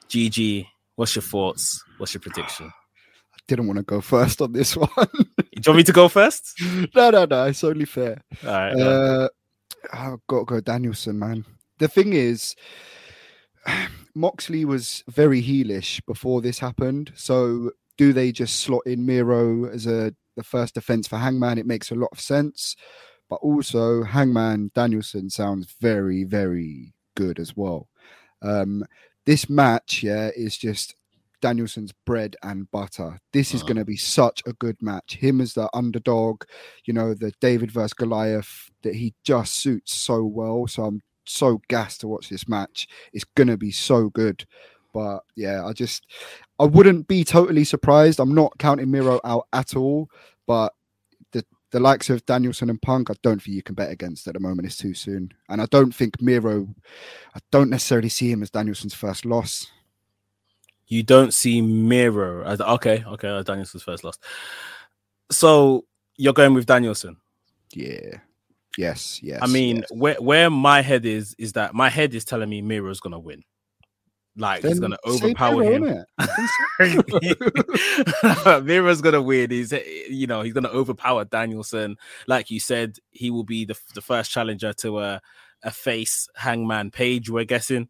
GG, 0.09 0.67
what's 0.95 1.17
your 1.17 1.23
thoughts? 1.23 1.83
What's 1.97 2.15
your 2.15 2.21
prediction? 2.21 2.73
Didn't 3.51 3.67
want 3.67 3.79
to 3.79 3.83
go 3.83 4.01
first 4.01 4.41
on 4.41 4.53
this 4.53 4.77
one. 4.77 4.89
Do 4.97 5.27
you 5.57 5.63
want 5.67 5.79
me 5.79 5.83
to 5.83 5.93
go 5.93 6.07
first? 6.07 6.55
no, 6.95 7.11
no, 7.11 7.25
no. 7.25 7.47
It's 7.47 7.65
only 7.65 7.85
fair. 7.85 8.23
All 8.47 8.49
right. 8.49 8.73
Uh, 8.81 9.29
I've 9.93 10.25
got 10.29 10.39
to 10.39 10.45
go 10.45 10.61
Danielson, 10.61 11.19
man. 11.19 11.45
The 11.81 11.89
thing 11.89 12.13
is, 12.13 12.55
Moxley 14.15 14.65
was 14.65 15.03
very 15.09 15.43
heelish 15.43 16.01
before 16.07 16.41
this 16.41 16.61
happened. 16.61 17.11
So 17.17 17.73
do 17.99 18.13
they 18.13 18.31
just 18.31 18.61
slot 18.61 18.87
in 18.87 19.05
Miro 19.05 19.65
as 19.65 19.89
a 19.89 20.15
the 20.37 20.45
first 20.45 20.75
defense 20.75 21.09
for 21.09 21.17
Hangman? 21.17 21.59
It 21.59 21.67
makes 21.67 21.91
a 21.91 21.97
lot 21.97 22.11
of 22.13 22.21
sense. 22.21 22.77
But 23.29 23.41
also, 23.43 24.05
Hangman 24.05 24.71
Danielson 24.77 25.29
sounds 25.29 25.75
very, 25.81 26.23
very 26.23 26.95
good 27.17 27.41
as 27.41 27.57
well. 27.57 27.89
Um, 28.43 28.85
this 29.27 29.51
match, 29.51 30.05
yeah, 30.05 30.31
is 30.37 30.57
just 30.57 30.95
Danielson's 31.41 31.93
bread 32.07 32.37
and 32.43 32.71
butter. 32.71 33.19
This 33.33 33.55
is 33.55 33.63
Uh. 33.63 33.67
going 33.67 33.77
to 33.79 33.85
be 33.85 33.97
such 33.97 34.43
a 34.47 34.53
good 34.55 34.77
match. 34.81 35.17
Him 35.17 35.41
as 35.41 35.55
the 35.55 35.69
underdog, 35.75 36.45
you 36.85 36.93
know, 36.95 37.15
the 37.15 37.33
David 37.41 37.71
versus 37.71 37.95
Goliath 37.95 38.71
that 38.83 38.95
he 38.97 39.15
just 39.25 39.55
suits 39.55 39.95
so 39.95 40.25
well. 40.25 40.67
So 40.67 40.85
I'm 40.85 41.03
so 41.27 41.61
gassed 41.69 42.01
to 42.01 42.09
watch 42.09 42.29
this 42.29 42.49
match. 42.49 42.89
It's 43.13 43.25
gonna 43.37 43.57
be 43.57 43.71
so 43.71 44.09
good. 44.09 44.45
But 44.93 45.21
yeah, 45.37 45.65
I 45.65 45.73
just 45.73 46.05
I 46.59 46.65
wouldn't 46.65 47.07
be 47.07 47.23
totally 47.25 47.65
surprised. 47.65 48.19
I'm 48.19 48.35
not 48.35 48.59
counting 48.59 48.91
Miro 48.91 49.21
out 49.25 49.47
at 49.53 49.77
all, 49.77 50.09
but 50.47 50.73
the 51.33 51.45
the 51.71 51.79
likes 51.79 52.11
of 52.11 52.27
Danielson 52.27 52.69
and 52.71 52.83
Punk, 52.83 53.11
I 53.11 53.15
don't 53.23 53.41
think 53.41 53.55
you 53.55 53.63
can 53.63 53.77
bet 53.77 53.93
against 53.93 54.27
at 54.27 54.35
the 54.35 54.41
moment. 54.41 54.67
It's 54.67 54.77
too 54.77 54.95
soon. 54.95 55.33
And 55.49 55.63
I 55.63 55.67
don't 55.67 55.95
think 55.95 56.21
Miro 56.21 56.75
I 57.35 57.39
don't 57.53 57.71
necessarily 57.71 58.09
see 58.09 58.31
him 58.33 58.43
as 58.43 58.51
Danielson's 58.51 58.95
first 58.95 59.25
loss. 59.25 59.69
You 60.91 61.03
don't 61.03 61.33
see 61.33 61.63
Miro 61.63 62.45
as 62.45 62.61
okay, 62.61 63.03
okay. 63.07 63.29
uh, 63.29 63.43
Danielson's 63.43 63.85
first 63.85 64.05
loss. 64.05 64.19
So 65.31 65.87
you're 66.17 66.35
going 66.35 66.53
with 66.53 66.67
Danielson. 66.67 67.17
Yeah. 67.73 68.19
Yes, 68.77 69.23
yes. 69.23 69.39
I 69.41 69.47
mean, 69.47 69.77
yes. 69.77 69.89
where 69.93 70.17
where 70.17 70.51
my 70.51 70.83
head 70.83 71.07
is 71.07 71.35
is 71.39 71.55
that 71.55 71.75
my 71.75 71.89
head 71.89 72.15
is 72.15 72.25
telling 72.25 72.49
me 72.49 72.61
Miro's 72.61 73.01
gonna 73.01 73.19
win. 73.19 73.43
Like 74.37 74.63
he's 74.63 74.81
gonna 74.81 74.99
overpower 75.07 75.65
him. 75.65 75.83
Miro's 78.65 79.01
gonna 79.01 79.23
win. 79.23 79.51
He's 79.51 79.73
you 79.73 80.27
know 80.27 80.43
he's 80.43 80.53
gonna 80.53 80.69
overpower 80.69 81.25
Danielson. 81.25 81.97
Like 82.27 82.51
you 82.51 82.61
said, 82.61 82.99
he 83.11 83.31
will 83.31 83.45
be 83.45 83.65
the 83.65 83.79
the 83.95 84.01
first 84.01 84.31
challenger 84.31 84.73
to 84.75 85.01
a 85.01 85.21
a 85.63 85.71
face 85.71 86.29
Hangman 86.37 86.91
Page. 86.91 87.29
We're 87.29 87.45
guessing, 87.45 87.89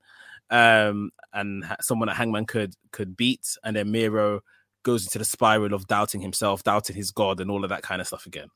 um, 0.50 1.10
and 1.32 1.64
ha- 1.64 1.76
someone 1.80 2.08
that 2.08 2.16
Hangman 2.16 2.46
could 2.46 2.74
could 2.92 3.16
beat, 3.16 3.56
and 3.64 3.76
then 3.76 3.90
Miro 3.90 4.40
goes 4.82 5.04
into 5.04 5.18
the 5.18 5.24
spiral 5.24 5.74
of 5.74 5.86
doubting 5.86 6.20
himself, 6.20 6.62
doubting 6.62 6.96
his 6.96 7.10
god, 7.10 7.40
and 7.40 7.50
all 7.50 7.64
of 7.64 7.70
that 7.70 7.82
kind 7.82 8.00
of 8.00 8.06
stuff 8.06 8.26
again. 8.26 8.48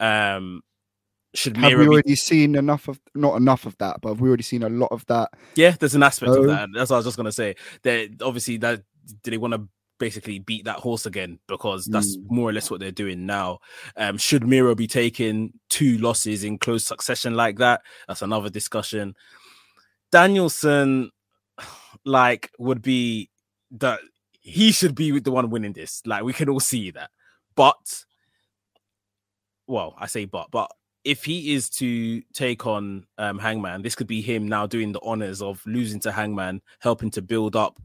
Um, 0.00 0.62
should 1.34 1.56
Have 1.56 1.70
Miro 1.70 1.80
we 1.80 1.84
be 1.86 1.92
already 1.92 2.16
seen 2.16 2.54
enough 2.54 2.88
of 2.88 2.98
not 3.14 3.36
enough 3.36 3.66
of 3.66 3.76
that, 3.78 4.00
but 4.00 4.10
have 4.10 4.20
we 4.20 4.28
already 4.28 4.42
seen 4.42 4.62
a 4.62 4.68
lot 4.68 4.88
of 4.90 5.04
that? 5.06 5.30
Yeah, 5.54 5.72
there's 5.78 5.94
an 5.94 6.02
aspect 6.02 6.32
of 6.32 6.46
that. 6.46 6.68
That's 6.74 6.90
what 6.90 6.96
I 6.96 6.98
was 6.98 7.06
just 7.06 7.16
gonna 7.16 7.32
say. 7.32 7.56
That 7.82 8.22
obviously 8.22 8.56
that 8.58 8.82
do 9.22 9.30
they 9.30 9.36
want 9.38 9.54
to 9.54 9.68
basically 9.98 10.38
beat 10.38 10.66
that 10.66 10.76
horse 10.76 11.06
again 11.06 11.38
because 11.48 11.86
that's 11.86 12.18
Mm. 12.18 12.24
more 12.30 12.50
or 12.50 12.52
less 12.52 12.70
what 12.70 12.80
they're 12.80 12.90
doing 12.92 13.24
now. 13.24 13.60
Um, 13.96 14.18
should 14.18 14.46
Miro 14.46 14.74
be 14.74 14.86
taking 14.86 15.52
two 15.70 15.96
losses 15.98 16.44
in 16.44 16.58
close 16.58 16.84
succession 16.84 17.34
like 17.34 17.56
that? 17.58 17.80
That's 18.06 18.20
another 18.22 18.50
discussion. 18.50 19.14
Danielson, 20.12 21.10
like, 22.06 22.50
would 22.58 22.80
be 22.80 23.28
that 23.72 24.00
he 24.40 24.72
should 24.72 24.94
be 24.94 25.18
the 25.20 25.32
one 25.32 25.50
winning 25.50 25.74
this. 25.74 26.00
Like, 26.06 26.22
we 26.22 26.32
can 26.32 26.48
all 26.48 26.60
see 26.60 26.90
that. 26.92 27.10
But, 27.54 28.04
well, 29.66 29.94
I 29.98 30.06
say 30.06 30.24
but, 30.24 30.50
but 30.50 30.70
if 31.04 31.24
he 31.24 31.54
is 31.54 31.68
to 31.70 32.22
take 32.32 32.66
on 32.66 33.06
um, 33.18 33.38
Hangman, 33.38 33.82
this 33.82 33.94
could 33.94 34.06
be 34.06 34.22
him 34.22 34.48
now 34.48 34.66
doing 34.66 34.92
the 34.92 35.00
honors 35.02 35.42
of 35.42 35.62
losing 35.66 36.00
to 36.00 36.12
Hangman, 36.12 36.62
helping 36.80 37.10
to 37.10 37.22
build 37.22 37.54
up 37.54 37.78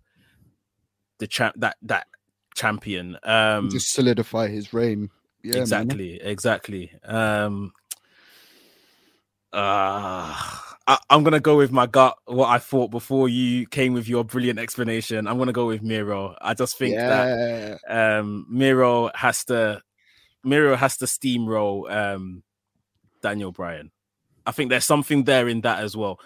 the 1.19 1.27
champ 1.27 1.55
that 1.57 1.77
that 1.83 2.07
champion. 2.55 3.17
Um, 3.23 3.69
Just 3.69 3.93
solidify 3.93 4.47
his 4.47 4.73
reign. 4.73 5.09
Yeah, 5.43 5.53
man. 5.53 5.61
exactly, 5.61 6.21
exactly. 6.21 6.91
Um, 7.03 7.73
uh, 9.53 10.59
I, 10.91 10.97
I'm 11.09 11.23
gonna 11.23 11.39
go 11.39 11.55
with 11.55 11.71
my 11.71 11.87
gut. 11.87 12.17
What 12.25 12.49
I 12.49 12.57
thought 12.57 12.91
before 12.91 13.29
you 13.29 13.65
came 13.67 13.93
with 13.93 14.09
your 14.09 14.25
brilliant 14.25 14.59
explanation. 14.59 15.25
I'm 15.25 15.37
gonna 15.37 15.53
go 15.53 15.67
with 15.67 15.81
Miro. 15.81 16.35
I 16.41 16.53
just 16.53 16.77
think 16.77 16.95
that 16.95 17.79
um 17.87 18.45
Miro 18.49 19.09
has 19.15 19.45
to 19.45 19.81
Miro 20.43 20.75
has 20.75 20.97
to 20.97 21.05
steamroll 21.05 21.89
um, 21.89 22.43
Daniel 23.21 23.53
Bryan. 23.53 23.91
I 24.45 24.51
think 24.51 24.69
there's 24.69 24.83
something 24.83 25.23
there 25.23 25.47
in 25.47 25.61
that 25.61 25.79
as 25.79 25.95
well. 25.95 26.19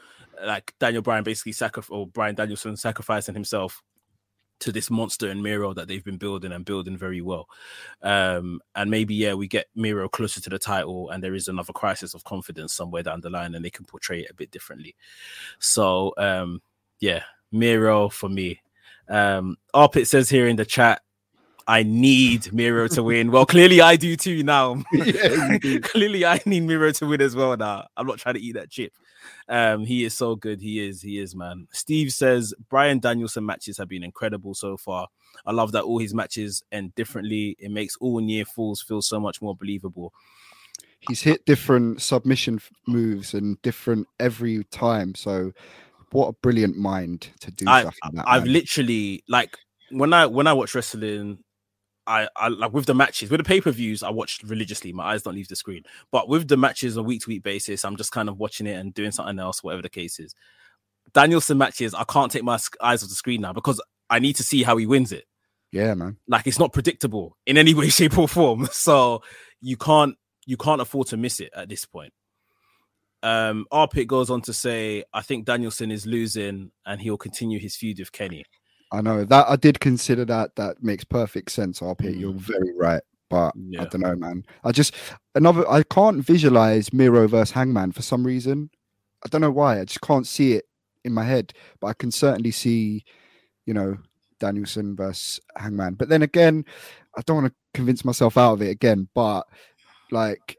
Like 0.43 0.73
Daniel 0.79 1.03
Bryan 1.03 1.23
basically 1.23 1.51
sacrificed, 1.51 1.91
or 1.91 2.07
Bryan 2.07 2.33
Danielson 2.33 2.75
sacrificing 2.75 3.35
himself 3.35 3.83
to 4.59 4.71
this 4.71 4.89
monster 4.89 5.29
and 5.29 5.43
Miro 5.43 5.73
that 5.73 5.87
they've 5.87 6.03
been 6.03 6.17
building 6.17 6.51
and 6.51 6.65
building 6.65 6.97
very 6.97 7.21
well. 7.21 7.47
Um, 8.01 8.61
and 8.75 8.89
maybe, 8.89 9.15
yeah, 9.15 9.33
we 9.33 9.47
get 9.47 9.67
Miro 9.75 10.07
closer 10.07 10.41
to 10.41 10.49
the 10.49 10.59
title 10.59 11.09
and 11.09 11.23
there 11.23 11.35
is 11.35 11.47
another 11.47 11.73
crisis 11.73 12.13
of 12.13 12.23
confidence 12.23 12.73
somewhere 12.73 13.03
down 13.03 13.21
the 13.21 13.29
line 13.29 13.55
and 13.55 13.63
they 13.63 13.69
can 13.69 13.85
portray 13.85 14.21
it 14.21 14.31
a 14.31 14.33
bit 14.33 14.51
differently. 14.51 14.95
So, 15.59 16.13
um, 16.17 16.61
yeah, 16.99 17.23
Miro 17.51 18.09
for 18.09 18.29
me. 18.29 18.61
Um, 19.07 19.57
Arpit 19.73 20.07
says 20.07 20.29
here 20.29 20.47
in 20.47 20.55
the 20.55 20.65
chat, 20.65 21.01
I 21.67 21.83
need 21.83 22.53
Miro 22.53 22.87
to 22.89 23.01
win. 23.01 23.31
Well, 23.31 23.45
clearly 23.45 23.81
I 23.81 23.95
do 23.95 24.15
too 24.15 24.43
now. 24.43 24.83
yeah, 24.93 25.57
clearly 25.81 26.25
I 26.25 26.39
need 26.45 26.61
Miro 26.61 26.91
to 26.91 27.07
win 27.07 27.21
as 27.21 27.35
well 27.35 27.57
now. 27.57 27.87
I'm 27.97 28.05
not 28.05 28.19
trying 28.19 28.35
to 28.35 28.41
eat 28.41 28.53
that 28.53 28.69
chip. 28.69 28.93
Um, 29.49 29.85
he 29.85 30.03
is 30.05 30.13
so 30.13 30.35
good. 30.35 30.61
He 30.61 30.85
is. 30.85 31.01
He 31.01 31.19
is, 31.19 31.35
man. 31.35 31.67
Steve 31.71 32.11
says 32.11 32.53
Bryan 32.69 32.99
Danielson 32.99 33.45
matches 33.45 33.77
have 33.77 33.89
been 33.89 34.03
incredible 34.03 34.53
so 34.53 34.77
far. 34.77 35.07
I 35.45 35.51
love 35.51 35.71
that 35.73 35.83
all 35.83 35.99
his 35.99 36.13
matches 36.13 36.63
end 36.71 36.95
differently. 36.95 37.55
It 37.59 37.71
makes 37.71 37.97
all 37.97 38.19
near 38.19 38.45
falls 38.45 38.81
feel 38.81 39.01
so 39.01 39.19
much 39.19 39.41
more 39.41 39.55
believable. 39.55 40.13
He's 40.99 41.21
hit 41.21 41.45
different 41.45 42.01
submission 42.01 42.59
moves 42.87 43.33
and 43.33 43.61
different 43.61 44.07
every 44.19 44.63
time. 44.65 45.13
So, 45.13 45.51
what 46.11 46.29
a 46.29 46.33
brilliant 46.33 46.77
mind 46.77 47.29
to 47.41 47.51
do 47.51 47.65
I, 47.67 47.81
stuff 47.81 47.95
like 48.03 48.13
that. 48.13 48.25
I've 48.27 48.45
man. 48.45 48.53
literally 48.53 49.23
like 49.27 49.57
when 49.91 50.13
I 50.13 50.25
when 50.25 50.47
I 50.47 50.53
watch 50.53 50.73
wrestling, 50.73 51.39
I, 52.07 52.27
I 52.35 52.49
like 52.49 52.73
with 52.73 52.85
the 52.85 52.93
matches 52.93 53.29
with 53.31 53.39
the 53.39 53.43
pay 53.43 53.61
per 53.61 53.71
views 53.71 54.03
I 54.03 54.09
watch 54.09 54.41
religiously. 54.45 54.93
My 54.93 55.13
eyes 55.13 55.23
don't 55.23 55.35
leave 55.35 55.47
the 55.47 55.55
screen. 55.55 55.83
But 56.11 56.29
with 56.29 56.47
the 56.47 56.57
matches 56.57 56.97
on 56.97 57.03
a 57.03 57.07
week 57.07 57.21
to 57.23 57.29
week 57.29 57.43
basis, 57.43 57.83
I'm 57.83 57.97
just 57.97 58.11
kind 58.11 58.29
of 58.29 58.37
watching 58.37 58.67
it 58.67 58.73
and 58.73 58.93
doing 58.93 59.11
something 59.11 59.39
else, 59.39 59.63
whatever 59.63 59.81
the 59.81 59.89
case 59.89 60.19
is. 60.19 60.35
Danielson 61.13 61.57
matches, 61.57 61.93
I 61.93 62.03
can't 62.03 62.31
take 62.31 62.43
my 62.43 62.59
eyes 62.81 63.03
off 63.03 63.09
the 63.09 63.15
screen 63.15 63.41
now 63.41 63.53
because 63.53 63.81
I 64.09 64.19
need 64.19 64.35
to 64.35 64.43
see 64.43 64.63
how 64.63 64.77
he 64.77 64.85
wins 64.85 65.11
it. 65.11 65.25
Yeah, 65.71 65.93
man. 65.93 66.17
Like 66.27 66.47
it's 66.47 66.59
not 66.59 66.73
predictable 66.73 67.37
in 67.45 67.57
any 67.57 67.73
way, 67.75 67.89
shape, 67.89 68.17
or 68.17 68.27
form. 68.27 68.67
So 68.71 69.21
you 69.61 69.77
can't 69.77 70.15
you 70.45 70.57
can't 70.57 70.81
afford 70.81 71.07
to 71.07 71.17
miss 71.17 71.39
it 71.39 71.51
at 71.55 71.69
this 71.69 71.85
point. 71.85 72.13
Um, 73.23 73.65
Arpit 73.73 74.05
goes 74.05 74.29
on 74.29 74.41
to 74.41 74.53
say, 74.53 75.03
I 75.11 75.23
think 75.23 75.45
Danielson 75.45 75.89
is 75.89 76.05
losing 76.05 76.71
and 76.85 77.01
he'll 77.01 77.17
continue 77.17 77.59
his 77.59 77.75
feud 77.75 77.97
with 77.97 78.11
Kenny. 78.11 78.45
I 78.95 79.01
know 79.01 79.23
that 79.23 79.45
I 79.49 79.55
did 79.55 79.79
consider 79.79 80.25
that. 80.25 80.55
That 80.55 80.81
makes 80.83 81.03
perfect 81.03 81.51
sense, 81.51 81.79
RP. 81.81 82.17
You're 82.19 82.33
Mm. 82.33 82.39
very 82.39 82.73
right. 82.75 83.01
But 83.29 83.53
I 83.79 83.85
don't 83.85 84.01
know, 84.01 84.15
man. 84.15 84.45
I 84.63 84.71
just 84.71 84.93
another 85.33 85.67
I 85.69 85.83
can't 85.83 86.23
visualize 86.23 86.93
Miro 86.93 87.27
versus 87.27 87.51
Hangman 87.51 87.91
for 87.91 88.01
some 88.03 88.23
reason. 88.25 88.69
I 89.25 89.29
don't 89.29 89.41
know 89.41 89.51
why. 89.51 89.79
I 89.79 89.85
just 89.85 90.01
can't 90.01 90.27
see 90.27 90.53
it 90.53 90.65
in 91.03 91.11
my 91.13 91.23
head. 91.23 91.53
But 91.79 91.87
I 91.87 91.93
can 91.93 92.11
certainly 92.11 92.51
see, 92.51 93.03
you 93.65 93.73
know, 93.73 93.97
Danielson 94.39 94.95
versus 94.95 95.39
Hangman. 95.57 95.95
But 95.95 96.09
then 96.09 96.21
again, 96.21 96.65
I 97.17 97.21
don't 97.25 97.37
want 97.41 97.47
to 97.47 97.55
convince 97.73 98.05
myself 98.05 98.37
out 98.37 98.53
of 98.53 98.61
it 98.61 98.69
again. 98.69 99.07
But 99.15 99.47
like 100.11 100.57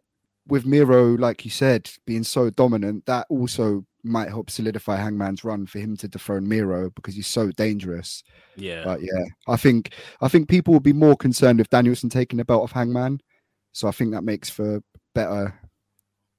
with 0.49 0.67
Miro, 0.67 1.17
like 1.17 1.45
you 1.45 1.51
said, 1.53 1.91
being 2.05 2.25
so 2.25 2.51
dominant, 2.51 3.07
that 3.07 3.27
also 3.31 3.85
might 4.07 4.29
help 4.29 4.51
solidify 4.51 4.97
Hangman's 4.97 5.45
run 5.45 5.67
for 5.67 5.79
him 5.79 5.97
to 5.99 6.09
dethrone 6.09 6.49
Miro 6.49 6.91
because 6.91 7.15
he's 7.15 7.27
so 7.27 7.51
dangerous. 7.53 8.23
Yeah. 8.57 8.85
But 8.85 9.03
yeah, 9.03 9.25
I 9.47 9.57
think 9.57 9.93
I 10.21 10.29
think 10.29 10.49
people 10.49 10.75
would 10.75 10.83
be 10.83 10.93
more 10.93 11.17
concerned 11.17 11.59
with 11.59 11.71
Danielson 11.71 12.09
taking 12.09 12.39
the 12.39 12.45
belt 12.45 12.63
off 12.63 12.73
Hangman. 12.73 13.21
So 13.73 13.89
I 13.89 13.91
think 13.91 14.13
that 14.13 14.25
makes 14.25 14.49
for 14.49 14.83
better 15.15 15.59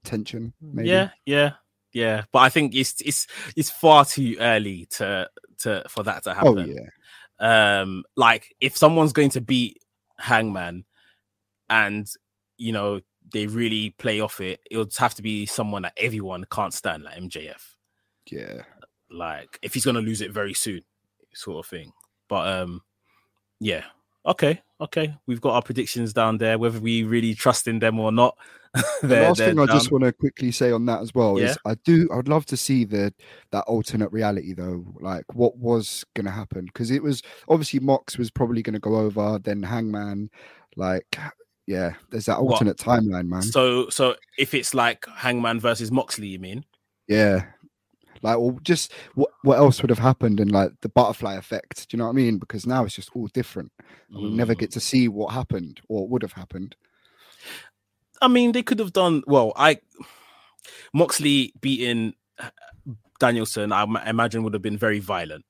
tension. 0.03 0.53
Maybe. 0.61 0.89
Yeah, 0.89 1.09
yeah, 1.26 1.51
yeah. 1.93 2.24
But 2.32 2.39
I 2.39 2.49
think 2.49 2.74
it's 2.74 2.99
it's 3.01 3.28
it's 3.55 3.70
far 3.70 4.05
too 4.05 4.38
early 4.39 4.88
to 4.91 5.30
to 5.59 5.84
for 5.89 6.03
that 6.03 6.24
to 6.24 6.34
happen. 6.34 6.47
Oh 6.47 6.55
happen. 6.57 6.76
yeah. 6.76 7.82
Um, 7.82 8.03
like 8.15 8.55
if 8.59 8.76
someone's 8.76 9.13
going 9.13 9.30
to 9.32 9.41
beat 9.41 9.80
Hangman, 10.18 10.86
and 11.70 12.07
you 12.57 12.72
know 12.72 13.01
they 13.34 13.47
really 13.47 13.91
play 13.91 14.19
off 14.19 14.39
it, 14.41 14.59
it 14.69 14.78
would 14.78 14.95
have 14.97 15.15
to 15.15 15.21
be 15.21 15.45
someone 15.45 15.82
that 15.84 15.93
everyone 15.97 16.45
can't 16.51 16.73
stand, 16.73 17.03
like 17.03 17.17
MJF. 17.17 17.61
Yeah. 18.32 18.61
Like 19.09 19.59
if 19.61 19.73
he's 19.73 19.86
gonna 19.86 20.01
lose 20.01 20.21
it 20.21 20.32
very 20.32 20.53
soon, 20.53 20.82
sort 21.34 21.65
of 21.65 21.69
thing. 21.69 21.91
But 22.28 22.47
um, 22.47 22.82
yeah. 23.59 23.84
Okay, 24.25 24.61
okay. 24.82 25.15
We've 25.25 25.39
got 25.39 25.53
our 25.53 25.61
predictions 25.61 26.11
down 26.11 26.38
there, 26.38 26.57
whether 26.57 26.80
we 26.80 27.03
really 27.03 27.34
trust 27.34 27.67
in 27.67 27.80
them 27.80 27.99
or 27.99 28.11
not. 28.11 28.38
The 29.01 29.21
last 29.21 29.38
thing 29.39 29.57
I 29.59 29.65
just 29.65 29.91
want 29.91 30.03
to 30.03 30.11
quickly 30.11 30.51
say 30.51 30.71
on 30.71 30.86
that 30.88 31.01
as 31.01 31.15
well 31.15 31.39
Yeah. 31.39 31.51
is 31.51 31.57
I 31.65 31.75
do 31.86 32.07
I 32.11 32.17
would 32.17 32.28
love 32.28 32.45
to 32.47 32.57
see 32.57 32.84
the 32.84 33.13
that 33.51 33.63
alternate 33.63 34.11
reality 34.11 34.53
though, 34.53 34.86
like 34.99 35.23
what 35.34 35.57
was 35.57 36.03
gonna 36.15 36.32
happen 36.32 36.65
because 36.65 36.91
it 36.91 37.01
was 37.01 37.23
obviously 37.47 37.80
Mox 37.80 38.17
was 38.17 38.30
probably 38.30 38.61
gonna 38.61 38.80
go 38.80 38.97
over, 38.97 39.39
then 39.41 39.63
Hangman, 39.63 40.30
like 40.75 41.17
yeah, 41.68 41.93
there's 42.09 42.26
that 42.26 42.41
What? 42.41 42.53
alternate 42.53 42.78
timeline, 42.78 43.28
man. 43.28 43.43
So, 43.43 43.89
so 43.89 44.15
if 44.38 44.53
it's 44.53 44.74
like 44.74 45.05
Hangman 45.07 45.59
versus 45.59 45.91
Moxley, 45.91 46.28
you 46.28 46.39
mean? 46.39 46.65
Yeah. 47.07 47.43
Like, 48.24 48.39
well, 48.39 48.57
just 48.63 48.93
what 49.13 49.30
what 49.43 49.59
else 49.59 49.82
would 49.82 49.91
have 49.91 49.99
happened 49.99 50.39
in 50.39 50.47
like 50.47 50.72
the 50.82 50.89
butterfly 50.89 51.36
effect? 51.36 51.88
Do 51.88 51.95
you 51.95 51.99
know 51.99 52.05
what 52.05 52.13
I 52.13 52.15
mean? 52.15 52.39
Because 52.39 52.65
now 52.65 52.84
it's 52.84 52.95
just 52.95 53.11
all 53.15 53.28
different. 53.28 53.72
and 54.09 54.18
We'll 54.22 54.32
never 54.32 54.55
Mm. 54.55 54.59
get 54.59 54.72
to 54.72 54.80
see 54.80 55.07
what 55.07 55.34
happened 55.34 55.82
or 55.88 56.07
would 56.07 56.24
have 56.24 56.32
happened. 56.34 56.76
I 58.22 58.28
mean, 58.28 58.53
they 58.53 58.63
could 58.63 58.80
have 58.80 58.93
done 58.93 59.24
well. 59.28 59.53
I 59.55 59.80
Moxley 60.93 61.53
beating 61.61 62.15
Danielson, 63.20 63.72
I 63.72 63.84
imagine 64.09 64.43
would 64.43 64.53
have 64.53 64.61
been 64.63 64.78
very 64.78 64.99
violent, 64.99 65.45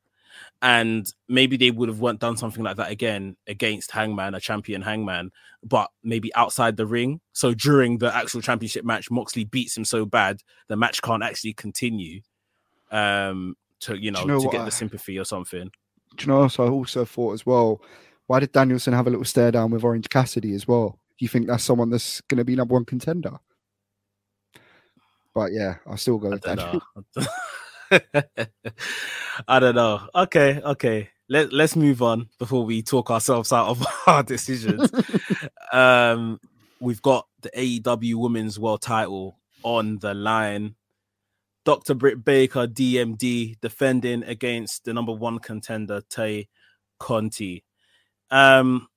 and 0.62 1.12
maybe 1.28 1.58
they 1.58 1.72
would 1.72 1.90
have 1.90 2.00
want 2.00 2.20
done 2.20 2.38
something 2.38 2.64
like 2.64 2.78
that 2.78 2.92
again 2.92 3.36
against 3.48 3.92
Hangman, 3.92 4.34
a 4.34 4.40
champion 4.40 4.82
Hangman, 4.82 5.32
but 5.64 5.90
maybe 6.04 6.34
outside 6.36 6.78
the 6.78 6.86
ring. 6.88 7.22
So 7.34 7.54
during 7.54 8.00
the 8.00 8.14
actual 8.16 8.42
championship 8.42 8.84
match, 8.84 9.12
Moxley 9.12 9.44
beats 9.44 9.78
him 9.78 9.86
so 9.86 10.06
bad 10.06 10.42
the 10.68 10.76
match 10.76 11.02
can't 11.02 11.24
actually 11.24 11.54
continue. 11.54 12.22
Um, 12.92 13.56
to 13.82 13.96
you 13.96 14.12
know, 14.12 14.24
know 14.24 14.40
to 14.42 14.50
get 14.50 14.62
I- 14.62 14.66
the 14.66 14.72
sympathy 14.72 15.20
or 15.20 15.26
something. 15.26 15.70
Do 16.16 16.24
you 16.24 16.28
know? 16.28 16.48
So 16.48 16.66
I 16.66 16.70
also 16.70 17.06
thought 17.06 17.34
as 17.34 17.46
well. 17.46 17.82
Why 18.26 18.40
did 18.40 18.52
Danielson 18.52 18.94
have 18.94 19.08
a 19.08 19.10
little 19.10 19.26
stare 19.26 19.52
down 19.52 19.72
with 19.72 19.84
Orange 19.84 20.10
Cassidy 20.10 20.54
as 20.54 20.68
well? 20.68 21.00
Do 21.18 21.26
you 21.26 21.30
think 21.30 21.48
that's 21.48 21.64
someone 21.64 21.90
that's 21.90 22.22
going 22.22 22.40
to 22.40 22.46
be 22.46 22.56
number 22.56 22.74
one 22.74 22.86
contender? 22.86 23.38
But 25.36 25.52
yeah, 25.54 25.76
I'll 25.86 25.98
still 25.98 26.18
go 26.18 26.32
with 26.32 26.42
don't 26.42 26.58
Daniel. 26.58 26.82
know. 27.16 27.24
I 29.48 29.60
don't 29.60 29.76
know. 29.76 30.08
Okay, 30.16 30.62
okay. 30.64 31.10
Let 31.30 31.52
let's 31.52 31.76
move 31.76 32.02
on 32.02 32.30
before 32.40 32.64
we 32.66 32.82
talk 32.82 33.12
ourselves 33.12 33.52
out 33.52 33.68
of 33.68 33.86
our 34.08 34.24
decisions. 34.24 34.90
um, 35.74 36.40
we've 36.80 37.02
got 37.02 37.28
the 37.42 37.50
AEW 37.50 38.16
Women's 38.16 38.60
World 38.60 38.82
Title 38.82 39.38
on 39.64 40.00
the 40.00 40.14
line. 40.14 40.76
Dr. 41.66 41.96
Britt 41.96 42.24
Baker, 42.24 42.66
DMD, 42.66 43.60
defending 43.60 44.24
against 44.24 44.86
the 44.86 44.94
number 44.94 45.12
one 45.12 45.40
contender, 45.40 46.02
Tay 46.10 46.48
Conti. 46.98 47.66
Um, 48.32 48.88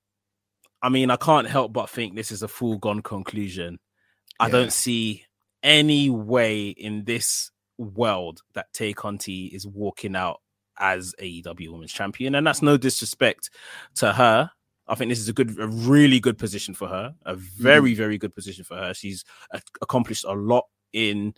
I 0.81 0.87
mean, 0.87 1.11
I 1.11 1.17
can't 1.17 1.47
help 1.49 1.73
but 1.73 1.89
think 1.89 2.15
this 2.15 2.31
is 2.31 2.43
a 2.43 2.47
full 2.47 2.77
gone 2.77 3.01
conclusion. 3.01 3.77
I 4.39 4.45
Yeah. 4.47 4.51
don't 4.53 4.73
see 4.73 5.25
any 5.61 6.09
way 6.09 6.69
in 6.69 7.03
this 7.03 7.51
world 7.77 8.41
that 8.53 8.71
Tay 8.73 8.93
Conti 8.93 9.47
is 9.47 9.65
walking 9.67 10.15
out 10.15 10.41
as 10.79 11.13
AEW 11.19 11.71
Women's 11.71 11.91
Champion, 11.93 12.35
and 12.35 12.45
that's 12.45 12.61
no 12.61 12.77
disrespect 12.77 13.49
to 13.95 14.13
her. 14.13 14.51
I 14.87 14.95
think 14.95 15.09
this 15.09 15.19
is 15.19 15.29
a 15.29 15.33
good, 15.33 15.57
a 15.59 15.67
really 15.67 16.19
good 16.19 16.37
position 16.37 16.73
for 16.73 16.87
her. 16.87 17.13
A 17.25 17.35
very, 17.35 17.93
very 17.93 18.17
good 18.17 18.35
position 18.35 18.65
for 18.65 18.75
her. 18.75 18.93
She's 18.93 19.23
a- 19.51 19.61
accomplished 19.81 20.25
a 20.25 20.33
lot 20.33 20.65
in 20.91 21.33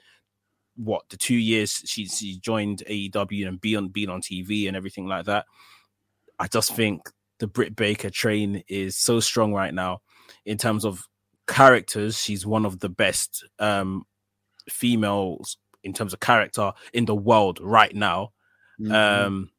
what 0.75 1.07
the 1.09 1.17
two 1.17 1.35
years 1.35 1.83
she 1.85 2.07
she 2.07 2.39
joined 2.39 2.83
AEW 2.89 3.47
and 3.47 3.61
be 3.61 3.75
on 3.75 3.89
being 3.89 4.09
on 4.09 4.21
TV 4.21 4.67
and 4.67 4.75
everything 4.75 5.05
like 5.05 5.25
that. 5.25 5.45
I 6.39 6.47
just 6.47 6.73
think 6.73 7.09
the 7.39 7.47
Britt 7.47 7.75
Baker 7.75 8.09
train 8.09 8.63
is 8.67 8.97
so 8.97 9.19
strong 9.19 9.53
right 9.53 9.73
now 9.73 10.01
in 10.45 10.57
terms 10.57 10.83
of 10.83 11.03
characters. 11.47 12.19
She's 12.19 12.45
one 12.45 12.65
of 12.65 12.79
the 12.79 12.89
best 12.89 13.45
um 13.59 14.03
females 14.69 15.57
in 15.83 15.93
terms 15.93 16.13
of 16.13 16.19
character 16.19 16.71
in 16.93 17.05
the 17.05 17.15
world 17.15 17.59
right 17.61 17.93
now. 17.95 18.31
Mhm. 18.79 18.91
Um, 18.93 19.51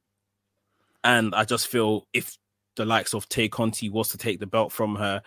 and 1.03 1.35
I 1.35 1.45
just 1.45 1.69
feel 1.69 2.07
if 2.13 2.39
the 2.77 2.85
likes 2.85 3.15
of 3.15 3.29
Tay 3.29 3.49
Conti 3.49 3.89
was 3.89 4.09
to 4.09 4.19
take 4.19 4.41
the 4.41 4.47
belt 4.47 4.73
from 4.73 4.97
her, 4.97 5.23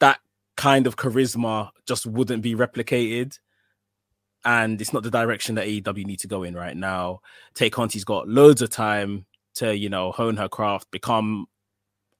that 0.00 0.20
kind 0.56 0.86
of 0.86 0.96
charisma 0.96 1.70
just 1.86 2.06
wouldn't 2.06 2.42
be 2.42 2.54
replicated. 2.54 3.38
And 4.44 4.80
it's 4.80 4.92
not 4.92 5.02
the 5.02 5.10
direction 5.10 5.56
that 5.56 5.66
AEW 5.66 6.04
need 6.04 6.20
to 6.20 6.28
go 6.28 6.42
in 6.44 6.54
right 6.54 6.76
now. 6.76 7.20
Tay 7.54 7.70
Conti's 7.70 8.04
got 8.04 8.28
loads 8.28 8.62
of 8.62 8.70
time 8.70 9.26
to, 9.56 9.76
you 9.76 9.88
know, 9.88 10.12
hone 10.12 10.36
her 10.36 10.48
craft, 10.48 10.90
become 10.90 11.46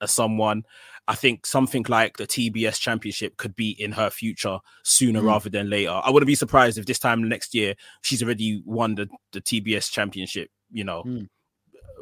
a 0.00 0.08
someone. 0.08 0.64
I 1.08 1.14
think 1.14 1.46
something 1.46 1.84
like 1.88 2.16
the 2.16 2.26
TBS 2.26 2.80
championship 2.80 3.36
could 3.36 3.54
be 3.54 3.70
in 3.70 3.92
her 3.92 4.10
future 4.10 4.58
sooner 4.82 5.20
Mm. 5.20 5.26
rather 5.26 5.48
than 5.50 5.70
later. 5.70 5.90
I 6.02 6.10
wouldn't 6.10 6.26
be 6.26 6.34
surprised 6.34 6.78
if 6.78 6.86
this 6.86 6.98
time 6.98 7.28
next 7.28 7.54
year 7.54 7.74
she's 8.02 8.22
already 8.22 8.62
won 8.64 8.96
the, 8.96 9.08
the 9.32 9.40
TBS 9.40 9.90
championship, 9.90 10.50
you 10.72 10.82
know, 10.84 11.04
Mm. 11.04 11.28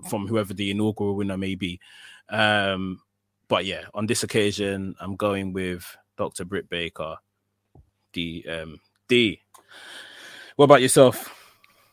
from 0.09 0.27
whoever 0.27 0.55
the 0.55 0.71
inaugural 0.71 1.17
winner 1.17 1.37
may 1.37 1.55
be. 1.55 1.81
Um, 2.31 3.03
but 3.49 3.67
yeah, 3.67 3.85
on 3.93 4.07
this 4.07 4.23
occasion, 4.23 4.95
I'm 5.01 5.17
going 5.17 5.53
with 5.53 5.97
Dr. 6.17 6.45
Britt 6.47 6.69
Baker. 6.71 7.17
D 8.13 8.45
um 8.49 8.81
D. 9.09 9.41
What 10.57 10.67
about 10.67 10.81
yourself? 10.83 11.35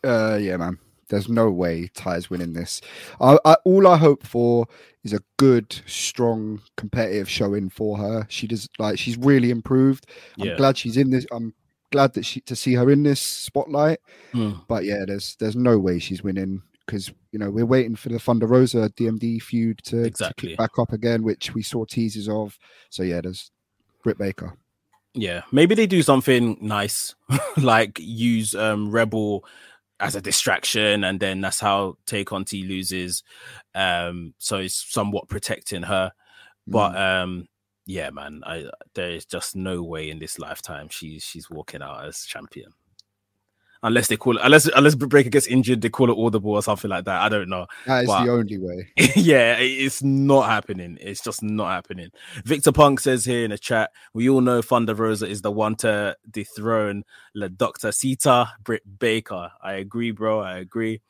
Uh, 0.04 0.38
yeah, 0.40 0.56
man. 0.56 0.78
There's 1.12 1.28
no 1.28 1.50
way 1.50 1.90
Ty's 1.94 2.30
winning 2.30 2.54
this. 2.54 2.80
I, 3.20 3.38
I, 3.44 3.56
all 3.66 3.86
I 3.86 3.98
hope 3.98 4.26
for 4.26 4.66
is 5.04 5.12
a 5.12 5.20
good, 5.36 5.70
strong, 5.86 6.62
competitive 6.78 7.28
showing 7.28 7.68
for 7.68 7.98
her. 7.98 8.26
She 8.30 8.46
does 8.46 8.66
like 8.78 8.98
she's 8.98 9.18
really 9.18 9.50
improved. 9.50 10.06
Yeah. 10.36 10.52
I'm 10.52 10.56
glad 10.56 10.78
she's 10.78 10.96
in 10.96 11.10
this. 11.10 11.26
I'm 11.30 11.52
glad 11.90 12.14
that 12.14 12.24
she 12.24 12.40
to 12.40 12.56
see 12.56 12.72
her 12.74 12.90
in 12.90 13.02
this 13.02 13.20
spotlight. 13.20 13.98
Hmm. 14.32 14.52
But 14.68 14.84
yeah, 14.84 15.04
there's 15.06 15.36
there's 15.36 15.54
no 15.54 15.78
way 15.78 15.98
she's 15.98 16.22
winning 16.24 16.62
because 16.86 17.12
you 17.30 17.38
know 17.38 17.50
we're 17.50 17.66
waiting 17.66 17.94
for 17.94 18.08
the 18.08 18.18
Thunder 18.18 18.46
Rosa 18.46 18.90
DMD 18.96 19.42
feud 19.42 19.80
to, 19.84 19.90
to 19.90 20.04
Exactly. 20.04 20.48
kick 20.48 20.58
back 20.58 20.78
up 20.78 20.92
again, 20.94 21.22
which 21.22 21.52
we 21.52 21.62
saw 21.62 21.84
teasers 21.84 22.26
of. 22.28 22.58
So 22.88 23.02
yeah, 23.02 23.20
there's 23.20 23.50
Britt 24.02 24.16
Baker. 24.16 24.56
Yeah, 25.14 25.42
maybe 25.52 25.74
they 25.74 25.86
do 25.86 26.00
something 26.00 26.56
nice, 26.62 27.14
like 27.58 27.98
use 28.00 28.54
um 28.54 28.90
Rebel 28.90 29.44
as 30.02 30.16
a 30.16 30.20
distraction, 30.20 31.04
and 31.04 31.20
then 31.20 31.40
that's 31.40 31.60
how 31.60 31.96
Tay 32.06 32.24
Conti 32.24 32.64
loses. 32.64 33.22
Um, 33.74 34.34
so 34.38 34.58
it's 34.58 34.84
somewhat 34.92 35.28
protecting 35.28 35.84
her. 35.84 36.12
But 36.66 36.92
Mm. 36.92 37.22
um, 37.22 37.46
yeah, 37.86 38.10
man, 38.10 38.42
I 38.44 38.66
there 38.94 39.10
is 39.10 39.24
just 39.24 39.56
no 39.56 39.82
way 39.82 40.10
in 40.10 40.18
this 40.18 40.38
lifetime 40.38 40.88
she's 40.90 41.22
she's 41.24 41.48
walking 41.48 41.82
out 41.82 42.04
as 42.04 42.24
champion. 42.24 42.72
Unless 43.84 44.06
they 44.08 44.16
call 44.16 44.36
it, 44.36 44.42
unless 44.44 44.66
unless 44.66 44.94
Britt 44.94 45.10
Baker 45.10 45.30
gets 45.30 45.48
injured, 45.48 45.80
they 45.80 45.88
call 45.88 46.08
it 46.08 46.16
audible 46.16 46.52
or 46.52 46.62
something 46.62 46.88
like 46.88 47.04
that. 47.06 47.20
I 47.20 47.28
don't 47.28 47.48
know. 47.48 47.66
that 47.86 48.02
is 48.02 48.06
but- 48.06 48.24
the 48.24 48.30
only 48.30 48.58
way. 48.58 48.88
yeah, 49.16 49.56
it's 49.58 50.02
not 50.04 50.42
happening. 50.48 50.98
It's 51.00 51.20
just 51.20 51.42
not 51.42 51.68
happening. 51.70 52.10
Victor 52.44 52.70
Punk 52.70 53.00
says 53.00 53.24
here 53.24 53.44
in 53.44 53.50
the 53.50 53.58
chat, 53.58 53.90
we 54.14 54.28
all 54.28 54.40
know 54.40 54.62
Thunder 54.62 54.94
Rosa 54.94 55.26
is 55.26 55.42
the 55.42 55.50
one 55.50 55.74
to 55.76 56.16
dethrone 56.30 57.02
La 57.34 57.48
Dr. 57.48 57.90
Sita 57.90 58.52
Britt 58.62 58.82
Baker. 59.00 59.50
I 59.60 59.72
agree, 59.74 60.12
bro. 60.12 60.38
I 60.40 60.58
agree. 60.58 61.00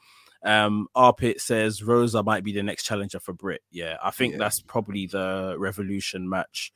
Um, 0.43 0.89
Arpit 0.97 1.41
says 1.41 1.83
Rosa 1.83 2.23
might 2.23 2.43
be 2.43 2.53
the 2.53 2.63
next 2.63 2.85
challenger 2.85 3.21
for 3.21 3.33
Britt. 3.35 3.63
Yeah, 3.71 3.99
I 4.03 4.11
think 4.11 4.33
Yeah. 4.33 4.39
that's 4.39 4.61
probably 4.61 5.07
the 5.07 5.57
Revolution 5.59 6.29
match. 6.29 6.73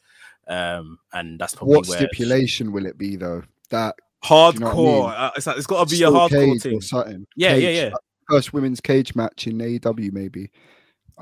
Um, 0.47 0.99
and 1.13 1.39
that's 1.41 1.55
probably 1.55 1.77
What 1.77 1.89
where 1.89 1.99
stipulation 1.99 2.71
will 2.71 2.87
it 2.87 2.97
be 2.99 3.17
though? 3.17 3.43
That 3.71 3.97
hardcore. 4.25 4.55
you 4.55 4.61
know 4.61 5.07
I 5.07 5.11
mean? 5.11 5.15
uh, 5.21 5.31
it's, 5.37 5.47
like, 5.47 5.57
it's 5.59 5.67
got 5.67 5.89
to 5.89 5.95
be 5.97 6.03
a 6.03 6.09
hardcore 6.11 6.77
or 6.77 6.81
something. 6.83 7.27
Yeah, 7.37 7.55
yeah, 7.55 7.69
Cage, 7.69 7.77
yeah. 7.77 7.85
like 7.85 7.95
First 8.31 8.53
women's 8.53 8.81
cage 8.81 9.15
match 9.15 9.47
in 9.47 9.59
AEW, 9.59 10.13
maybe. 10.13 10.51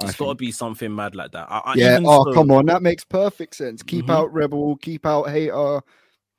It's 0.01 0.17
got 0.17 0.29
to 0.31 0.35
be 0.35 0.51
something 0.51 0.93
mad 0.95 1.15
like 1.15 1.31
that. 1.33 1.47
I, 1.51 1.59
I, 1.59 1.75
yeah. 1.77 2.01
Oh, 2.05 2.25
so- 2.25 2.33
come 2.33 2.51
on, 2.51 2.67
that 2.67 2.83
makes 2.83 3.05
perfect 3.05 3.55
sense. 3.57 3.83
Keep 3.83 4.07
Mhm. 4.07 4.11
out 4.11 4.33
Rebel, 4.33 4.77
keep 4.77 5.07
out 5.07 5.25
Hater. 5.31 5.81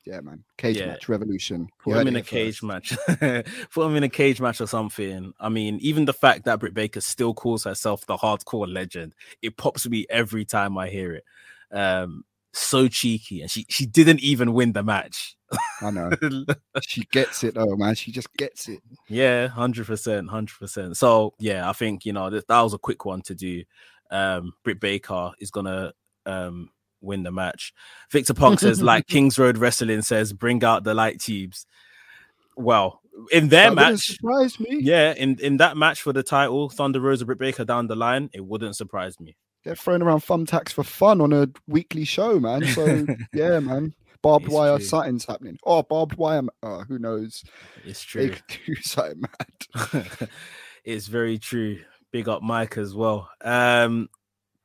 Yeah, 0.04 0.20
man. 0.20 0.44
Cage 0.58 0.76
Yeah. 0.78 0.86
match, 0.86 1.08
Revolution. 1.08 1.68
Put 1.82 1.96
him 1.96 2.06
in 2.08 2.16
a 2.16 2.22
cage 2.22 2.62
match. 2.62 2.96
Put 3.08 3.86
him 3.86 3.96
in 3.96 4.04
a 4.04 4.08
cage 4.08 4.40
match 4.40 4.60
or 4.60 4.66
something. 4.66 5.32
I 5.40 5.48
mean, 5.48 5.78
even 5.80 6.04
the 6.04 6.12
fact 6.12 6.44
that 6.44 6.60
Britt 6.60 6.74
Baker 6.74 7.00
still 7.00 7.34
calls 7.34 7.64
herself 7.64 8.06
the 8.06 8.16
hardcore 8.16 8.72
legend, 8.72 9.14
it 9.42 9.56
pops 9.56 9.88
me 9.88 10.06
every 10.10 10.44
time 10.44 10.78
I 10.78 10.88
hear 10.90 11.14
it. 11.14 11.24
Um, 11.72 12.24
so 12.52 12.86
cheeky, 12.88 13.40
and 13.42 13.50
she 13.50 13.66
she 13.68 13.84
didn't 13.86 14.20
even 14.20 14.52
win 14.52 14.72
the 14.72 14.82
match. 14.84 15.35
I 15.80 15.90
know. 15.90 16.10
She 16.82 17.04
gets 17.12 17.44
it 17.44 17.54
though, 17.54 17.76
man. 17.76 17.94
She 17.94 18.12
just 18.12 18.32
gets 18.36 18.68
it. 18.68 18.80
yeah, 19.08 19.48
hundred 19.48 19.86
percent, 19.86 20.28
hundred 20.28 20.58
percent. 20.58 20.96
So 20.96 21.34
yeah, 21.38 21.68
I 21.68 21.72
think 21.72 22.04
you 22.04 22.12
know 22.12 22.30
that, 22.30 22.48
that 22.48 22.60
was 22.60 22.74
a 22.74 22.78
quick 22.78 23.04
one 23.04 23.22
to 23.22 23.34
do. 23.34 23.64
Um, 24.10 24.52
Britt 24.62 24.80
Baker 24.80 25.32
is 25.40 25.50
gonna 25.50 25.92
um 26.26 26.70
win 27.00 27.22
the 27.22 27.32
match. 27.32 27.72
Victor 28.10 28.34
Punk 28.34 28.60
says, 28.60 28.82
like 28.82 29.06
Kings 29.08 29.38
Road 29.38 29.58
Wrestling 29.58 30.02
says, 30.02 30.32
bring 30.32 30.62
out 30.64 30.84
the 30.84 30.94
light 30.94 31.20
tubes. 31.20 31.66
Well, 32.56 33.00
in 33.32 33.48
their 33.48 33.70
That 33.70 33.74
match, 33.74 34.06
surprise 34.06 34.58
me. 34.60 34.78
Yeah, 34.80 35.14
in, 35.14 35.38
in 35.40 35.58
that 35.58 35.76
match 35.76 36.02
for 36.02 36.12
the 36.12 36.22
title, 36.22 36.68
Thunder 36.68 37.00
Rosa 37.00 37.24
Britt 37.24 37.38
Baker 37.38 37.64
down 37.64 37.86
the 37.86 37.96
line, 37.96 38.30
it 38.32 38.44
wouldn't 38.44 38.76
surprise 38.76 39.18
me. 39.20 39.36
They're 39.64 39.74
throwing 39.74 40.02
around 40.02 40.20
thumbtacks 40.20 40.72
for 40.72 40.84
fun 40.84 41.20
on 41.20 41.32
a 41.32 41.48
weekly 41.66 42.04
show, 42.04 42.38
man. 42.38 42.64
So 42.66 43.06
yeah, 43.34 43.58
man. 43.60 43.94
Barbed 44.22 44.46
It's 44.46 44.54
wire 44.54 44.76
true. 44.76 44.86
something's 44.86 45.24
happening. 45.24 45.58
Oh, 45.64 45.82
barbed 45.82 46.16
wire. 46.16 46.42
Oh, 46.62 46.80
who 46.88 46.98
knows? 46.98 47.44
It's 47.84 48.02
true. 48.02 48.34
something 48.82 49.22
mad. 49.22 50.28
it's 50.84 51.06
very 51.06 51.38
true. 51.38 51.78
Big 52.12 52.28
up 52.28 52.42
Mike 52.42 52.76
as 52.78 52.94
well. 52.94 53.28
Um, 53.42 54.08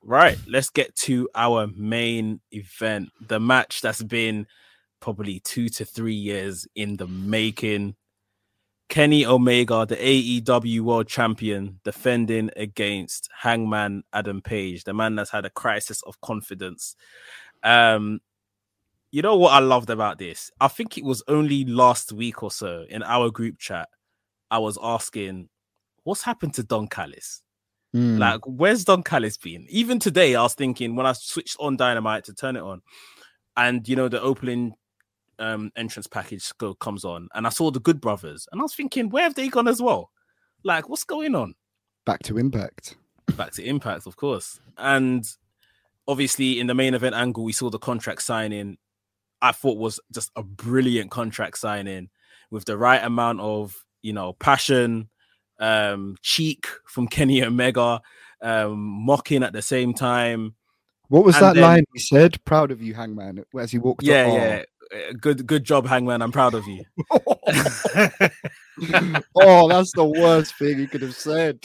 right, 0.03 0.37
let's 0.47 0.69
get 0.69 0.95
to 0.97 1.29
our 1.35 1.67
main 1.75 2.39
event, 2.51 3.09
the 3.27 3.39
match 3.39 3.81
that's 3.81 4.03
been 4.03 4.47
probably 4.99 5.39
two 5.39 5.67
to 5.69 5.85
three 5.85 6.13
years 6.15 6.67
in 6.75 6.97
the 6.97 7.07
making. 7.07 7.95
Kenny 8.89 9.25
Omega, 9.25 9.85
the 9.85 9.95
AEW 9.95 10.81
World 10.81 11.07
Champion, 11.07 11.79
defending 11.85 12.51
against 12.57 13.29
Hangman 13.41 14.03
Adam 14.11 14.41
Page, 14.41 14.83
the 14.83 14.93
man 14.93 15.15
that's 15.15 15.31
had 15.31 15.45
a 15.45 15.49
crisis 15.49 16.01
of 16.03 16.19
confidence. 16.19 16.97
Um, 17.63 18.19
you 19.11 19.21
know 19.21 19.35
what 19.35 19.53
I 19.53 19.59
loved 19.59 19.89
about 19.89 20.17
this? 20.17 20.51
I 20.59 20.67
think 20.67 20.97
it 20.97 21.03
was 21.03 21.23
only 21.27 21.65
last 21.65 22.11
week 22.11 22.43
or 22.43 22.51
so 22.51 22.85
in 22.89 23.03
our 23.03 23.29
group 23.29 23.59
chat. 23.59 23.89
I 24.49 24.59
was 24.59 24.77
asking, 24.81 25.49
what's 26.03 26.23
happened 26.23 26.53
to 26.55 26.63
Don 26.63 26.87
Callis? 26.87 27.41
Hmm. 27.93 28.17
Like, 28.17 28.41
where's 28.45 28.85
Don 28.85 29.03
Callis 29.03 29.37
been? 29.37 29.65
Even 29.69 29.99
today, 29.99 30.35
I 30.35 30.43
was 30.43 30.53
thinking 30.53 30.95
when 30.95 31.05
I 31.05 31.13
switched 31.13 31.57
on 31.59 31.77
Dynamite 31.77 32.25
to 32.25 32.33
turn 32.33 32.55
it 32.55 32.61
on, 32.61 32.81
and 33.57 33.87
you 33.87 33.95
know 33.95 34.07
the 34.07 34.21
opening 34.21 34.73
um 35.39 35.71
entrance 35.75 36.07
package 36.07 36.51
comes 36.79 37.03
on, 37.03 37.27
and 37.33 37.45
I 37.45 37.49
saw 37.49 37.71
the 37.71 37.81
Good 37.81 37.99
Brothers, 37.99 38.47
and 38.51 38.61
I 38.61 38.63
was 38.63 38.75
thinking, 38.75 39.09
where 39.09 39.23
have 39.23 39.35
they 39.35 39.49
gone 39.49 39.67
as 39.67 39.81
well? 39.81 40.11
Like, 40.63 40.87
what's 40.87 41.03
going 41.03 41.35
on? 41.35 41.55
back 42.05 42.23
to 42.23 42.37
impact. 42.37 42.97
Back 43.37 43.53
to 43.53 43.63
Impact, 43.63 44.07
of 44.07 44.17
course, 44.17 44.59
and 44.77 45.23
obviously 46.07 46.59
in 46.59 46.67
the 46.67 46.73
main 46.73 46.93
event 46.93 47.15
angle, 47.15 47.45
we 47.45 47.53
saw 47.53 47.69
the 47.69 47.79
contract 47.79 48.21
signing. 48.21 48.77
I 49.41 49.51
thought 49.51 49.77
was 49.77 49.99
just 50.13 50.31
a 50.35 50.43
brilliant 50.43 51.11
contract 51.11 51.57
signing 51.57 52.09
with 52.49 52.65
the 52.65 52.77
right 52.77 53.03
amount 53.03 53.39
of 53.41 53.75
you 54.01 54.13
know 54.13 54.33
passion, 54.33 55.09
um, 55.59 56.17
cheek 56.21 56.67
from 56.85 57.07
Kenny 57.07 57.43
Omega, 57.43 58.01
um, 58.41 58.79
mocking 58.79 59.43
at 59.43 59.53
the 59.53 59.61
same 59.61 59.93
time. 59.93 60.55
What 61.09 61.25
was 61.25 61.35
And 61.35 61.45
that 61.45 61.53
then- 61.55 61.63
line 61.63 61.83
he 61.93 61.99
said? 61.99 62.43
Proud 62.45 62.71
of 62.71 62.81
you, 62.81 62.93
Hangman, 62.93 63.43
as 63.59 63.71
he 63.71 63.77
walked. 63.79 64.03
Yeah, 64.03 64.27
up. 64.27 64.33
yeah. 64.33 64.63
Uh, 64.63 65.13
Good, 65.21 65.47
good 65.47 65.63
job, 65.63 65.85
Hangman. 65.87 66.21
I'm 66.21 66.33
proud 66.33 66.53
of 66.53 66.67
you. 66.67 66.83
oh, 69.35 69.67
that's 69.69 69.93
the 69.93 70.03
worst 70.05 70.55
thing 70.57 70.77
he 70.79 70.87
could 70.87 71.01
have 71.01 71.15
said. 71.15 71.59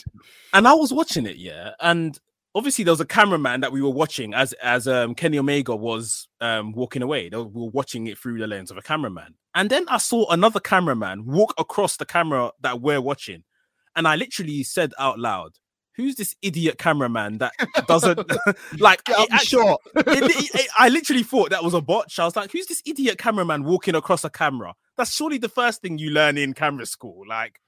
and 0.53 0.67
I 0.67 0.73
was 0.73 0.93
watching 0.93 1.25
it, 1.25 1.35
yeah, 1.37 1.71
and 1.79 2.17
obviously 2.57 2.83
there 2.83 2.91
was 2.91 2.99
a 3.01 3.05
cameraman 3.05 3.61
that 3.61 3.71
we 3.71 3.81
were 3.81 3.89
watching 3.91 4.33
as 4.33 4.51
as 4.53 4.87
um 4.87 5.15
Kenny 5.15 5.37
Omega 5.39 5.75
was 5.75 6.27
um 6.41 6.71
walking 6.73 7.01
away. 7.01 7.29
They 7.29 7.37
were- 7.37 7.43
We 7.47 7.61
were 7.61 7.69
watching 7.69 8.07
it 8.07 8.17
through 8.17 8.39
the 8.39 8.47
lens 8.47 8.71
of 8.71 8.77
a 8.77 8.81
cameraman, 8.81 9.35
and 9.55 9.69
then 9.69 9.85
I 9.87 9.97
saw 9.97 10.29
another 10.29 10.59
cameraman 10.59 11.25
walk 11.25 11.53
across 11.57 11.97
the 11.97 12.05
camera 12.05 12.51
that 12.61 12.81
we're 12.81 13.01
watching, 13.01 13.43
and 13.95 14.07
I 14.07 14.15
literally 14.15 14.63
said 14.63 14.93
out 14.99 15.19
loud, 15.19 15.51
"Who's 15.95 16.15
this 16.15 16.35
idiot 16.41 16.77
cameraman 16.77 17.37
that 17.39 17.53
doesn't 17.87 18.19
like?" 18.79 19.03
Get 19.05 19.19
it 19.19 19.31
actually- 19.31 19.61
shot. 19.63 19.79
it- 19.95 20.55
it- 20.55 20.69
I 20.77 20.89
literally 20.89 21.23
thought 21.23 21.49
that 21.51 21.63
was 21.63 21.73
a 21.73 21.81
botch. 21.81 22.19
I 22.19 22.25
was 22.25 22.35
like, 22.35 22.51
who's 22.51 22.67
this 22.67 22.81
idiot 22.85 23.17
cameraman 23.17 23.63
walking 23.63 23.95
across 23.95 24.23
a 24.23 24.29
camera? 24.29 24.73
That's 24.97 25.13
surely 25.15 25.37
the 25.37 25.49
first 25.49 25.81
thing 25.81 25.97
you 25.99 26.09
learn 26.11 26.37
in 26.37 26.53
camera 26.53 26.85
school. 26.85 27.23
Like, 27.27 27.59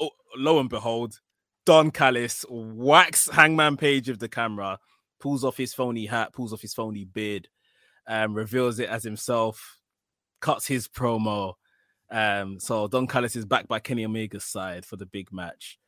oh, 0.00 0.10
lo 0.36 0.58
and 0.60 0.68
behold, 0.68 1.20
Don 1.66 1.90
Callis 1.90 2.44
whacks 2.48 3.28
Hangman 3.30 3.76
Page 3.76 4.08
of 4.08 4.18
the 4.18 4.28
camera, 4.28 4.78
pulls 5.20 5.44
off 5.44 5.56
his 5.56 5.72
phony 5.74 6.06
hat, 6.06 6.32
pulls 6.32 6.52
off 6.52 6.60
his 6.60 6.74
phony 6.74 7.04
beard, 7.04 7.48
um, 8.06 8.34
reveals 8.34 8.78
it 8.78 8.88
as 8.88 9.02
himself, 9.02 9.78
cuts 10.40 10.66
his 10.66 10.88
promo. 10.88 11.54
Um, 12.10 12.60
so 12.60 12.86
Don 12.86 13.06
Callis 13.06 13.36
is 13.36 13.46
back 13.46 13.66
by 13.66 13.78
Kenny 13.80 14.04
Omega's 14.04 14.44
side 14.44 14.84
for 14.84 14.96
the 14.96 15.06
big 15.06 15.32
match. 15.32 15.78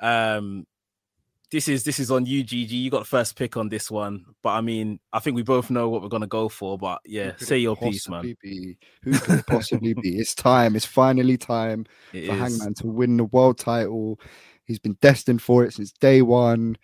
Um, 0.00 0.66
this 1.50 1.66
is 1.66 1.82
this 1.82 1.98
is 1.98 2.10
on 2.12 2.26
you, 2.26 2.44
GG. 2.44 2.70
You 2.70 2.90
got 2.90 3.06
first 3.06 3.36
pick 3.36 3.56
on 3.56 3.68
this 3.68 3.90
one, 3.90 4.24
but 4.42 4.50
I 4.50 4.60
mean, 4.60 5.00
I 5.12 5.18
think 5.18 5.34
we 5.34 5.42
both 5.42 5.68
know 5.68 5.88
what 5.88 6.00
we're 6.00 6.08
gonna 6.08 6.28
go 6.28 6.48
for. 6.48 6.78
But 6.78 7.00
yeah, 7.04 7.32
say 7.38 7.58
your 7.58 7.76
piece, 7.76 8.08
man. 8.08 8.36
Be? 8.40 8.78
Who 9.02 9.18
could 9.18 9.40
it 9.40 9.46
possibly 9.46 9.94
be? 9.94 10.16
It's 10.20 10.34
time. 10.34 10.76
It's 10.76 10.86
finally 10.86 11.36
time 11.36 11.86
It 12.12 12.26
for 12.28 12.34
is. 12.34 12.38
Hangman 12.38 12.74
to 12.74 12.86
win 12.86 13.16
the 13.16 13.24
world 13.24 13.58
title. 13.58 14.20
He's 14.70 14.78
been 14.78 14.96
destined 15.02 15.42
for 15.42 15.64
it 15.64 15.74
since 15.74 15.90
day 15.92 16.22
one. 16.22 16.76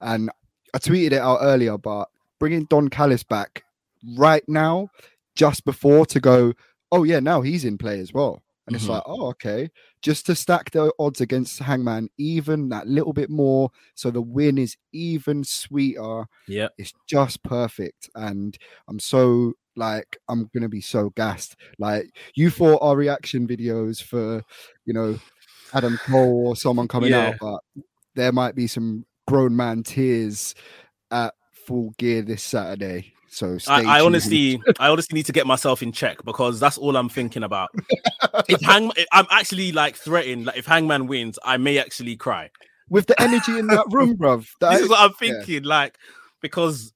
And 0.00 0.30
I 0.72 0.78
tweeted 0.78 1.08
it 1.12 1.20
out 1.20 1.40
earlier, 1.42 1.76
but 1.76 2.08
bringing 2.38 2.64
Don 2.66 2.88
Callis 2.88 3.24
back 3.24 3.64
right 4.16 4.44
now, 4.48 4.88
just 5.34 5.64
before 5.64 6.06
to 6.06 6.20
go, 6.20 6.52
oh 6.92 7.02
yeah, 7.04 7.20
now 7.20 7.40
he's 7.40 7.64
in 7.64 7.78
play 7.78 7.98
as 7.98 8.12
well. 8.12 8.42
And 8.66 8.76
it's 8.76 8.84
Mhm. 8.84 8.90
like, 8.90 9.02
oh, 9.06 9.26
okay. 9.30 9.70
Just 10.02 10.24
to 10.26 10.36
stack 10.36 10.70
the 10.70 10.92
odds 11.00 11.20
against 11.20 11.58
Hangman 11.58 12.08
even 12.16 12.68
that 12.68 12.86
little 12.86 13.12
bit 13.12 13.28
more. 13.28 13.70
So 13.96 14.12
the 14.12 14.22
win 14.22 14.56
is 14.56 14.76
even 14.92 15.42
sweeter. 15.42 16.26
Yeah. 16.46 16.68
It's 16.78 16.92
just 17.08 17.42
perfect. 17.42 18.08
And 18.14 18.56
I'm 18.86 19.00
so 19.00 19.54
like, 19.74 20.16
I'm 20.28 20.48
going 20.54 20.62
to 20.62 20.68
be 20.68 20.80
so 20.80 21.10
gassed. 21.10 21.56
Like, 21.78 22.06
you 22.36 22.50
thought 22.50 22.82
our 22.82 22.96
reaction 22.96 23.48
videos 23.48 24.00
for, 24.00 24.42
you 24.84 24.92
know, 24.92 25.18
Adam 25.72 25.98
Cole 26.06 26.48
or 26.48 26.56
someone 26.56 26.88
coming 26.88 27.10
Yeah. 27.10 27.28
out, 27.28 27.34
but 27.40 27.84
there 28.14 28.32
might 28.32 28.54
be 28.54 28.66
some 28.66 29.04
grown 29.26 29.56
man 29.56 29.82
tears 29.82 30.54
at 31.10 31.34
full 31.66 31.94
gear 31.98 32.22
this 32.22 32.42
Saturday. 32.42 33.12
So 33.28 33.56
I, 33.66 33.82
I 33.84 34.00
honestly, 34.04 34.60
I 34.78 34.88
honestly 34.88 35.14
need 35.16 35.26
to 35.26 35.32
get 35.32 35.46
myself 35.46 35.82
in 35.82 35.90
check 35.92 36.22
because 36.24 36.60
that's 36.60 36.76
all 36.76 36.96
I'm 36.96 37.08
thinking 37.08 37.42
about. 37.42 37.70
if 38.48 38.60
Hang, 38.60 38.92
I'm 39.10 39.26
actually 39.30 39.72
like 39.72 39.96
threatened. 39.96 40.44
Like 40.46 40.58
if 40.58 40.66
Hangman 40.66 41.06
wins, 41.06 41.38
I 41.42 41.56
may 41.56 41.78
actually 41.78 42.16
cry. 42.16 42.50
with 42.90 43.06
the 43.06 43.18
energy 43.22 43.58
in 43.58 43.68
that 43.68 43.86
room, 43.90 44.18
bruv. 44.18 44.46
That 44.60 44.70
this 44.72 44.80
is- 44.80 44.84
is 44.84 44.90
what 44.90 45.00
I'm 45.00 45.12
yeah. 45.22 45.32
thinking. 45.42 45.62
Like 45.62 45.96
because 46.42 46.92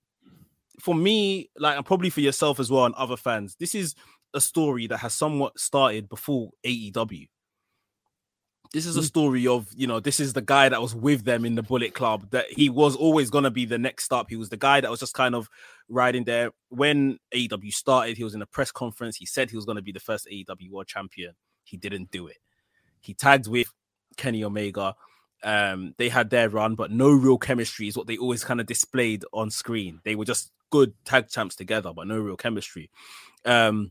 for 0.80 0.94
me, 0.94 1.48
like 1.58 1.76
and 1.78 1.86
probably 1.86 2.10
for 2.10 2.20
yourself 2.20 2.60
as 2.60 2.70
well 2.70 2.84
and 2.84 2.94
other 2.96 3.16
fans, 3.16 3.56
this 3.58 3.74
is 3.74 3.94
a 4.34 4.40
story 4.40 4.86
that 4.88 4.98
has 4.98 5.14
somewhat 5.14 5.58
started 5.58 6.06
before 6.06 6.50
AEW. 6.66 7.28
This 8.76 8.84
is 8.84 8.98
a 8.98 9.00
Mm. 9.00 9.04
story 9.04 9.46
of, 9.46 9.68
you 9.74 9.86
know, 9.86 10.00
this 10.00 10.20
is 10.20 10.34
the 10.34 10.42
guy 10.42 10.68
that 10.68 10.82
was 10.82 10.94
with 10.94 11.24
them 11.24 11.46
in 11.46 11.54
the 11.54 11.62
Bullet 11.62 11.94
Club, 11.94 12.28
that 12.30 12.44
he 12.52 12.68
was 12.68 12.94
always 12.94 13.30
going 13.30 13.44
to 13.44 13.50
be 13.50 13.64
the 13.64 13.78
next 13.78 14.04
stop. 14.04 14.28
He 14.28 14.36
was 14.36 14.50
the 14.50 14.58
guy 14.58 14.82
that 14.82 14.90
was 14.90 15.00
just 15.00 15.14
kind 15.14 15.34
of 15.34 15.48
riding 15.88 16.24
there. 16.24 16.50
When 16.68 17.18
AEW 17.32 17.70
started, 17.70 18.18
he 18.18 18.24
was 18.24 18.34
in 18.34 18.42
a 18.42 18.46
press 18.46 18.70
conference. 18.70 19.16
He 19.16 19.24
said 19.24 19.48
he 19.48 19.56
was 19.56 19.64
going 19.64 19.76
to 19.76 19.82
be 19.82 19.92
the 19.92 19.98
first 19.98 20.28
AEW 20.30 20.70
world 20.70 20.88
champion. 20.88 21.32
He 21.64 21.78
didn't 21.78 22.10
do 22.10 22.26
it. 22.26 22.36
He 23.00 23.14
tagged 23.14 23.46
with 23.48 23.72
Kenny 24.18 24.44
Omega. 24.44 24.94
Um, 25.42 25.94
they 25.96 26.10
had 26.10 26.28
their 26.28 26.50
run, 26.50 26.74
but 26.74 26.90
no 26.90 27.08
real 27.08 27.38
chemistry 27.38 27.88
is 27.88 27.96
what 27.96 28.06
they 28.06 28.18
always 28.18 28.44
kind 28.44 28.60
of 28.60 28.66
displayed 28.66 29.24
on 29.32 29.50
screen. 29.50 30.00
They 30.04 30.16
were 30.16 30.26
just 30.26 30.52
good 30.68 30.92
tag 31.06 31.30
champs 31.30 31.56
together, 31.56 31.94
but 31.94 32.08
no 32.08 32.18
real 32.18 32.36
chemistry. 32.36 32.90
Um, 33.46 33.90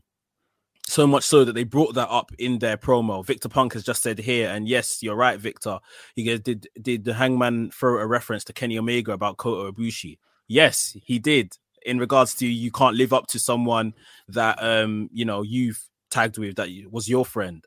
so 0.96 1.06
much 1.06 1.24
so 1.24 1.44
that 1.44 1.52
they 1.52 1.62
brought 1.62 1.94
that 1.94 2.08
up 2.08 2.32
in 2.38 2.58
their 2.58 2.78
promo. 2.78 3.22
Victor 3.22 3.50
Punk 3.50 3.74
has 3.74 3.84
just 3.84 4.02
said 4.02 4.18
here, 4.18 4.48
and 4.48 4.66
yes, 4.66 5.02
you're 5.02 5.14
right, 5.14 5.38
Victor. 5.38 5.78
He 6.14 6.24
goes, 6.24 6.40
did 6.40 6.66
did 6.80 7.04
the 7.04 7.12
Hangman 7.12 7.70
throw 7.70 7.98
a 7.98 8.06
reference 8.06 8.44
to 8.44 8.54
Kenny 8.54 8.78
Omega 8.78 9.12
about 9.12 9.36
Kota 9.36 9.70
Ibushi? 9.70 10.16
Yes, 10.48 10.96
he 11.04 11.18
did. 11.18 11.58
In 11.84 11.98
regards 11.98 12.34
to 12.36 12.46
you 12.46 12.72
can't 12.72 12.96
live 12.96 13.12
up 13.12 13.26
to 13.28 13.38
someone 13.38 13.92
that 14.28 14.56
um 14.62 15.10
you 15.12 15.26
know 15.26 15.42
you've 15.42 15.86
tagged 16.10 16.38
with 16.38 16.56
that 16.56 16.70
was 16.90 17.10
your 17.10 17.26
friend. 17.26 17.62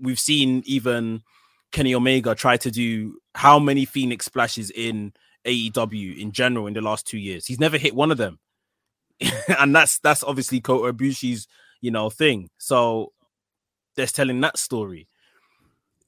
We've 0.00 0.18
seen 0.18 0.64
even 0.66 1.22
Kenny 1.70 1.94
Omega 1.94 2.34
try 2.34 2.56
to 2.56 2.70
do 2.72 3.16
how 3.36 3.60
many 3.60 3.84
Phoenix 3.84 4.24
splashes 4.24 4.70
in 4.70 5.12
AEW 5.44 6.18
in 6.18 6.32
general 6.32 6.66
in 6.66 6.74
the 6.74 6.82
last 6.82 7.06
two 7.06 7.18
years. 7.18 7.46
He's 7.46 7.60
never 7.60 7.78
hit 7.78 7.94
one 7.94 8.10
of 8.10 8.18
them, 8.18 8.40
and 9.60 9.72
that's 9.72 10.00
that's 10.00 10.24
obviously 10.24 10.60
Kota 10.60 10.92
Ibushi's 10.92 11.46
you 11.82 11.90
know 11.90 12.08
thing. 12.08 12.48
So 12.56 13.12
they're 13.96 14.06
telling 14.06 14.40
that 14.40 14.56
story. 14.56 15.06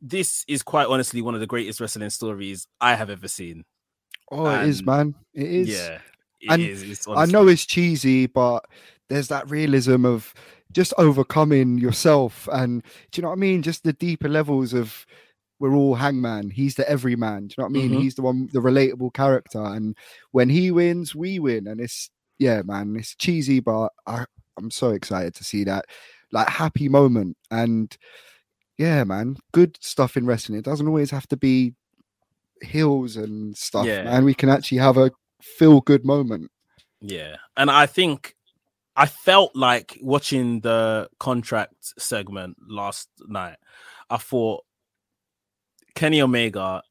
This 0.00 0.44
is 0.48 0.62
quite 0.62 0.86
honestly 0.86 1.20
one 1.22 1.34
of 1.34 1.40
the 1.40 1.46
greatest 1.46 1.80
wrestling 1.80 2.10
stories 2.10 2.66
I 2.80 2.94
have 2.94 3.10
ever 3.10 3.28
seen. 3.28 3.64
oh, 4.30 4.46
it 4.46 4.68
is, 4.68 4.84
man. 4.84 5.14
It 5.34 5.46
is. 5.46 5.68
Yeah, 5.68 5.98
it 6.40 6.50
And 6.50 6.62
is. 6.62 7.06
I 7.08 7.26
know 7.26 7.46
it's 7.48 7.64
cheesy, 7.66 8.26
but 8.26 8.64
there's 9.08 9.28
that 9.28 9.48
realism 9.50 10.04
of 10.06 10.32
just 10.72 10.92
overcoming 10.98 11.78
yourself, 11.78 12.48
and 12.52 12.82
do 13.12 13.18
you 13.18 13.22
know 13.22 13.28
what 13.28 13.36
I 13.36 13.40
mean? 13.40 13.62
Just 13.62 13.84
the 13.84 13.92
deeper 13.92 14.28
levels 14.28 14.72
of 14.74 15.06
we're 15.60 15.74
all 15.74 15.94
Hangman. 15.94 16.50
He's 16.50 16.74
the 16.74 16.88
everyman. 16.88 17.46
Do 17.46 17.54
you 17.56 17.62
know 17.62 17.68
what 17.68 17.78
I 17.78 17.88
mean? 17.88 17.92
Mhm. 17.92 18.02
He's 18.02 18.16
the 18.16 18.22
one, 18.22 18.48
the 18.52 18.60
relatable 18.60 19.14
character, 19.14 19.62
and 19.62 19.96
when 20.32 20.48
he 20.50 20.70
wins, 20.70 21.14
we 21.14 21.38
win, 21.38 21.66
and 21.66 21.80
it's 21.80 22.10
yeah, 22.38 22.60
man. 22.62 22.96
It's 22.96 23.14
cheesy, 23.14 23.60
but 23.60 23.90
I, 24.06 24.24
I'm 24.56 24.70
so 24.70 24.90
excited 24.90 25.34
to 25.36 25.44
see 25.44 25.64
that 25.64 25.86
like 26.32 26.48
happy 26.48 26.88
moment, 26.88 27.36
and 27.50 27.96
yeah, 28.78 29.04
man, 29.04 29.36
good 29.52 29.78
stuff 29.80 30.16
in 30.16 30.26
wrestling. 30.26 30.58
It 30.58 30.64
doesn't 30.64 30.88
always 30.88 31.10
have 31.10 31.28
to 31.28 31.36
be 31.36 31.74
heels 32.62 33.16
and 33.16 33.56
stuff, 33.56 33.86
Yeah. 33.86 34.04
man. 34.04 34.24
We 34.24 34.34
can 34.34 34.48
actually 34.48 34.78
have 34.78 34.96
a 34.96 35.10
feel 35.42 35.80
good 35.80 36.04
moment. 36.04 36.50
Yeah, 37.00 37.36
and 37.56 37.70
I 37.70 37.86
think 37.86 38.34
I 38.96 39.06
felt 39.06 39.54
like 39.54 39.98
watching 40.00 40.60
the 40.60 41.08
contract 41.18 41.74
segment 41.98 42.56
last 42.68 43.08
night. 43.26 43.56
I 44.08 44.16
thought 44.16 44.64
Kenny 45.94 46.20
Omega, 46.22 46.82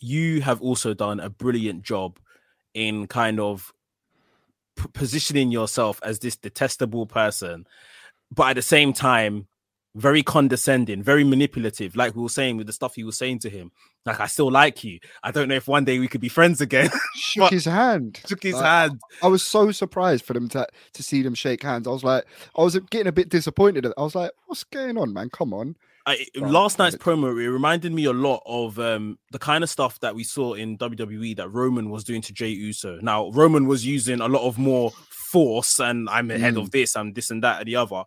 you 0.00 0.40
have 0.42 0.60
also 0.60 0.94
done 0.94 1.20
a 1.20 1.30
brilliant 1.30 1.82
job 1.82 2.18
in 2.74 3.06
kind 3.06 3.40
of 3.40 3.72
p- 4.76 4.86
positioning 4.92 5.50
yourself 5.50 6.00
as 6.02 6.18
this 6.18 6.36
detestable 6.36 7.06
person, 7.06 7.66
but 8.30 8.50
at 8.50 8.56
the 8.56 8.62
same 8.62 8.92
time, 8.92 9.46
very 9.96 10.22
condescending, 10.22 11.02
very 11.02 11.24
manipulative. 11.24 11.96
Like 11.96 12.14
we 12.14 12.22
were 12.22 12.28
saying 12.28 12.56
with 12.56 12.68
the 12.68 12.72
stuff 12.72 12.94
he 12.94 13.02
was 13.02 13.18
saying 13.18 13.40
to 13.40 13.50
him, 13.50 13.72
like 14.06 14.20
I 14.20 14.26
still 14.26 14.50
like 14.50 14.84
you. 14.84 15.00
I 15.22 15.32
don't 15.32 15.48
know 15.48 15.56
if 15.56 15.66
one 15.66 15.84
day 15.84 15.98
we 15.98 16.06
could 16.08 16.20
be 16.20 16.28
friends 16.28 16.60
again. 16.60 16.90
Shook 17.16 17.50
his 17.50 17.64
hand. 17.64 18.20
Took 18.24 18.42
his 18.42 18.54
Like, 18.54 18.64
hand. 18.64 19.00
I 19.22 19.26
was 19.26 19.42
so 19.44 19.72
surprised 19.72 20.24
for 20.24 20.32
them 20.32 20.48
to 20.50 20.66
to 20.94 21.02
see 21.02 21.22
them 21.22 21.34
shake 21.34 21.62
hands. 21.62 21.88
I 21.88 21.90
was 21.90 22.04
like, 22.04 22.24
I 22.56 22.62
was 22.62 22.78
getting 22.90 23.08
a 23.08 23.12
bit 23.12 23.30
disappointed. 23.30 23.84
I 23.86 24.02
was 24.02 24.14
like, 24.14 24.30
what's 24.46 24.64
going 24.64 24.96
on, 24.96 25.12
man? 25.12 25.28
Come 25.30 25.52
on. 25.52 25.74
I, 26.10 26.26
last 26.40 26.78
night's 26.78 26.96
promo 26.96 27.30
it 27.42 27.50
reminded 27.50 27.92
me 27.92 28.04
a 28.04 28.12
lot 28.12 28.42
of 28.46 28.78
um, 28.78 29.18
the 29.32 29.38
kind 29.38 29.62
of 29.64 29.70
stuff 29.70 29.98
that 30.00 30.14
we 30.14 30.24
saw 30.24 30.54
in 30.54 30.76
WWE 30.78 31.36
that 31.36 31.48
Roman 31.48 31.90
was 31.90 32.04
doing 32.04 32.22
to 32.22 32.32
Jey 32.32 32.48
Uso. 32.50 32.98
Now 33.00 33.30
Roman 33.30 33.66
was 33.66 33.84
using 33.86 34.20
a 34.20 34.28
lot 34.28 34.46
of 34.46 34.58
more 34.58 34.90
force, 35.10 35.78
and 35.80 36.08
I'm 36.10 36.30
ahead 36.30 36.54
Mm. 36.54 36.62
of 36.62 36.70
this, 36.70 36.96
and 36.96 37.14
this 37.14 37.30
and 37.30 37.42
that 37.44 37.60
and 37.60 37.68
the 37.68 37.76
other, 37.76 38.04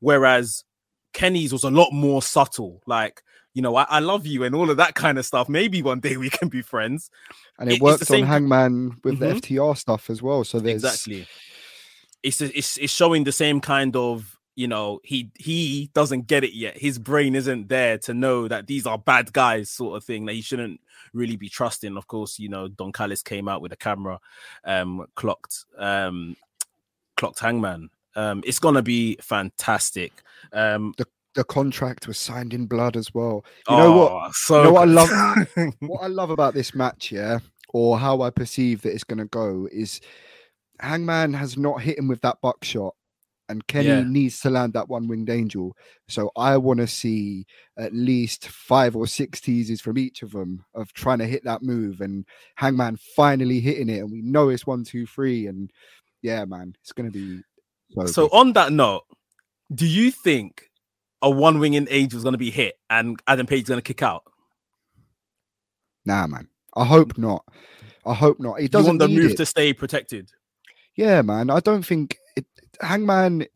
whereas 0.00 0.64
Kenny's 1.12 1.52
was 1.52 1.64
a 1.64 1.70
lot 1.70 1.92
more 1.92 2.22
subtle. 2.22 2.82
Like 2.86 3.22
you 3.54 3.62
know, 3.62 3.74
I, 3.74 3.86
I 3.88 3.98
love 4.00 4.26
you 4.26 4.44
and 4.44 4.54
all 4.54 4.68
of 4.70 4.76
that 4.76 4.94
kind 4.94 5.16
of 5.18 5.24
stuff. 5.24 5.48
Maybe 5.48 5.80
one 5.82 6.00
day 6.00 6.18
we 6.18 6.28
can 6.28 6.48
be 6.48 6.60
friends. 6.60 7.08
And 7.58 7.70
It- 7.70 7.76
it, 7.76 7.80
worked 7.82 8.10
on 8.10 8.22
Hangman 8.24 8.98
with 9.02 9.14
Mhm. 9.14 9.18
the 9.20 9.26
FTR 9.56 9.74
stuff 9.74 10.10
as 10.10 10.20
well. 10.20 10.44
So 10.44 10.60
there's 10.60 10.84
Exactly. 10.84 11.26
It's, 12.22 12.40
it's 12.40 12.76
it's 12.76 12.92
showing 12.92 13.24
the 13.24 13.32
same 13.32 13.60
kind 13.60 13.94
of 13.96 14.35
you 14.56 14.66
know 14.66 15.00
he 15.04 15.30
he 15.38 15.90
doesn't 15.94 16.26
get 16.26 16.42
it 16.42 16.54
yet. 16.54 16.76
His 16.76 16.98
brain 16.98 17.34
isn't 17.34 17.68
there 17.68 17.98
to 17.98 18.14
know 18.14 18.48
that 18.48 18.66
these 18.66 18.86
are 18.86 18.98
bad 18.98 19.32
guys, 19.32 19.70
sort 19.70 19.96
of 19.96 20.04
thing 20.04 20.26
that 20.26 20.32
he 20.32 20.40
shouldn't 20.40 20.80
really 21.12 21.36
be 21.36 21.48
trusting. 21.48 21.96
Of 21.96 22.06
course, 22.08 22.38
you 22.38 22.48
know 22.48 22.66
Don 22.68 22.92
Callis 22.92 23.22
came 23.22 23.48
out 23.48 23.60
with 23.60 23.72
a 23.72 23.76
camera, 23.76 24.18
um, 24.64 25.06
clocked 25.14 25.64
um, 25.78 26.36
clocked 27.16 27.38
Hangman. 27.38 27.90
Um, 28.16 28.42
it's 28.44 28.58
gonna 28.58 28.82
be 28.82 29.16
fantastic. 29.20 30.12
Um, 30.52 30.94
the 31.36 31.44
contract 31.44 32.08
was 32.08 32.18
signed 32.18 32.52
in 32.52 32.66
blood 32.66 32.96
as 32.96 33.14
well. 33.14 33.44
You 33.68 33.76
know 33.76 33.92
what? 33.92 34.12
oh, 34.12 34.30
So 34.32 34.58
You 34.58 34.64
know 34.64 34.72
what 34.72 34.88
I 34.88 34.90
love 34.90 35.74
What 35.80 36.02
I 36.02 36.06
love 36.08 36.30
about 36.30 36.54
this 36.54 36.74
match, 36.74 37.12
yeah, 37.12 37.38
or 37.72 37.98
how 37.98 38.22
I 38.22 38.30
perceive 38.30 38.82
that 38.82 38.94
it's 38.94 39.04
going 39.04 39.18
to 39.18 39.26
go 39.26 39.68
is 39.70 40.00
Hangman 40.80 41.34
has 41.34 41.56
not 41.56 41.82
hit 41.82 41.98
him 41.98 42.08
with 42.08 42.22
that 42.22 42.40
buckshot. 42.40 42.94
And 43.48 43.66
Kenny 43.66 43.88
Yeah. 43.88 44.02
needs 44.02 44.40
to 44.40 44.50
land 44.50 44.72
that 44.72 44.88
one 44.88 45.06
winged 45.06 45.30
angel. 45.30 45.76
So 46.08 46.30
I 46.36 46.56
want 46.56 46.80
to 46.80 46.86
see 46.86 47.46
at 47.76 47.94
least 47.94 48.48
five 48.48 48.96
or 48.96 49.06
six 49.06 49.40
teases 49.40 49.80
from 49.80 49.98
each 49.98 50.22
of 50.22 50.32
them 50.32 50.64
of 50.74 50.92
trying 50.92 51.18
to 51.18 51.26
hit 51.26 51.44
that 51.44 51.62
move 51.62 52.00
and 52.00 52.24
Hangman 52.56 52.96
finally 53.14 53.60
hitting 53.60 53.88
it. 53.88 54.00
And 54.00 54.10
we 54.10 54.22
know 54.22 54.48
it's 54.48 54.66
one, 54.66 54.82
two, 54.84 55.06
three. 55.06 55.46
And 55.46 55.70
yeah, 56.22 56.44
man, 56.44 56.74
it's 56.82 56.92
going 56.92 57.10
to 57.10 57.16
be 57.16 57.42
so. 57.94 58.06
So 58.06 58.28
on 58.32 58.52
that 58.54 58.72
note, 58.72 59.04
do 59.72 59.86
you 59.86 60.10
think 60.10 60.70
a 61.22 61.30
one 61.30 61.58
winged 61.58 61.88
angel 61.90 62.16
is 62.16 62.24
going 62.24 62.34
to 62.34 62.38
be 62.38 62.50
hit 62.50 62.78
and 62.90 63.20
Adam 63.26 63.46
Page 63.46 63.62
is 63.62 63.68
going 63.68 63.78
to 63.78 63.82
kick 63.82 64.02
out? 64.02 64.24
nah, 66.04 66.26
man. 66.26 66.48
I 66.74 66.84
hope 66.84 67.16
not. 67.18 67.44
I 68.04 68.14
hope 68.14 68.38
not. 68.38 68.60
He 68.60 68.68
doesn't 68.68 68.98
want 68.98 69.00
the 69.00 69.08
move 69.08 69.32
it. 69.32 69.36
to 69.38 69.46
stay 69.46 69.72
protected? 69.72 70.30
Yeah, 70.94 71.22
man. 71.22 71.50
I 71.50 71.60
don't 71.60 71.84
think 71.84 72.16
Hangman. 72.80 73.46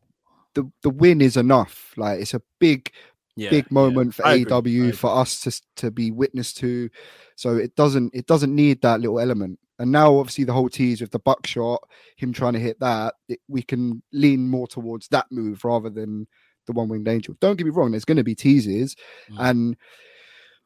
The 0.53 0.69
the 0.83 0.89
win 0.89 1.21
is 1.21 1.37
enough. 1.37 1.93
Like 1.97 2.19
it's 2.21 2.33
a 2.33 2.41
big 2.59 2.91
Yeah, 3.37 3.49
big 3.49 3.65
yeah. 3.69 3.73
moment 3.73 4.15
for 4.15 4.23
agree, 4.25 4.45
AEW 4.45 4.57
agree. 4.79 4.91
for 4.91 5.09
us 5.15 5.39
to 5.41 5.61
to 5.77 5.91
be 5.91 6.11
witness 6.11 6.53
to. 6.55 6.89
So 7.35 7.55
it 7.55 7.75
doesn't 7.75 8.13
it 8.13 8.25
doesn't 8.27 8.53
need 8.53 8.81
that 8.81 8.99
little 9.01 9.19
element. 9.19 9.59
And 9.79 9.91
now 9.91 10.17
obviously 10.17 10.43
the 10.43 10.53
whole 10.53 10.69
tease 10.69 11.01
with 11.01 11.11
the 11.11 11.19
buckshot, 11.19 11.81
him 12.17 12.33
trying 12.33 12.53
to 12.53 12.59
hit 12.59 12.79
that, 12.81 13.15
it, 13.27 13.39
we 13.47 13.63
can 13.63 14.03
lean 14.13 14.47
more 14.47 14.67
towards 14.67 15.07
that 15.07 15.25
move 15.31 15.63
rather 15.65 15.89
than 15.89 16.27
the 16.67 16.73
one 16.73 16.87
winged 16.89 17.07
angel. 17.07 17.35
Don't 17.39 17.55
get 17.55 17.63
me 17.65 17.71
wrong. 17.71 17.89
There's 17.91 18.05
going 18.05 18.17
to 18.17 18.23
be 18.23 18.35
teases, 18.35 18.95
Mm. 19.31 19.37
and 19.49 19.77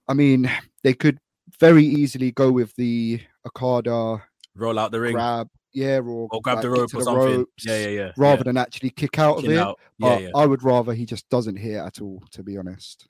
I 0.08 0.14
mean 0.16 0.51
they 0.84 0.93
could 0.93 1.20
very 1.60 1.86
easily 1.86 2.32
go 2.32 2.51
with 2.51 2.76
the 2.76 3.22
Okada 3.45 4.24
Roll 4.56 4.80
out 4.80 4.91
the 4.91 4.99
ring. 4.99 5.14
grab. 5.14 5.47
Yeah, 5.76 5.98
or, 5.98 6.28
or 6.32 6.42
grab 6.42 6.56
like, 6.56 6.62
the 6.62 6.70
rope 6.70 6.94
or 6.94 7.00
the 7.00 7.04
something. 7.04 7.38
ropes, 7.40 7.66
yeah, 7.66 7.78
yeah, 7.80 7.88
yeah. 7.88 8.12
rather 8.18 8.40
yeah. 8.40 8.44
than 8.44 8.58
actually 8.58 8.90
kick 8.92 9.20
out 9.20 9.40
of 9.40 9.46
it. 9.46 9.58
out. 9.58 9.78
Yeah, 9.98 10.10
But 10.10 10.22
yeah. 10.24 10.30
I 10.34 10.46
would 10.46 10.64
rather 10.64 10.94
he 10.94 11.06
just 11.06 11.30
doesn't 11.30 11.58
hit 11.58 11.76
at 11.76 12.02
all, 12.02 12.24
to 12.32 12.44
be 12.44 12.58
honest. 12.58 13.08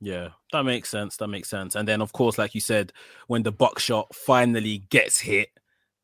Yeah, 0.00 0.28
that 0.52 0.64
makes 0.64 0.90
sense. 0.90 1.16
That 1.16 1.28
makes 1.28 1.48
sense. 1.48 1.74
And 1.74 1.88
then, 1.88 2.02
of 2.02 2.12
course, 2.12 2.38
like 2.38 2.54
you 2.54 2.60
said, 2.60 2.92
when 3.26 3.42
the 3.42 3.50
buckshot 3.50 4.14
finally 4.14 4.84
gets 4.90 5.18
hit, 5.18 5.48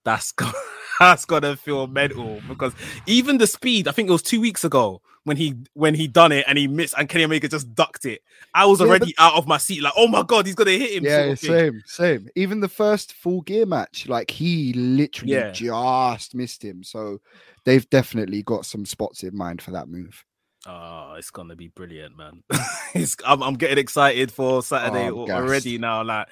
that's 0.05 0.33
that's 0.99 1.27
gonna 1.27 1.57
feel 1.57 1.87
mental 1.87 2.41
because 2.49 2.73
even 3.07 3.39
the 3.39 3.47
speed. 3.47 3.87
I 3.87 3.93
think 3.93 4.09
it 4.09 4.13
was 4.13 4.23
two 4.23 4.41
weeks 4.41 4.65
ago 4.65 5.03
when 5.25 5.37
he 5.37 5.55
when 5.73 5.95
he 5.95 6.07
done 6.07 6.33
it 6.33 6.45
and 6.47 6.57
he 6.57 6.69
missed 6.69 6.95
and 6.97 7.09
Kenny 7.09 7.25
Omega 7.25 7.49
just 7.49 7.75
ducked 7.75 8.05
it. 8.05 8.23
I 8.55 8.67
was 8.67 8.81
Yeah, 8.81 8.87
already 8.87 9.15
out 9.19 9.35
of 9.35 9.47
my 9.47 9.59
seat, 9.59 9.83
like, 9.83 9.95
oh 9.97 10.07
my 10.07 10.23
god, 10.23 10.47
he's 10.47 10.55
gonna 10.55 10.71
hit 10.73 10.93
him. 10.93 11.05
Yeah, 11.05 11.35
same, 11.35 11.83
same. 11.87 12.29
Even 12.37 12.61
the 12.61 12.69
first 12.69 13.15
full 13.15 13.41
gear 13.43 13.67
match, 13.67 14.07
like 14.09 14.31
he 14.31 14.73
literally 14.75 15.33
Yeah. 15.33 15.51
just 15.53 16.35
missed 16.35 16.63
him. 16.63 16.83
So 16.83 17.21
they've 17.65 17.89
definitely 17.91 18.43
got 18.43 18.67
some 18.67 18.85
spots 18.85 19.23
in 19.23 19.37
mind 19.37 19.61
for 19.63 19.71
that 19.73 19.89
move. 19.89 20.25
Oh, 20.67 21.15
it's 21.19 21.31
gonna 21.31 21.57
be 21.57 21.69
brilliant, 21.69 22.17
man. 22.17 22.43
I'm, 23.27 23.43
I'm 23.43 23.55
getting 23.55 23.79
excited 23.79 24.33
for 24.33 24.63
Saturday 24.63 25.11
Oh, 25.11 25.21
al- 25.21 25.27
gassed. 25.27 25.43
already 25.43 25.79
now. 25.79 26.03
Like, 26.03 26.29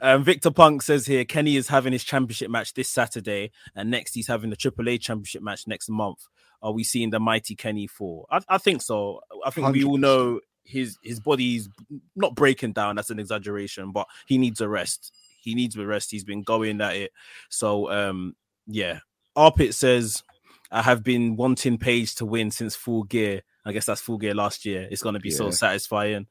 um, 0.00 0.24
Victor 0.24 0.50
Punk 0.50 0.82
says 0.82 1.06
here, 1.06 1.24
Kenny 1.24 1.56
is 1.56 1.68
having 1.68 1.92
his 1.92 2.02
championship 2.04 2.50
match 2.50 2.74
this 2.74 2.88
Saturday, 2.88 3.52
and 3.74 3.90
next 3.90 4.14
he's 4.14 4.26
having 4.26 4.50
the 4.50 4.56
AAA 4.56 5.00
championship 5.00 5.42
match 5.42 5.66
next 5.66 5.88
month. 5.88 6.26
Are 6.62 6.72
we 6.72 6.82
seeing 6.84 7.10
the 7.10 7.20
mighty 7.20 7.54
Kenny 7.54 7.86
fall? 7.86 8.26
I, 8.30 8.40
I 8.48 8.58
think 8.58 8.82
so. 8.82 9.20
I 9.44 9.50
think 9.50 9.72
we 9.72 9.84
all 9.84 9.98
know 9.98 10.40
his 10.64 10.98
his 11.02 11.20
body's 11.20 11.68
not 12.16 12.34
breaking 12.34 12.72
down. 12.72 12.96
That's 12.96 13.10
an 13.10 13.20
exaggeration, 13.20 13.92
but 13.92 14.08
he 14.26 14.36
needs 14.38 14.60
a 14.60 14.68
rest. 14.68 15.12
He 15.40 15.54
needs 15.54 15.76
a 15.76 15.86
rest. 15.86 16.10
He's 16.10 16.24
been 16.24 16.42
going 16.42 16.80
at 16.80 16.96
it. 16.96 17.12
So, 17.50 17.88
um, 17.92 18.34
yeah. 18.66 18.98
Arpit 19.36 19.74
says, 19.74 20.24
I 20.72 20.82
have 20.82 21.04
been 21.04 21.36
wanting 21.36 21.78
Page 21.78 22.16
to 22.16 22.26
win 22.26 22.50
since 22.50 22.74
Full 22.74 23.04
Gear. 23.04 23.42
I 23.66 23.72
guess 23.72 23.84
that's 23.84 24.00
Full 24.00 24.16
Gear 24.18 24.34
last 24.34 24.64
year. 24.64 24.86
It's 24.90 25.02
going 25.02 25.14
to 25.14 25.20
be 25.20 25.30
so 25.30 25.50
satisfying. 25.50 26.28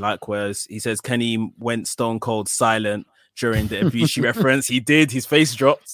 Likewise, 0.00 0.66
he 0.68 0.78
says 0.78 1.02
Kenny 1.02 1.52
went 1.58 1.86
stone 1.86 2.18
cold 2.18 2.48
silent 2.48 3.06
during 3.38 3.68
the 3.68 3.76
Ibushi 3.76 4.22
reference. 4.24 4.66
He 4.66 4.80
did. 4.80 5.12
His 5.12 5.26
face 5.26 5.54
dropped. 5.54 5.92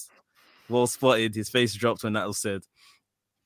Well 0.68 0.86
spotted. 0.86 1.34
His 1.34 1.48
face 1.48 1.74
dropped 1.74 2.04
when 2.04 2.12
that 2.12 2.28
was 2.28 2.38
said. 2.38 2.62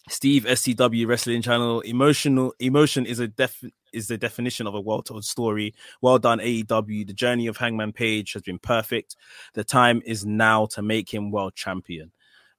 Steve 0.08 0.44
SCW 0.44 1.06
Wrestling 1.06 1.42
Channel. 1.42 1.80
Emotional 1.80 2.54
emotion 2.60 3.06
is 3.06 3.18
a 3.18 3.28
def 3.28 3.64
is 3.92 4.08
the 4.08 4.18
definition 4.18 4.66
of 4.66 4.74
a 4.74 4.80
well 4.80 5.02
told 5.02 5.24
story. 5.24 5.74
Well 6.02 6.18
done, 6.18 6.38
AEW. 6.38 7.06
The 7.06 7.14
journey 7.14 7.46
of 7.46 7.56
Hangman 7.56 7.92
Page 7.92 8.34
has 8.34 8.42
been 8.42 8.58
perfect. 8.58 9.16
The 9.54 9.64
time 9.64 10.02
is 10.04 10.24
now 10.26 10.66
to 10.66 10.82
make 10.82 11.12
him 11.12 11.30
world 11.30 11.54
champion. 11.54 12.12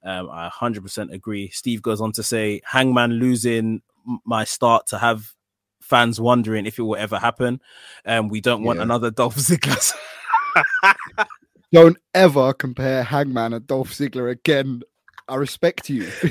Um, 0.04 0.30
I 0.32 0.50
100% 0.50 1.14
agree. 1.14 1.50
Steve 1.50 1.82
goes 1.82 2.02
on 2.02 2.12
to 2.14 2.24
say, 2.24 2.62
Hangman 2.66 3.12
losing 3.14 3.82
my 4.26 4.44
start 4.44 4.88
to 4.88 4.98
have 4.98 5.34
fans 5.82 6.20
wondering 6.20 6.66
if 6.66 6.78
it 6.80 6.82
will 6.84 6.96
ever 6.96 7.18
happen. 7.20 7.62
Um, 8.06 8.30
we 8.30 8.42
don't 8.42 8.64
want 8.64 8.78
Yeah. 8.80 8.84
another 8.84 9.12
Dolph 9.12 9.36
Ziggler. 9.36 9.94
Don't 11.74 11.98
ever 12.14 12.54
compare 12.54 13.04
Hangman 13.04 13.54
and 13.54 13.68
Dolph 13.68 13.92
Ziggler 13.92 14.32
again. 14.32 14.84
I 15.28 15.36
respect 15.36 15.90
you. 15.90 16.10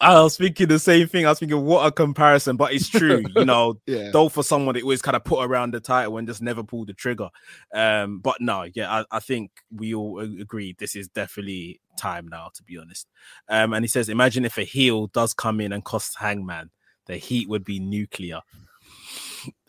I 0.00 0.22
was 0.22 0.36
thinking 0.36 0.68
the 0.68 0.78
same 0.78 1.08
thing. 1.08 1.26
I 1.26 1.30
was 1.30 1.40
thinking, 1.40 1.64
what 1.64 1.84
a 1.84 1.90
comparison, 1.90 2.56
but 2.56 2.72
it's 2.72 2.88
true. 2.88 3.24
You 3.36 3.44
know, 3.44 3.80
yeah. 3.86 4.10
Dolph 4.12 4.34
for 4.34 4.44
someone 4.44 4.74
that 4.74 4.82
always 4.82 5.02
kind 5.02 5.16
of 5.16 5.24
put 5.24 5.44
around 5.44 5.74
the 5.74 5.80
title 5.80 6.18
and 6.18 6.28
just 6.28 6.40
never 6.40 6.62
pulled 6.62 6.86
the 6.88 6.92
trigger. 6.92 7.30
Um, 7.74 8.20
but 8.20 8.40
no, 8.40 8.66
yeah, 8.74 9.00
I, 9.00 9.04
I 9.16 9.20
think 9.20 9.50
we 9.74 9.94
all 9.94 10.20
agree 10.20 10.76
this 10.78 10.94
is 10.94 11.08
definitely 11.08 11.80
time 11.98 12.28
now, 12.28 12.50
to 12.54 12.62
be 12.62 12.78
honest. 12.78 13.08
Um, 13.48 13.74
and 13.74 13.84
he 13.84 13.88
says, 13.88 14.08
imagine 14.08 14.44
if 14.44 14.58
a 14.58 14.64
heel 14.64 15.08
does 15.08 15.34
come 15.34 15.60
in 15.60 15.72
and 15.72 15.84
cost 15.84 16.16
Hangman, 16.18 16.70
the 17.06 17.16
heat 17.16 17.48
would 17.48 17.64
be 17.64 17.78
nuclear. 17.78 18.40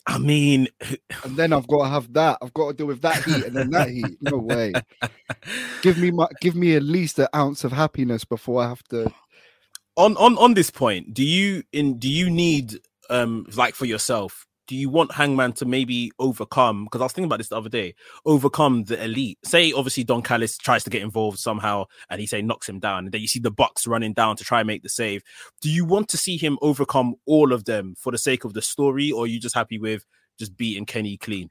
I 0.08 0.18
mean, 0.18 0.70
And 1.24 1.36
then 1.36 1.54
I've 1.54 1.68
got 1.68 1.84
to 1.84 1.90
have 1.90 2.14
that. 2.14 2.38
I've 2.42 2.54
got 2.54 2.70
to 2.70 2.74
deal 2.74 2.88
with 2.88 3.02
that 3.02 3.24
heat 3.24 3.46
and 3.46 3.56
then 3.56 3.70
that 3.72 3.90
heat. 3.90 4.18
No 4.22 4.38
way. 4.40 4.74
Give 5.82 5.98
me 5.98 6.10
my 6.10 6.28
give 6.42 6.56
me 6.56 6.76
at 6.76 6.84
least 6.84 7.20
an 7.20 7.28
ounce 7.36 7.64
of 7.64 7.72
happiness 7.72 8.24
before 8.26 8.64
I 8.64 8.70
have 8.70 8.84
to 8.86 9.14
on 10.00 10.16
on 10.16 10.38
on 10.38 10.54
this 10.54 10.72
point, 10.72 11.14
do 11.14 11.24
you 11.24 11.64
in 11.74 12.00
do 12.00 12.10
you 12.10 12.30
need 12.30 12.80
um 13.10 13.46
like 13.56 13.76
for 13.76 13.86
yourself? 13.86 14.48
Do 14.70 14.76
you 14.76 14.88
want 14.88 15.12
Hangman 15.12 15.54
to 15.54 15.66
maybe 15.66 16.12
overcome? 16.20 16.84
Because 16.84 17.02
I 17.02 17.06
was 17.06 17.12
thinking 17.12 17.26
about 17.26 17.40
this 17.40 17.50
the 17.50 17.58
other 17.58 17.70
day. 17.70 17.96
Overcome 18.24 18.84
the 18.84 19.04
elite. 19.04 19.40
Say 19.44 19.74
obviously 19.74 20.04
Don 20.04 20.22
Callis 20.22 20.60
tries 20.60 20.84
to 20.84 20.92
get 20.92 21.02
involved 21.02 21.40
somehow, 21.40 21.86
and 22.08 22.22
he 22.22 22.28
say 22.28 22.44
knocks 22.44 22.70
him 22.70 22.78
down, 22.78 23.06
and 23.06 23.12
then 23.12 23.20
you 23.20 23.28
see 23.28 23.40
the 23.40 23.50
Bucks 23.50 23.88
running 23.88 24.14
down 24.14 24.36
to 24.36 24.44
try 24.44 24.60
and 24.60 24.68
make 24.68 24.84
the 24.84 24.90
save. 24.90 25.24
Do 25.60 25.72
you 25.72 25.86
want 25.86 26.08
to 26.10 26.18
see 26.18 26.38
him 26.38 26.60
overcome 26.62 27.16
all 27.26 27.52
of 27.52 27.66
them 27.66 27.96
for 27.98 28.12
the 28.12 28.20
sake 28.20 28.46
of 28.46 28.54
the 28.54 28.62
story, 28.62 29.12
or 29.12 29.24
are 29.24 29.28
you 29.28 29.40
just 29.40 29.56
happy 29.56 29.80
with 29.80 30.06
just 30.38 30.56
beating 30.56 30.86
Kenny 30.86 31.18
clean? 31.18 31.50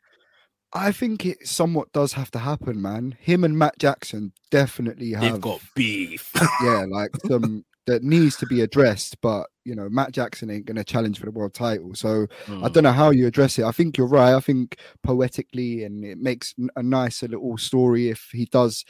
I 0.73 0.93
think 0.93 1.27
it 1.27 1.45
somewhat 1.45 1.91
does 1.93 2.13
have 2.13 2.31
to 2.31 2.39
happen, 2.39 2.81
man. 2.81 3.17
Him 3.19 3.43
and 3.43 3.59
Matt 3.59 3.81
Jackson 3.81 4.33
definitely 4.53 5.11
have 5.11 5.23
They've 5.23 5.41
got 5.41 5.61
beef. 5.75 6.31
yeah, 6.63 6.85
like 6.89 7.11
some 7.27 7.65
that 7.89 8.03
needs 8.05 8.37
to 8.37 8.47
be 8.47 8.61
addressed. 8.61 9.21
But 9.21 9.49
you 9.65 9.75
know, 9.75 9.89
Matt 9.89 10.13
Jackson 10.13 10.51
ain't 10.51 10.67
gonna 10.67 10.85
challenge 10.85 11.19
for 11.19 11.27
the 11.27 11.33
world 11.33 11.55
title. 11.55 11.95
So 11.95 12.27
I 12.47 12.51
Mm. 12.51 12.73
don't 12.73 12.85
know 12.85 12.93
how 12.93 13.11
you 13.11 13.27
address 13.27 13.59
it. 13.59 13.65
I 13.65 13.73
think 13.73 13.99
you're 13.99 14.07
right. 14.07 14.35
I 14.35 14.41
think 14.41 14.77
poetically, 15.03 15.85
and 15.85 16.05
it 16.05 16.19
makes 16.19 16.55
a 16.77 16.83
nicer 16.83 17.27
little 17.29 17.59
story 17.59 18.09
if 18.09 18.29
he 18.33 18.45
does 18.47 18.85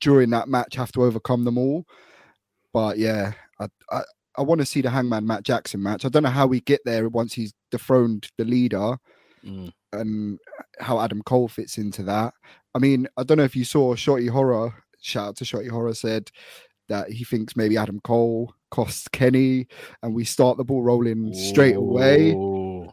during 0.00 0.30
that 0.30 0.48
match 0.48 0.76
have 0.76 0.92
to 0.92 1.02
overcome 1.02 1.44
them 1.44 1.58
all. 1.58 1.86
But 2.72 2.98
yeah, 2.98 3.32
I 3.60 3.68
I, 3.90 4.02
I 4.36 4.42
want 4.42 4.60
to 4.60 4.66
see 4.66 4.80
the 4.82 4.90
Hangman 4.90 5.26
Matt 5.26 5.44
Jackson 5.44 5.82
match. 5.82 6.04
I 6.04 6.08
don't 6.08 6.22
know 6.24 6.30
how 6.30 6.46
we 6.46 6.60
get 6.60 6.80
there 6.84 7.08
once 7.08 7.32
he's 7.34 7.54
dethroned 7.70 8.28
the 8.38 8.44
leader 8.44 8.98
Mm. 9.44 9.72
and 9.92 10.38
how 10.80 11.00
Adam 11.00 11.22
Cole 11.22 11.48
fits 11.48 11.76
into 11.78 12.02
that. 12.04 12.32
I 12.74 12.78
mean, 12.78 13.06
I 13.18 13.22
don't 13.24 13.36
know 13.38 13.44
if 13.44 13.54
you 13.54 13.64
saw 13.64 13.94
Shorty 13.94 14.26
Horror. 14.26 14.74
Shout 15.02 15.28
out 15.28 15.36
to 15.36 15.44
Shorty 15.44 15.68
Horror 15.68 15.92
said 15.94 16.30
that 16.88 17.10
he 17.10 17.24
thinks 17.24 17.56
maybe 17.56 17.76
Adam 17.76 18.00
Cole 18.00 18.54
costs 18.70 19.08
Kenny, 19.08 19.66
and 20.02 20.14
we 20.14 20.24
start 20.24 20.56
the 20.56 20.64
ball 20.64 20.82
rolling 20.82 21.32
straight 21.32 21.76
away. 21.76 22.34
Oh, 22.34 22.92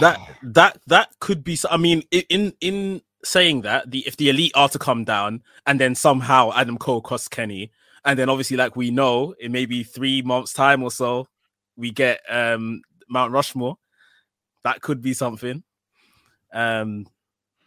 that 0.00 0.18
that 0.42 0.78
that 0.86 1.08
could 1.20 1.44
be. 1.44 1.58
I 1.70 1.76
mean, 1.76 2.02
in 2.10 2.52
in 2.60 3.02
saying 3.24 3.62
that, 3.62 3.90
the 3.90 4.04
if 4.06 4.16
the 4.16 4.28
elite 4.28 4.52
are 4.54 4.68
to 4.68 4.78
come 4.78 5.04
down, 5.04 5.42
and 5.66 5.78
then 5.80 5.94
somehow 5.94 6.52
Adam 6.54 6.78
Cole 6.78 7.00
costs 7.00 7.28
Kenny, 7.28 7.70
and 8.04 8.18
then 8.18 8.28
obviously, 8.28 8.56
like 8.56 8.76
we 8.76 8.90
know, 8.90 9.34
in 9.38 9.52
maybe 9.52 9.84
three 9.84 10.22
months' 10.22 10.52
time 10.52 10.82
or 10.82 10.90
so, 10.90 11.28
we 11.76 11.90
get 11.90 12.20
um 12.28 12.82
Mount 13.08 13.32
Rushmore. 13.32 13.78
That 14.64 14.80
could 14.80 15.02
be 15.02 15.12
something. 15.12 15.62
Um, 16.52 17.06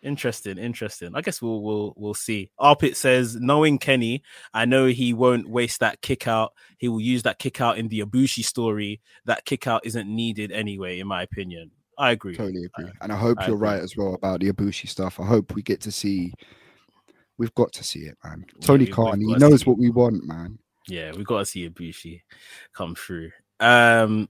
interesting, 0.05 0.57
interesting. 0.57 1.11
I 1.15 1.21
guess 1.21 1.41
we'll 1.41 1.61
we'll 1.61 1.93
we'll 1.97 2.13
see. 2.13 2.51
Arpit 2.59 2.95
says, 2.95 3.35
knowing 3.35 3.77
Kenny, 3.79 4.23
I 4.53 4.65
know 4.65 4.85
he 4.85 5.13
won't 5.13 5.49
waste 5.49 5.79
that 5.81 6.01
kick 6.01 6.27
out. 6.27 6.53
He 6.77 6.87
will 6.87 7.01
use 7.01 7.23
that 7.23 7.39
kick 7.39 7.59
out 7.59 7.77
in 7.77 7.87
the 7.87 8.01
Ibushi 8.01 8.45
story. 8.45 9.01
That 9.25 9.45
kick 9.45 9.67
out 9.67 9.85
isn't 9.85 10.07
needed 10.07 10.51
anyway, 10.51 10.99
in 10.99 11.07
my 11.07 11.23
opinion. 11.23 11.71
I 11.97 12.11
agree. 12.11 12.35
totally 12.35 12.65
agree, 12.65 12.91
and 13.01 13.11
I 13.11 13.15
hope 13.15 13.39
I 13.39 13.47
you're 13.47 13.55
agree. 13.55 13.69
right 13.69 13.81
as 13.81 13.97
well 13.97 14.13
about 14.13 14.41
the 14.41 14.51
Ibushi 14.51 14.87
stuff. 14.87 15.19
I 15.19 15.25
hope 15.25 15.55
we 15.55 15.61
get 15.61 15.81
to 15.81 15.91
see. 15.91 16.33
We've 17.37 17.53
got 17.55 17.73
to 17.73 17.83
see 17.83 18.01
it, 18.01 18.17
man. 18.23 18.45
Tony 18.61 18.85
we've 18.85 18.93
Khan, 18.93 19.19
he 19.19 19.35
knows 19.35 19.65
what 19.65 19.77
we 19.77 19.89
want, 19.89 20.23
man. 20.25 20.57
Yeah, 20.87 21.11
we've 21.13 21.25
got 21.25 21.39
to 21.39 21.45
see 21.45 21.67
Ibushi 21.69 22.21
come 22.73 22.95
through. 22.95 23.31
Um, 23.59 24.29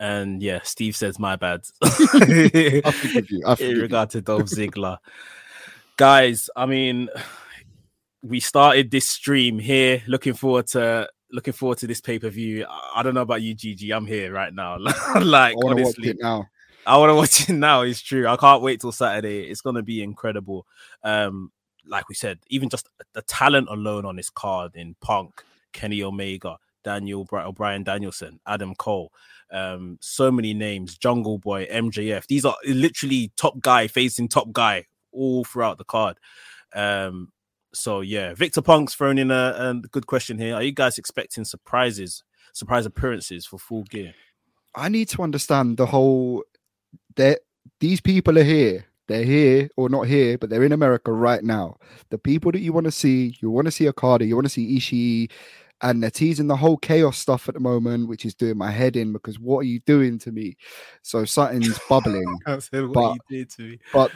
and 0.00 0.42
yeah, 0.42 0.60
Steve 0.62 0.96
says 0.96 1.18
my 1.18 1.36
bad. 1.36 1.62
I 1.82 2.90
forgive 2.90 3.30
you. 3.30 3.42
I 3.46 3.50
in 3.52 3.56
forgive 3.56 3.82
regard 3.82 4.10
to 4.10 4.20
Dolph 4.20 4.44
Ziggler. 4.44 4.98
Guys, 5.96 6.50
I 6.56 6.66
mean, 6.66 7.08
we 8.22 8.40
started 8.40 8.90
this 8.90 9.06
stream 9.06 9.58
here. 9.58 10.02
Looking 10.06 10.34
forward 10.34 10.66
to 10.68 11.08
looking 11.30 11.52
forward 11.52 11.78
to 11.78 11.86
this 11.86 12.00
pay 12.00 12.18
per 12.18 12.30
view. 12.30 12.66
I 12.94 13.02
don't 13.02 13.14
know 13.14 13.22
about 13.22 13.42
you, 13.42 13.54
GG. 13.54 13.94
I'm 13.94 14.06
here 14.06 14.32
right 14.32 14.52
now. 14.52 14.78
like 15.20 15.52
I 15.52 15.54
want 15.54 15.78
to 15.78 15.84
watch 15.84 15.94
honestly, 15.96 16.08
it 16.10 16.16
now. 16.20 16.48
I 16.86 16.96
want 16.98 17.10
to 17.10 17.14
watch 17.14 17.48
it 17.48 17.52
now. 17.54 17.82
It's 17.82 18.00
true. 18.00 18.26
I 18.26 18.36
can't 18.36 18.62
wait 18.62 18.80
till 18.80 18.92
Saturday. 18.92 19.48
It's 19.48 19.60
gonna 19.60 19.82
be 19.82 20.02
incredible. 20.02 20.66
Um, 21.02 21.52
like 21.86 22.08
we 22.08 22.14
said, 22.14 22.38
even 22.48 22.68
just 22.68 22.88
the 23.12 23.22
talent 23.22 23.68
alone 23.70 24.04
on 24.04 24.16
this 24.16 24.30
card 24.30 24.74
in 24.74 24.96
Punk, 25.00 25.44
Kenny 25.72 26.02
Omega, 26.02 26.56
Daniel 26.82 27.24
Bri- 27.24 27.42
O'Brien 27.42 27.82
Danielson, 27.82 28.40
Adam 28.46 28.74
Cole, 28.74 29.12
um, 29.54 29.98
so 30.00 30.30
many 30.30 30.52
names, 30.52 30.98
Jungle 30.98 31.38
Boy, 31.38 31.66
MJF. 31.66 32.26
These 32.26 32.44
are 32.44 32.56
literally 32.66 33.32
top 33.36 33.60
guy 33.60 33.86
facing 33.86 34.28
top 34.28 34.52
guy 34.52 34.86
all 35.12 35.44
throughout 35.44 35.78
the 35.78 35.84
card. 35.84 36.18
Um, 36.74 37.32
so 37.72 38.00
yeah, 38.00 38.34
Victor 38.34 38.62
Punk's 38.62 38.94
thrown 38.94 39.16
in 39.16 39.30
a, 39.30 39.54
a 39.56 39.74
good 39.90 40.06
question 40.06 40.38
here. 40.38 40.56
Are 40.56 40.62
you 40.62 40.72
guys 40.72 40.98
expecting 40.98 41.44
surprises, 41.44 42.24
surprise 42.52 42.84
appearances 42.84 43.46
for 43.46 43.58
Full 43.58 43.84
Gear? 43.84 44.12
I 44.74 44.88
need 44.88 45.08
to 45.10 45.22
understand 45.22 45.76
the 45.76 45.86
whole 45.86 46.42
that 47.14 47.40
these 47.78 48.00
people 48.00 48.38
are 48.38 48.44
here. 48.44 48.86
They're 49.06 49.24
here 49.24 49.68
or 49.76 49.88
not 49.88 50.08
here, 50.08 50.38
but 50.38 50.50
they're 50.50 50.64
in 50.64 50.72
America 50.72 51.12
right 51.12 51.44
now. 51.44 51.76
The 52.10 52.18
people 52.18 52.50
that 52.52 52.60
you 52.60 52.72
want 52.72 52.86
to 52.86 52.90
see, 52.90 53.36
you 53.40 53.50
want 53.50 53.66
to 53.66 53.70
see 53.70 53.86
a 53.86 53.90
Okada, 53.90 54.24
you 54.24 54.34
want 54.34 54.46
to 54.46 54.50
see 54.50 54.78
Ishii, 54.78 55.30
and 55.84 56.02
they're 56.02 56.10
teasing 56.10 56.46
the 56.46 56.56
whole 56.56 56.78
chaos 56.78 57.18
stuff 57.18 57.46
at 57.46 57.54
the 57.54 57.60
moment, 57.60 58.08
which 58.08 58.24
is 58.24 58.34
doing 58.34 58.56
my 58.56 58.70
head 58.70 58.96
in 58.96 59.12
because 59.12 59.38
what 59.38 59.58
are 59.58 59.64
you 59.68 59.80
doing 59.80 60.18
to 60.20 60.32
me? 60.32 60.56
So 61.02 61.24
something's 61.26 61.78
bubbling. 61.88 62.40
but, 62.94 63.18
but 63.92 64.10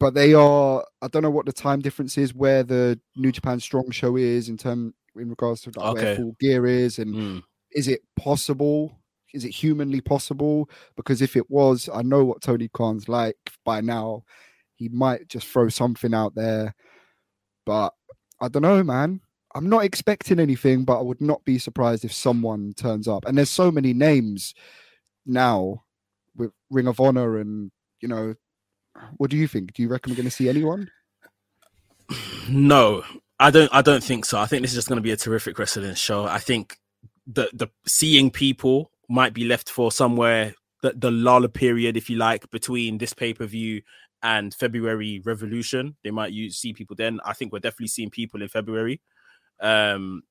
but 0.00 0.12
they 0.14 0.34
are 0.34 0.84
I 1.02 1.08
don't 1.08 1.22
know 1.22 1.30
what 1.30 1.46
the 1.46 1.52
time 1.52 1.80
difference 1.80 2.18
is 2.18 2.34
where 2.34 2.64
the 2.64 2.98
New 3.16 3.30
Japan 3.30 3.60
Strong 3.60 3.92
show 3.92 4.16
is 4.16 4.48
in 4.48 4.56
term 4.56 4.92
in 5.16 5.28
regards 5.30 5.60
to 5.62 5.72
like 5.76 5.92
Okay. 5.92 6.04
where 6.04 6.16
full 6.16 6.36
gear 6.40 6.66
is 6.66 6.98
and 6.98 7.14
Mm. 7.14 7.42
is 7.70 7.86
it 7.86 8.00
possible? 8.16 8.98
Is 9.32 9.44
it 9.44 9.50
humanly 9.50 10.00
possible? 10.00 10.68
Because 10.96 11.22
if 11.22 11.36
it 11.36 11.48
was, 11.50 11.88
I 11.92 12.02
know 12.02 12.24
what 12.24 12.42
Tony 12.42 12.68
Khan's 12.72 13.08
like 13.08 13.36
by 13.64 13.80
now. 13.80 14.24
He 14.74 14.88
might 14.88 15.28
just 15.28 15.46
throw 15.46 15.68
something 15.68 16.12
out 16.12 16.34
there. 16.34 16.74
But 17.64 17.94
I 18.40 18.48
don't 18.48 18.62
know, 18.62 18.82
man. 18.82 19.20
I'm 19.54 19.68
not 19.68 19.84
expecting 19.84 20.40
anything, 20.40 20.84
but 20.84 20.98
I 20.98 21.02
would 21.02 21.20
not 21.20 21.44
be 21.44 21.58
surprised 21.58 22.04
if 22.04 22.12
someone 22.12 22.74
turns 22.74 23.06
up. 23.06 23.24
And 23.24 23.38
there's 23.38 23.50
so 23.50 23.70
many 23.70 23.92
names 23.92 24.54
now 25.26 25.84
with 26.36 26.50
Ring 26.70 26.88
of 26.88 27.00
Honor 27.00 27.38
and 27.38 27.70
you 28.00 28.08
know, 28.08 28.34
what 29.16 29.30
do 29.30 29.36
you 29.36 29.48
think? 29.48 29.72
Do 29.72 29.82
you 29.82 29.88
reckon 29.88 30.12
we're 30.12 30.16
gonna 30.16 30.30
see 30.30 30.48
anyone? 30.48 30.90
No, 32.46 33.02
I 33.40 33.50
don't. 33.50 33.72
I 33.72 33.82
don't 33.82 34.04
think 34.04 34.26
so. 34.26 34.38
I 34.38 34.46
think 34.46 34.62
this 34.62 34.72
is 34.72 34.76
just 34.76 34.88
going 34.88 34.98
to 34.98 35.02
be 35.02 35.12
a 35.12 35.16
terrific 35.16 35.58
wrestling 35.58 35.94
show. 35.94 36.24
I 36.24 36.38
think 36.38 36.76
the 37.26 37.48
the 37.54 37.68
seeing 37.86 38.30
people 38.30 38.90
might 39.08 39.32
be 39.32 39.44
left 39.44 39.70
for 39.70 39.90
somewhere 39.90 40.54
the 40.82 40.92
the 40.92 41.10
lull 41.10 41.48
period, 41.48 41.96
if 41.96 42.10
you 42.10 42.16
like, 42.16 42.50
between 42.50 42.98
this 42.98 43.14
pay 43.14 43.34
per 43.34 43.46
view 43.46 43.82
and 44.22 44.54
February 44.54 45.20
Revolution. 45.24 45.96
They 46.04 46.10
might 46.10 46.32
use 46.32 46.58
see 46.58 46.72
people 46.72 46.96
then. 46.96 47.18
I 47.24 47.32
think 47.32 47.52
we're 47.52 47.58
definitely 47.60 47.88
seeing 47.88 48.10
people 48.10 48.42
in 48.42 48.48
February. 48.48 49.00
Um, 49.60 50.22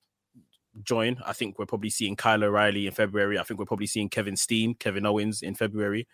join. 0.84 1.18
I 1.26 1.34
think 1.34 1.60
we're 1.60 1.66
probably 1.66 1.90
seeing 1.90 2.16
Kyle 2.16 2.44
O'Reilly 2.44 2.88
in 2.88 2.94
February. 2.94 3.38
I 3.38 3.44
think 3.44 3.60
we're 3.60 3.66
probably 3.66 3.88
seeing 3.88 4.10
Kevin 4.10 4.36
Steen, 4.36 4.76
Kevin 4.76 5.06
Owens 5.06 5.42
in 5.42 5.56
February. 5.56 6.08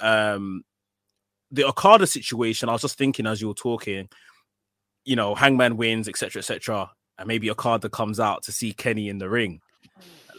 Um, 0.00 0.62
the 1.50 1.64
Okada 1.64 2.06
situation, 2.06 2.68
I 2.68 2.72
was 2.72 2.82
just 2.82 2.98
thinking 2.98 3.26
as 3.26 3.40
you 3.40 3.48
were 3.48 3.54
talking, 3.54 4.08
you 5.04 5.16
know, 5.16 5.34
Hangman 5.34 5.76
wins, 5.76 6.08
etc., 6.08 6.40
etc., 6.40 6.90
and 7.18 7.26
maybe 7.26 7.50
Okada 7.50 7.88
comes 7.88 8.20
out 8.20 8.42
to 8.44 8.52
see 8.52 8.72
Kenny 8.72 9.08
in 9.08 9.18
the 9.18 9.28
ring. 9.28 9.60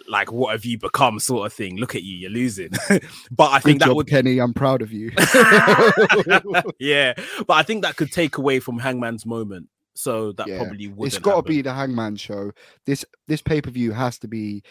Like, 0.07 0.31
what 0.31 0.53
have 0.53 0.65
you 0.65 0.77
become, 0.77 1.19
sort 1.19 1.45
of 1.45 1.53
thing? 1.53 1.77
Look 1.77 1.93
at 1.93 2.03
you, 2.03 2.15
you're 2.15 2.31
losing. 2.31 2.71
but 3.31 3.51
I 3.51 3.57
Good 3.57 3.63
think 3.63 3.79
that 3.79 3.87
job, 3.87 3.95
would, 3.97 4.07
Kenny. 4.07 4.39
I'm 4.39 4.53
proud 4.53 4.81
of 4.81 4.91
you. 4.91 5.11
yeah. 6.79 7.13
But 7.45 7.53
I 7.53 7.63
think 7.63 7.83
that 7.83 7.95
could 7.95 8.11
take 8.11 8.37
away 8.37 8.59
from 8.59 8.79
Hangman's 8.79 9.25
moment. 9.25 9.67
So 9.99 10.31
that 10.33 10.47
Yeah. 10.47 10.57
probably 10.59 10.87
would. 10.87 11.07
it's 11.07 11.17
got 11.19 11.35
to 11.37 11.41
be 11.43 11.61
the 11.61 11.73
Hangman 11.73 12.15
show. 12.15 12.51
This 12.85 13.03
this 13.27 13.41
pay 13.41 13.61
per 13.61 13.69
view 13.69 13.91
has 13.91 14.17
to 14.19 14.27
be 14.27 14.63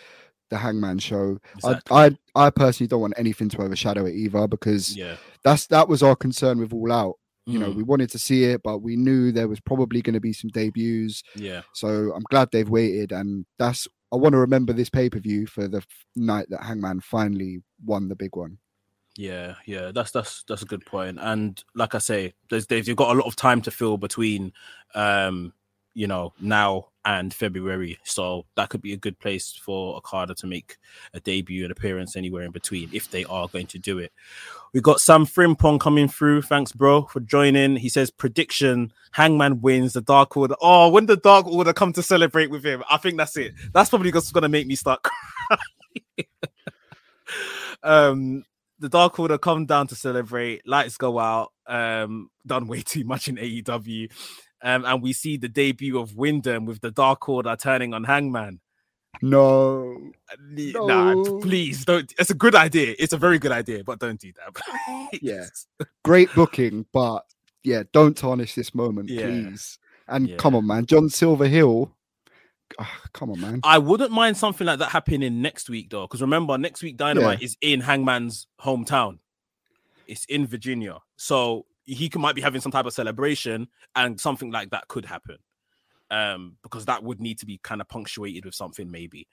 the 0.51 0.57
Hangman 0.57 0.99
show. 0.99 1.39
Exactly. 1.57 1.97
I, 1.97 2.07
I 2.07 2.47
I 2.47 2.51
personally 2.51 2.89
don't 2.89 3.03
want 3.03 3.15
anything 3.19 3.51
to 3.51 3.61
overshadow 3.63 4.07
it 4.07 4.15
either 4.15 4.49
because 4.49 4.97
yeah. 4.97 5.17
that's 5.45 5.67
that 5.67 5.89
was 5.89 6.03
our 6.03 6.17
concern 6.17 6.59
with 6.59 6.73
All 6.73 6.91
Out. 6.91 7.17
You 7.45 7.59
know, 7.59 7.71
Mm, 7.73 7.77
we 7.77 7.83
wanted 7.83 8.11
to 8.11 8.19
see 8.19 8.45
it, 8.45 8.63
but 8.63 8.79
we 8.79 8.97
knew 8.97 9.33
there 9.33 9.49
was 9.49 9.61
probably 9.61 10.03
going 10.03 10.15
to 10.15 10.21
be 10.21 10.33
some 10.35 10.51
debuts. 10.51 11.23
yeah. 11.35 11.63
So 11.75 12.13
I'm 12.15 12.25
glad 12.31 12.49
they've 12.53 12.69
waited, 12.69 13.13
and 13.13 13.45
that's 13.59 13.87
I 14.13 14.17
want 14.17 14.33
to 14.35 14.39
remember 14.39 14.73
this 14.73 14.89
pay 14.91 15.11
per 15.11 15.19
view 15.19 15.47
for 15.47 15.69
the 15.69 15.79
f- 15.79 15.87
night 16.17 16.47
that 16.51 16.63
Hangman 16.63 17.01
finally 17.01 17.63
won 17.85 18.09
the 18.09 18.17
big 18.17 18.35
one. 18.37 18.59
Yeah, 19.19 19.57
yeah, 19.67 19.91
that's 19.93 20.13
that's 20.13 20.45
that's 20.45 20.63
a 20.63 20.67
good 20.67 20.87
point. 20.87 21.19
And 21.21 21.61
like 21.75 21.97
I 21.97 21.99
say, 21.99 22.35
there's 22.51 22.69
they've 22.69 22.87
you've 22.87 22.97
got 22.97 23.11
a 23.11 23.19
lot 23.19 23.27
of 23.27 23.35
time 23.35 23.61
to 23.63 23.71
fill 23.73 23.97
between 23.97 24.53
um, 24.95 25.53
you 25.93 26.07
know, 26.07 26.33
now 26.41 26.87
and 27.05 27.35
February. 27.35 27.99
So 28.05 28.47
that 28.55 28.69
could 28.69 28.81
be 28.81 28.93
a 28.93 28.97
good 28.97 29.19
place 29.19 29.59
for 29.61 29.97
Okada 29.97 30.37
to 30.37 30.47
make 30.47 30.77
a 31.15 31.19
debut 31.19 31.65
and 31.65 31.73
appearance 31.73 32.15
anywhere 32.15 32.45
in 32.45 32.53
between 32.53 32.91
if 32.93 33.11
they 33.11 33.25
are 33.25 33.49
going 33.49 33.67
to 33.67 33.79
do 33.81 33.99
it. 33.99 34.13
We 34.73 34.81
got 34.81 35.01
Sam 35.01 35.27
Frimpong 35.27 35.81
coming 35.81 36.07
through. 36.07 36.43
Thanks, 36.43 36.71
bro, 36.71 37.03
for 37.07 37.19
joining. 37.19 37.75
He 37.75 37.89
says 37.89 38.13
prediction: 38.13 38.93
Hangman 39.11 39.61
wins 39.61 39.95
the 39.95 40.01
Dark 40.01 40.37
Order. 40.37 40.55
Oh, 40.63 40.91
when 40.91 41.07
the 41.07 41.17
Dark 41.17 41.49
Order 41.49 41.73
come 41.73 41.93
to 41.95 42.05
celebrate 42.05 42.53
with 42.53 42.65
him, 42.65 42.85
I 42.89 42.99
think 42.99 43.17
that's 43.17 43.37
it. 43.37 43.55
That's 43.73 43.91
probably 43.91 44.13
just 44.13 44.33
gonna 44.33 44.49
make 44.49 44.69
me 44.69 44.77
start 44.77 45.05
um 47.83 48.45
the 48.79 48.89
Dark 48.89 49.19
Order 49.19 49.39
come 49.39 49.67
down 49.67 49.87
to 49.89 49.95
celebrate, 49.95 50.67
lights 50.67 50.97
go 50.97 51.19
out, 51.19 51.53
um, 51.67 52.31
done 52.47 52.67
way 52.67 52.83
too 52.83 53.05
much 53.05 53.29
in 53.29 53.37
AEW. 53.37 54.11
Um, 54.63 54.85
and 54.85 55.03
we 55.03 55.13
see 55.13 55.37
the 55.37 55.49
debut 55.49 55.99
of 55.99 56.17
Windham 56.17 56.65
with 56.65 56.81
the 56.81 56.91
Dark 56.91 57.29
Order 57.29 57.57
turning 57.57 57.95
on 57.95 58.05
Hangman. 58.05 58.61
No, 59.23 60.11
Le- 60.41 60.87
Nah, 60.87 61.15
No. 61.15 61.39
please 61.41 61.85
don't. 61.85 62.13
It's 62.19 62.31
a 62.31 62.35
good 62.35 62.55
idea. 62.55 62.95
It's 62.99 63.13
a 63.13 63.17
very 63.17 63.39
good 63.39 63.53
idea, 63.53 63.83
but 63.85 63.99
don't 63.99 64.21
do 64.21 64.33
that. 64.33 65.09
Yeah. 65.23 65.47
great 66.05 66.33
booking, 66.35 66.87
but 66.93 67.25
yeah, 67.65 67.83
don't 67.93 68.17
tarnish 68.17 68.55
this 68.55 68.75
moment, 68.75 69.09
Yeah. 69.09 69.27
please. 69.27 69.79
And 70.07 70.29
Yeah. 70.29 70.37
come 70.37 70.55
on, 70.55 70.67
man, 70.67 70.87
John 70.87 71.09
Silverhill. 71.09 71.91
Ah, 72.79 73.01
come 73.13 73.31
on, 73.31 73.41
man. 73.41 73.61
I 73.63 73.79
wouldn't 73.79 74.11
mind 74.11 74.37
something 74.37 74.67
like 74.67 74.79
that 74.81 74.91
happening 74.91 75.43
next 75.43 75.69
week, 75.69 75.91
though, 75.91 76.03
because 76.03 76.21
remember, 76.21 76.57
next 76.59 76.83
week 76.83 76.97
Dynamite 76.97 77.43
is 77.43 77.57
in 77.61 77.81
Hangman's 77.81 78.47
hometown. 78.61 79.19
It's 80.07 80.25
in 80.27 80.47
Virginia, 80.47 80.99
so 81.17 81.67
he 81.85 82.09
could, 82.09 82.21
might 82.21 82.35
be 82.35 82.43
having 82.43 82.61
some 82.61 82.73
type 82.73 82.87
of 82.87 82.93
celebration, 82.93 83.69
and 83.95 84.21
something 84.21 84.51
like 84.51 84.71
that 84.71 84.89
could 84.89 85.05
happen. 85.05 85.39
Um, 86.11 86.57
because 86.63 86.87
that 86.87 87.03
would 87.03 87.21
need 87.21 87.39
to 87.41 87.47
be 87.47 87.61
kind 87.63 87.81
of 87.81 87.89
punctuated 87.89 88.47
with 88.47 88.55
something, 88.55 88.91
maybe. 88.91 89.29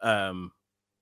Um, 0.00 0.50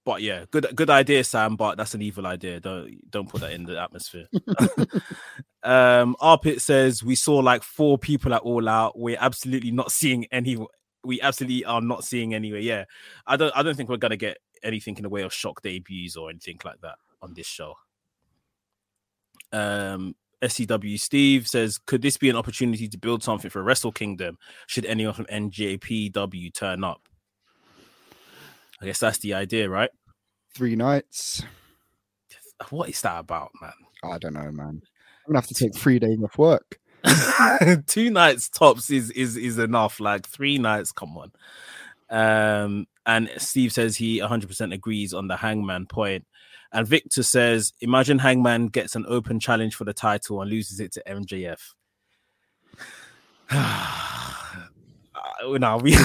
but 0.06 0.22
yeah, 0.22 0.44
good 0.52 0.68
good 0.74 0.88
idea, 0.88 1.24
Sam. 1.24 1.56
But 1.56 1.76
that's 1.76 1.94
an 1.94 2.00
evil 2.00 2.26
idea. 2.26 2.60
Don't 2.60 3.10
don't 3.10 3.28
put 3.28 3.40
that 3.40 3.52
in 3.52 3.64
the 3.64 3.82
atmosphere. 3.82 4.28
um, 5.64 6.16
Arpit 6.20 6.60
says 6.60 7.02
we 7.02 7.16
saw 7.16 7.38
like 7.38 7.64
four 7.64 7.98
people 7.98 8.32
at 8.32 8.42
All 8.42 8.68
Out. 8.68 8.98
We're 8.98 9.18
absolutely 9.20 9.72
not 9.72 9.90
seeing 9.90 10.26
any. 10.30 10.56
We 11.06 11.20
absolutely 11.20 11.64
are 11.64 11.80
not 11.80 12.04
seeing 12.04 12.34
anywhere. 12.34 12.60
Yeah, 12.60 12.84
I 13.26 13.36
don't. 13.36 13.52
I 13.56 13.62
don't 13.62 13.76
think 13.76 13.88
we're 13.88 13.96
gonna 13.96 14.16
get 14.16 14.38
anything 14.62 14.96
in 14.96 15.02
the 15.02 15.08
way 15.08 15.22
of 15.22 15.32
shock 15.32 15.62
debuts 15.62 16.16
or 16.16 16.30
anything 16.30 16.58
like 16.64 16.80
that 16.82 16.96
on 17.22 17.34
this 17.34 17.46
show. 17.46 17.74
Um, 19.52 20.14
SCW 20.42 20.98
Steve 20.98 21.48
says, 21.48 21.78
could 21.78 22.02
this 22.02 22.18
be 22.18 22.28
an 22.28 22.36
opportunity 22.36 22.88
to 22.88 22.98
build 22.98 23.22
something 23.22 23.50
for 23.50 23.62
Wrestle 23.62 23.92
Kingdom? 23.92 24.38
Should 24.66 24.84
anyone 24.84 25.14
from 25.14 25.26
NJPW 25.26 26.52
turn 26.52 26.84
up? 26.84 27.08
I 28.80 28.86
guess 28.86 28.98
that's 28.98 29.18
the 29.18 29.34
idea, 29.34 29.68
right? 29.68 29.90
Three 30.54 30.76
nights. 30.76 31.42
What 32.70 32.88
is 32.88 33.00
that 33.02 33.18
about, 33.18 33.50
man? 33.60 33.72
I 34.04 34.18
don't 34.18 34.34
know, 34.34 34.50
man. 34.50 34.82
I'm 35.26 35.32
gonna 35.32 35.38
have 35.38 35.48
to 35.48 35.54
take 35.54 35.74
three 35.74 35.98
days 35.98 36.18
off 36.22 36.38
work. 36.38 36.78
two 37.86 38.10
nights 38.10 38.48
tops 38.48 38.90
is 38.90 39.10
is 39.10 39.36
is 39.36 39.58
enough. 39.58 40.00
Like 40.00 40.26
three 40.26 40.58
nights, 40.58 40.92
come 40.92 41.16
on. 41.16 41.32
Um, 42.08 42.86
and 43.04 43.30
Steve 43.38 43.72
says 43.72 43.96
he 43.96 44.20
100% 44.20 44.72
agrees 44.74 45.12
on 45.14 45.28
the 45.28 45.36
Hangman 45.36 45.86
point. 45.86 46.26
And 46.72 46.86
Victor 46.86 47.22
says, 47.22 47.72
imagine 47.80 48.18
Hangman 48.18 48.66
gets 48.68 48.96
an 48.96 49.06
open 49.08 49.38
challenge 49.40 49.74
for 49.76 49.84
the 49.84 49.94
title 49.94 50.42
and 50.42 50.50
loses 50.50 50.80
it 50.80 50.92
to 50.92 51.02
MJF. 51.08 51.60
uh, 53.50 54.58
we, 55.82 55.96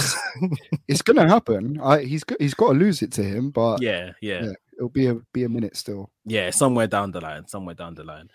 It's 0.87 1.01
gonna 1.01 1.27
happen. 1.27 1.79
I, 1.81 2.01
he's 2.01 2.23
got 2.23 2.39
he's 2.41 2.53
got 2.53 2.73
to 2.73 2.79
lose 2.79 3.01
it 3.01 3.11
to 3.13 3.23
him, 3.23 3.49
but 3.49 3.81
yeah, 3.81 4.11
yeah, 4.21 4.43
Yeah. 4.45 4.51
it'll 4.77 4.89
be 4.89 5.07
a 5.07 5.15
be 5.33 5.43
a 5.43 5.49
minute 5.49 5.75
still. 5.75 6.11
yeah, 6.25 6.49
somewhere 6.51 6.87
down 6.87 7.11
the 7.11 7.21
line, 7.21 7.47
somewhere 7.47 7.75
down 7.75 7.95
the 7.95 8.03
line. 8.03 8.29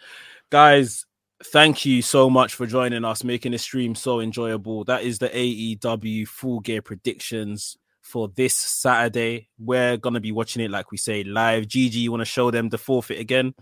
Guys, 0.50 1.06
thank 1.44 1.84
you 1.84 2.02
so 2.02 2.30
much 2.30 2.54
for 2.54 2.66
joining 2.66 3.04
us, 3.04 3.24
making 3.24 3.52
this 3.52 3.62
stream 3.62 3.94
so 3.94 4.20
enjoyable. 4.20 4.84
That 4.84 5.02
is 5.02 5.18
the 5.18 5.28
AEW 5.28 6.26
full 6.28 6.60
gear 6.60 6.82
predictions 6.82 7.76
for 8.00 8.28
this 8.28 8.54
Saturday. 8.54 9.48
We're 9.58 9.96
gonna 9.96 10.20
be 10.20 10.32
watching 10.32 10.62
it, 10.62 10.70
like 10.70 10.90
we 10.90 10.96
say, 10.96 11.24
live. 11.24 11.64
GG, 11.64 11.94
you 11.94 12.10
want 12.10 12.20
to 12.22 12.26
show 12.26 12.50
them 12.50 12.68
the 12.68 12.78
forfeit 12.78 13.18
again? 13.18 13.54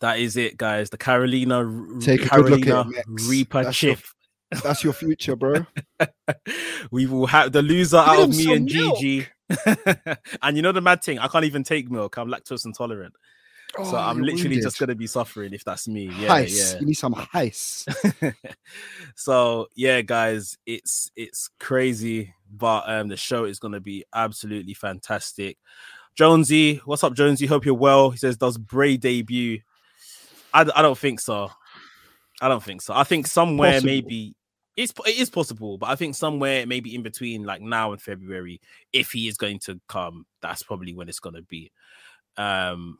That 0.00 0.18
is 0.18 0.36
it, 0.36 0.56
guys. 0.56 0.90
The 0.90 0.98
Carolina 0.98 1.64
Take 2.00 2.26
a 2.26 2.28
good 2.28 2.50
look 2.50 2.60
at 2.60 2.66
Carolina 2.66 3.02
Reaper 3.28 3.64
That's 3.64 3.82
your- 3.82 3.96
chip. 3.96 4.04
That's 4.62 4.84
your 4.84 4.92
future, 4.92 5.34
bro. 5.34 5.66
we 6.90 7.06
will 7.06 7.26
have 7.26 7.52
the 7.52 7.62
loser 7.62 7.96
out 7.96 8.20
of 8.20 8.30
me 8.30 8.52
and 8.54 8.66
milk. 8.72 8.98
GG. 8.98 9.26
and 10.42 10.56
you 10.56 10.62
know 10.62 10.72
the 10.72 10.80
mad 10.80 11.02
thing, 11.02 11.18
I 11.18 11.26
can't 11.28 11.44
even 11.44 11.64
take 11.64 11.90
milk. 11.90 12.16
I'm 12.18 12.28
lactose 12.28 12.64
intolerant. 12.64 13.14
So 13.76 13.82
Oh, 13.84 13.96
I'm 13.96 14.18
you're 14.18 14.26
literally 14.26 14.60
just 14.60 14.78
gonna 14.78 14.94
be 14.94 15.06
suffering 15.06 15.52
if 15.52 15.64
that's 15.64 15.88
me. 15.88 16.04
Yeah, 16.18 16.28
Heist. 16.28 16.80
You 16.80 16.86
need 16.86 16.94
some 16.94 17.14
heist. 17.14 18.34
so 19.16 19.68
yeah, 19.74 20.00
guys, 20.02 20.56
it's 20.66 21.10
it's 21.16 21.50
crazy, 21.58 22.34
but 22.50 22.84
um 22.88 23.08
the 23.08 23.16
show 23.16 23.44
is 23.44 23.58
gonna 23.58 23.80
be 23.80 24.04
absolutely 24.14 24.74
fantastic. 24.74 25.58
Jonesy, 26.14 26.76
what's 26.84 27.02
up, 27.02 27.14
Jonesy? 27.14 27.46
Hope 27.46 27.64
you're 27.64 27.74
well. 27.74 28.10
He 28.10 28.18
says, 28.18 28.36
Does 28.36 28.56
Bray 28.56 28.96
debut? 28.96 29.60
I, 30.52 30.60
I 30.60 30.82
don't 30.82 30.96
think 30.96 31.18
so. 31.18 31.50
I 32.40 32.48
don't 32.48 32.62
think 32.62 32.82
so. 32.82 32.94
I 32.94 33.02
think 33.02 33.26
somewhere 33.26 33.72
Possible. 33.72 33.86
maybe 33.86 34.36
it's 34.76 34.92
it 35.06 35.18
is 35.18 35.30
possible, 35.30 35.78
but 35.78 35.88
I 35.88 35.96
think 35.96 36.14
somewhere 36.14 36.66
maybe 36.66 36.94
in 36.94 37.02
between 37.02 37.44
like 37.44 37.60
now 37.60 37.92
and 37.92 38.00
February, 38.00 38.60
if 38.92 39.10
he 39.12 39.28
is 39.28 39.36
going 39.36 39.58
to 39.60 39.80
come, 39.88 40.26
that's 40.40 40.62
probably 40.62 40.94
when 40.94 41.08
it's 41.08 41.20
gonna 41.20 41.42
be. 41.42 41.70
Um, 42.36 42.98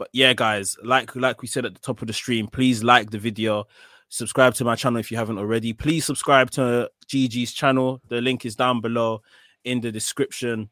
but 0.00 0.08
yeah, 0.14 0.32
guys, 0.32 0.78
like 0.82 1.14
like 1.14 1.42
we 1.42 1.46
said 1.46 1.66
at 1.66 1.74
the 1.74 1.80
top 1.80 2.00
of 2.00 2.06
the 2.06 2.14
stream, 2.14 2.48
please 2.48 2.82
like 2.82 3.10
the 3.10 3.18
video, 3.18 3.66
subscribe 4.08 4.54
to 4.54 4.64
my 4.64 4.74
channel 4.74 4.98
if 4.98 5.10
you 5.10 5.18
haven't 5.18 5.36
already. 5.36 5.74
Please 5.74 6.06
subscribe 6.06 6.50
to 6.52 6.88
GG's 7.06 7.52
channel. 7.52 8.00
The 8.08 8.22
link 8.22 8.46
is 8.46 8.56
down 8.56 8.80
below 8.80 9.20
in 9.62 9.82
the 9.82 9.92
description. 9.92 10.70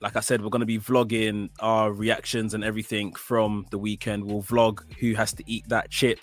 Like 0.00 0.16
I 0.16 0.20
said, 0.20 0.42
we're 0.42 0.48
going 0.48 0.60
to 0.60 0.66
be 0.66 0.78
vlogging 0.78 1.50
our 1.60 1.92
reactions 1.92 2.54
and 2.54 2.64
everything 2.64 3.12
from 3.12 3.66
the 3.70 3.76
weekend. 3.76 4.24
We'll 4.24 4.42
vlog 4.42 4.80
who 4.98 5.12
has 5.16 5.34
to 5.34 5.44
eat 5.46 5.68
that 5.68 5.90
chip. 5.90 6.18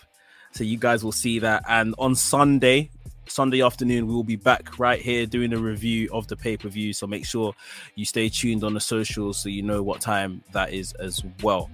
So 0.53 0.63
you 0.63 0.79
guys 0.79 1.03
will 1.03 1.11
see 1.11 1.37
that. 1.37 1.61
And 1.69 1.93
on 1.99 2.15
Sunday, 2.15 2.89
Sunday 3.29 3.61
afternoon, 3.61 4.07
we 4.07 4.13
will 4.13 4.23
be 4.23 4.35
back 4.35 4.79
right 4.79 5.01
here 5.01 5.25
doing 5.25 5.53
a 5.53 5.57
review 5.57 6.09
of 6.11 6.27
the 6.27 6.35
pay 6.35 6.57
per 6.57 6.69
view. 6.69 6.93
So 6.93 7.07
make 7.07 7.25
sure 7.25 7.53
you 7.95 8.05
stay 8.05 8.29
tuned 8.29 8.63
on 8.63 8.73
the 8.73 8.79
socials 8.79 9.39
so 9.39 9.49
you 9.49 9.63
know 9.63 9.83
what 9.83 10.01
time 10.01 10.43
that 10.51 10.73
is 10.73 10.93
as 10.93 11.23
well. 11.41 11.69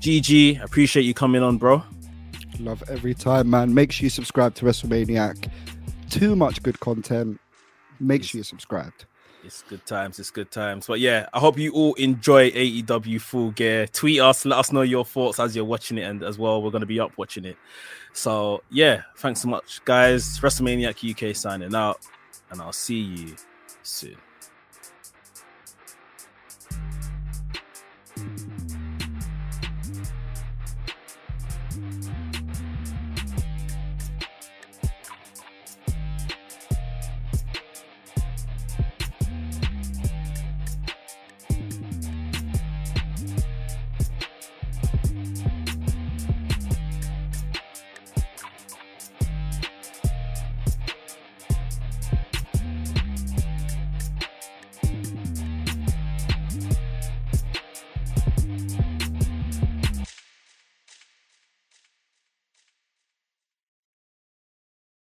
GG, 0.00 0.62
appreciate 0.62 1.02
you 1.02 1.14
coming 1.14 1.42
on, 1.42 1.58
bro. 1.58 1.82
Love 2.60 2.82
every 2.88 3.14
time, 3.14 3.50
man. 3.50 3.72
Make 3.72 3.92
sure 3.92 4.04
you 4.04 4.10
subscribe 4.10 4.54
to 4.56 4.64
WrestleManiac. 4.64 5.50
Too 6.10 6.34
much 6.34 6.62
good 6.62 6.78
content. 6.80 7.40
Make 8.00 8.24
sure 8.24 8.38
you're 8.38 8.44
subscribed. 8.44 9.06
It's 9.44 9.62
good 9.62 9.86
times. 9.86 10.18
It's 10.18 10.30
good 10.30 10.50
times. 10.50 10.86
But 10.86 11.00
yeah, 11.00 11.28
I 11.32 11.38
hope 11.38 11.58
you 11.58 11.72
all 11.72 11.94
enjoy 11.94 12.50
AEW 12.50 13.20
Full 13.20 13.52
Gear. 13.52 13.86
Tweet 13.86 14.20
us, 14.20 14.44
let 14.44 14.58
us 14.58 14.72
know 14.72 14.82
your 14.82 15.04
thoughts 15.04 15.38
as 15.38 15.54
you're 15.54 15.64
watching 15.64 15.98
it, 15.98 16.02
and 16.02 16.22
as 16.22 16.38
well, 16.38 16.60
we're 16.60 16.70
going 16.70 16.80
to 16.80 16.86
be 16.86 17.00
up 17.00 17.12
watching 17.16 17.44
it. 17.44 17.56
So 18.18 18.64
yeah, 18.68 19.02
thanks 19.18 19.40
so 19.42 19.48
much, 19.48 19.80
guys. 19.84 20.40
WrestleManiac 20.40 20.98
UK 21.08 21.36
signing 21.36 21.72
out, 21.72 22.00
and 22.50 22.60
I'll 22.60 22.72
see 22.72 22.98
you 22.98 23.36
soon. 23.84 24.16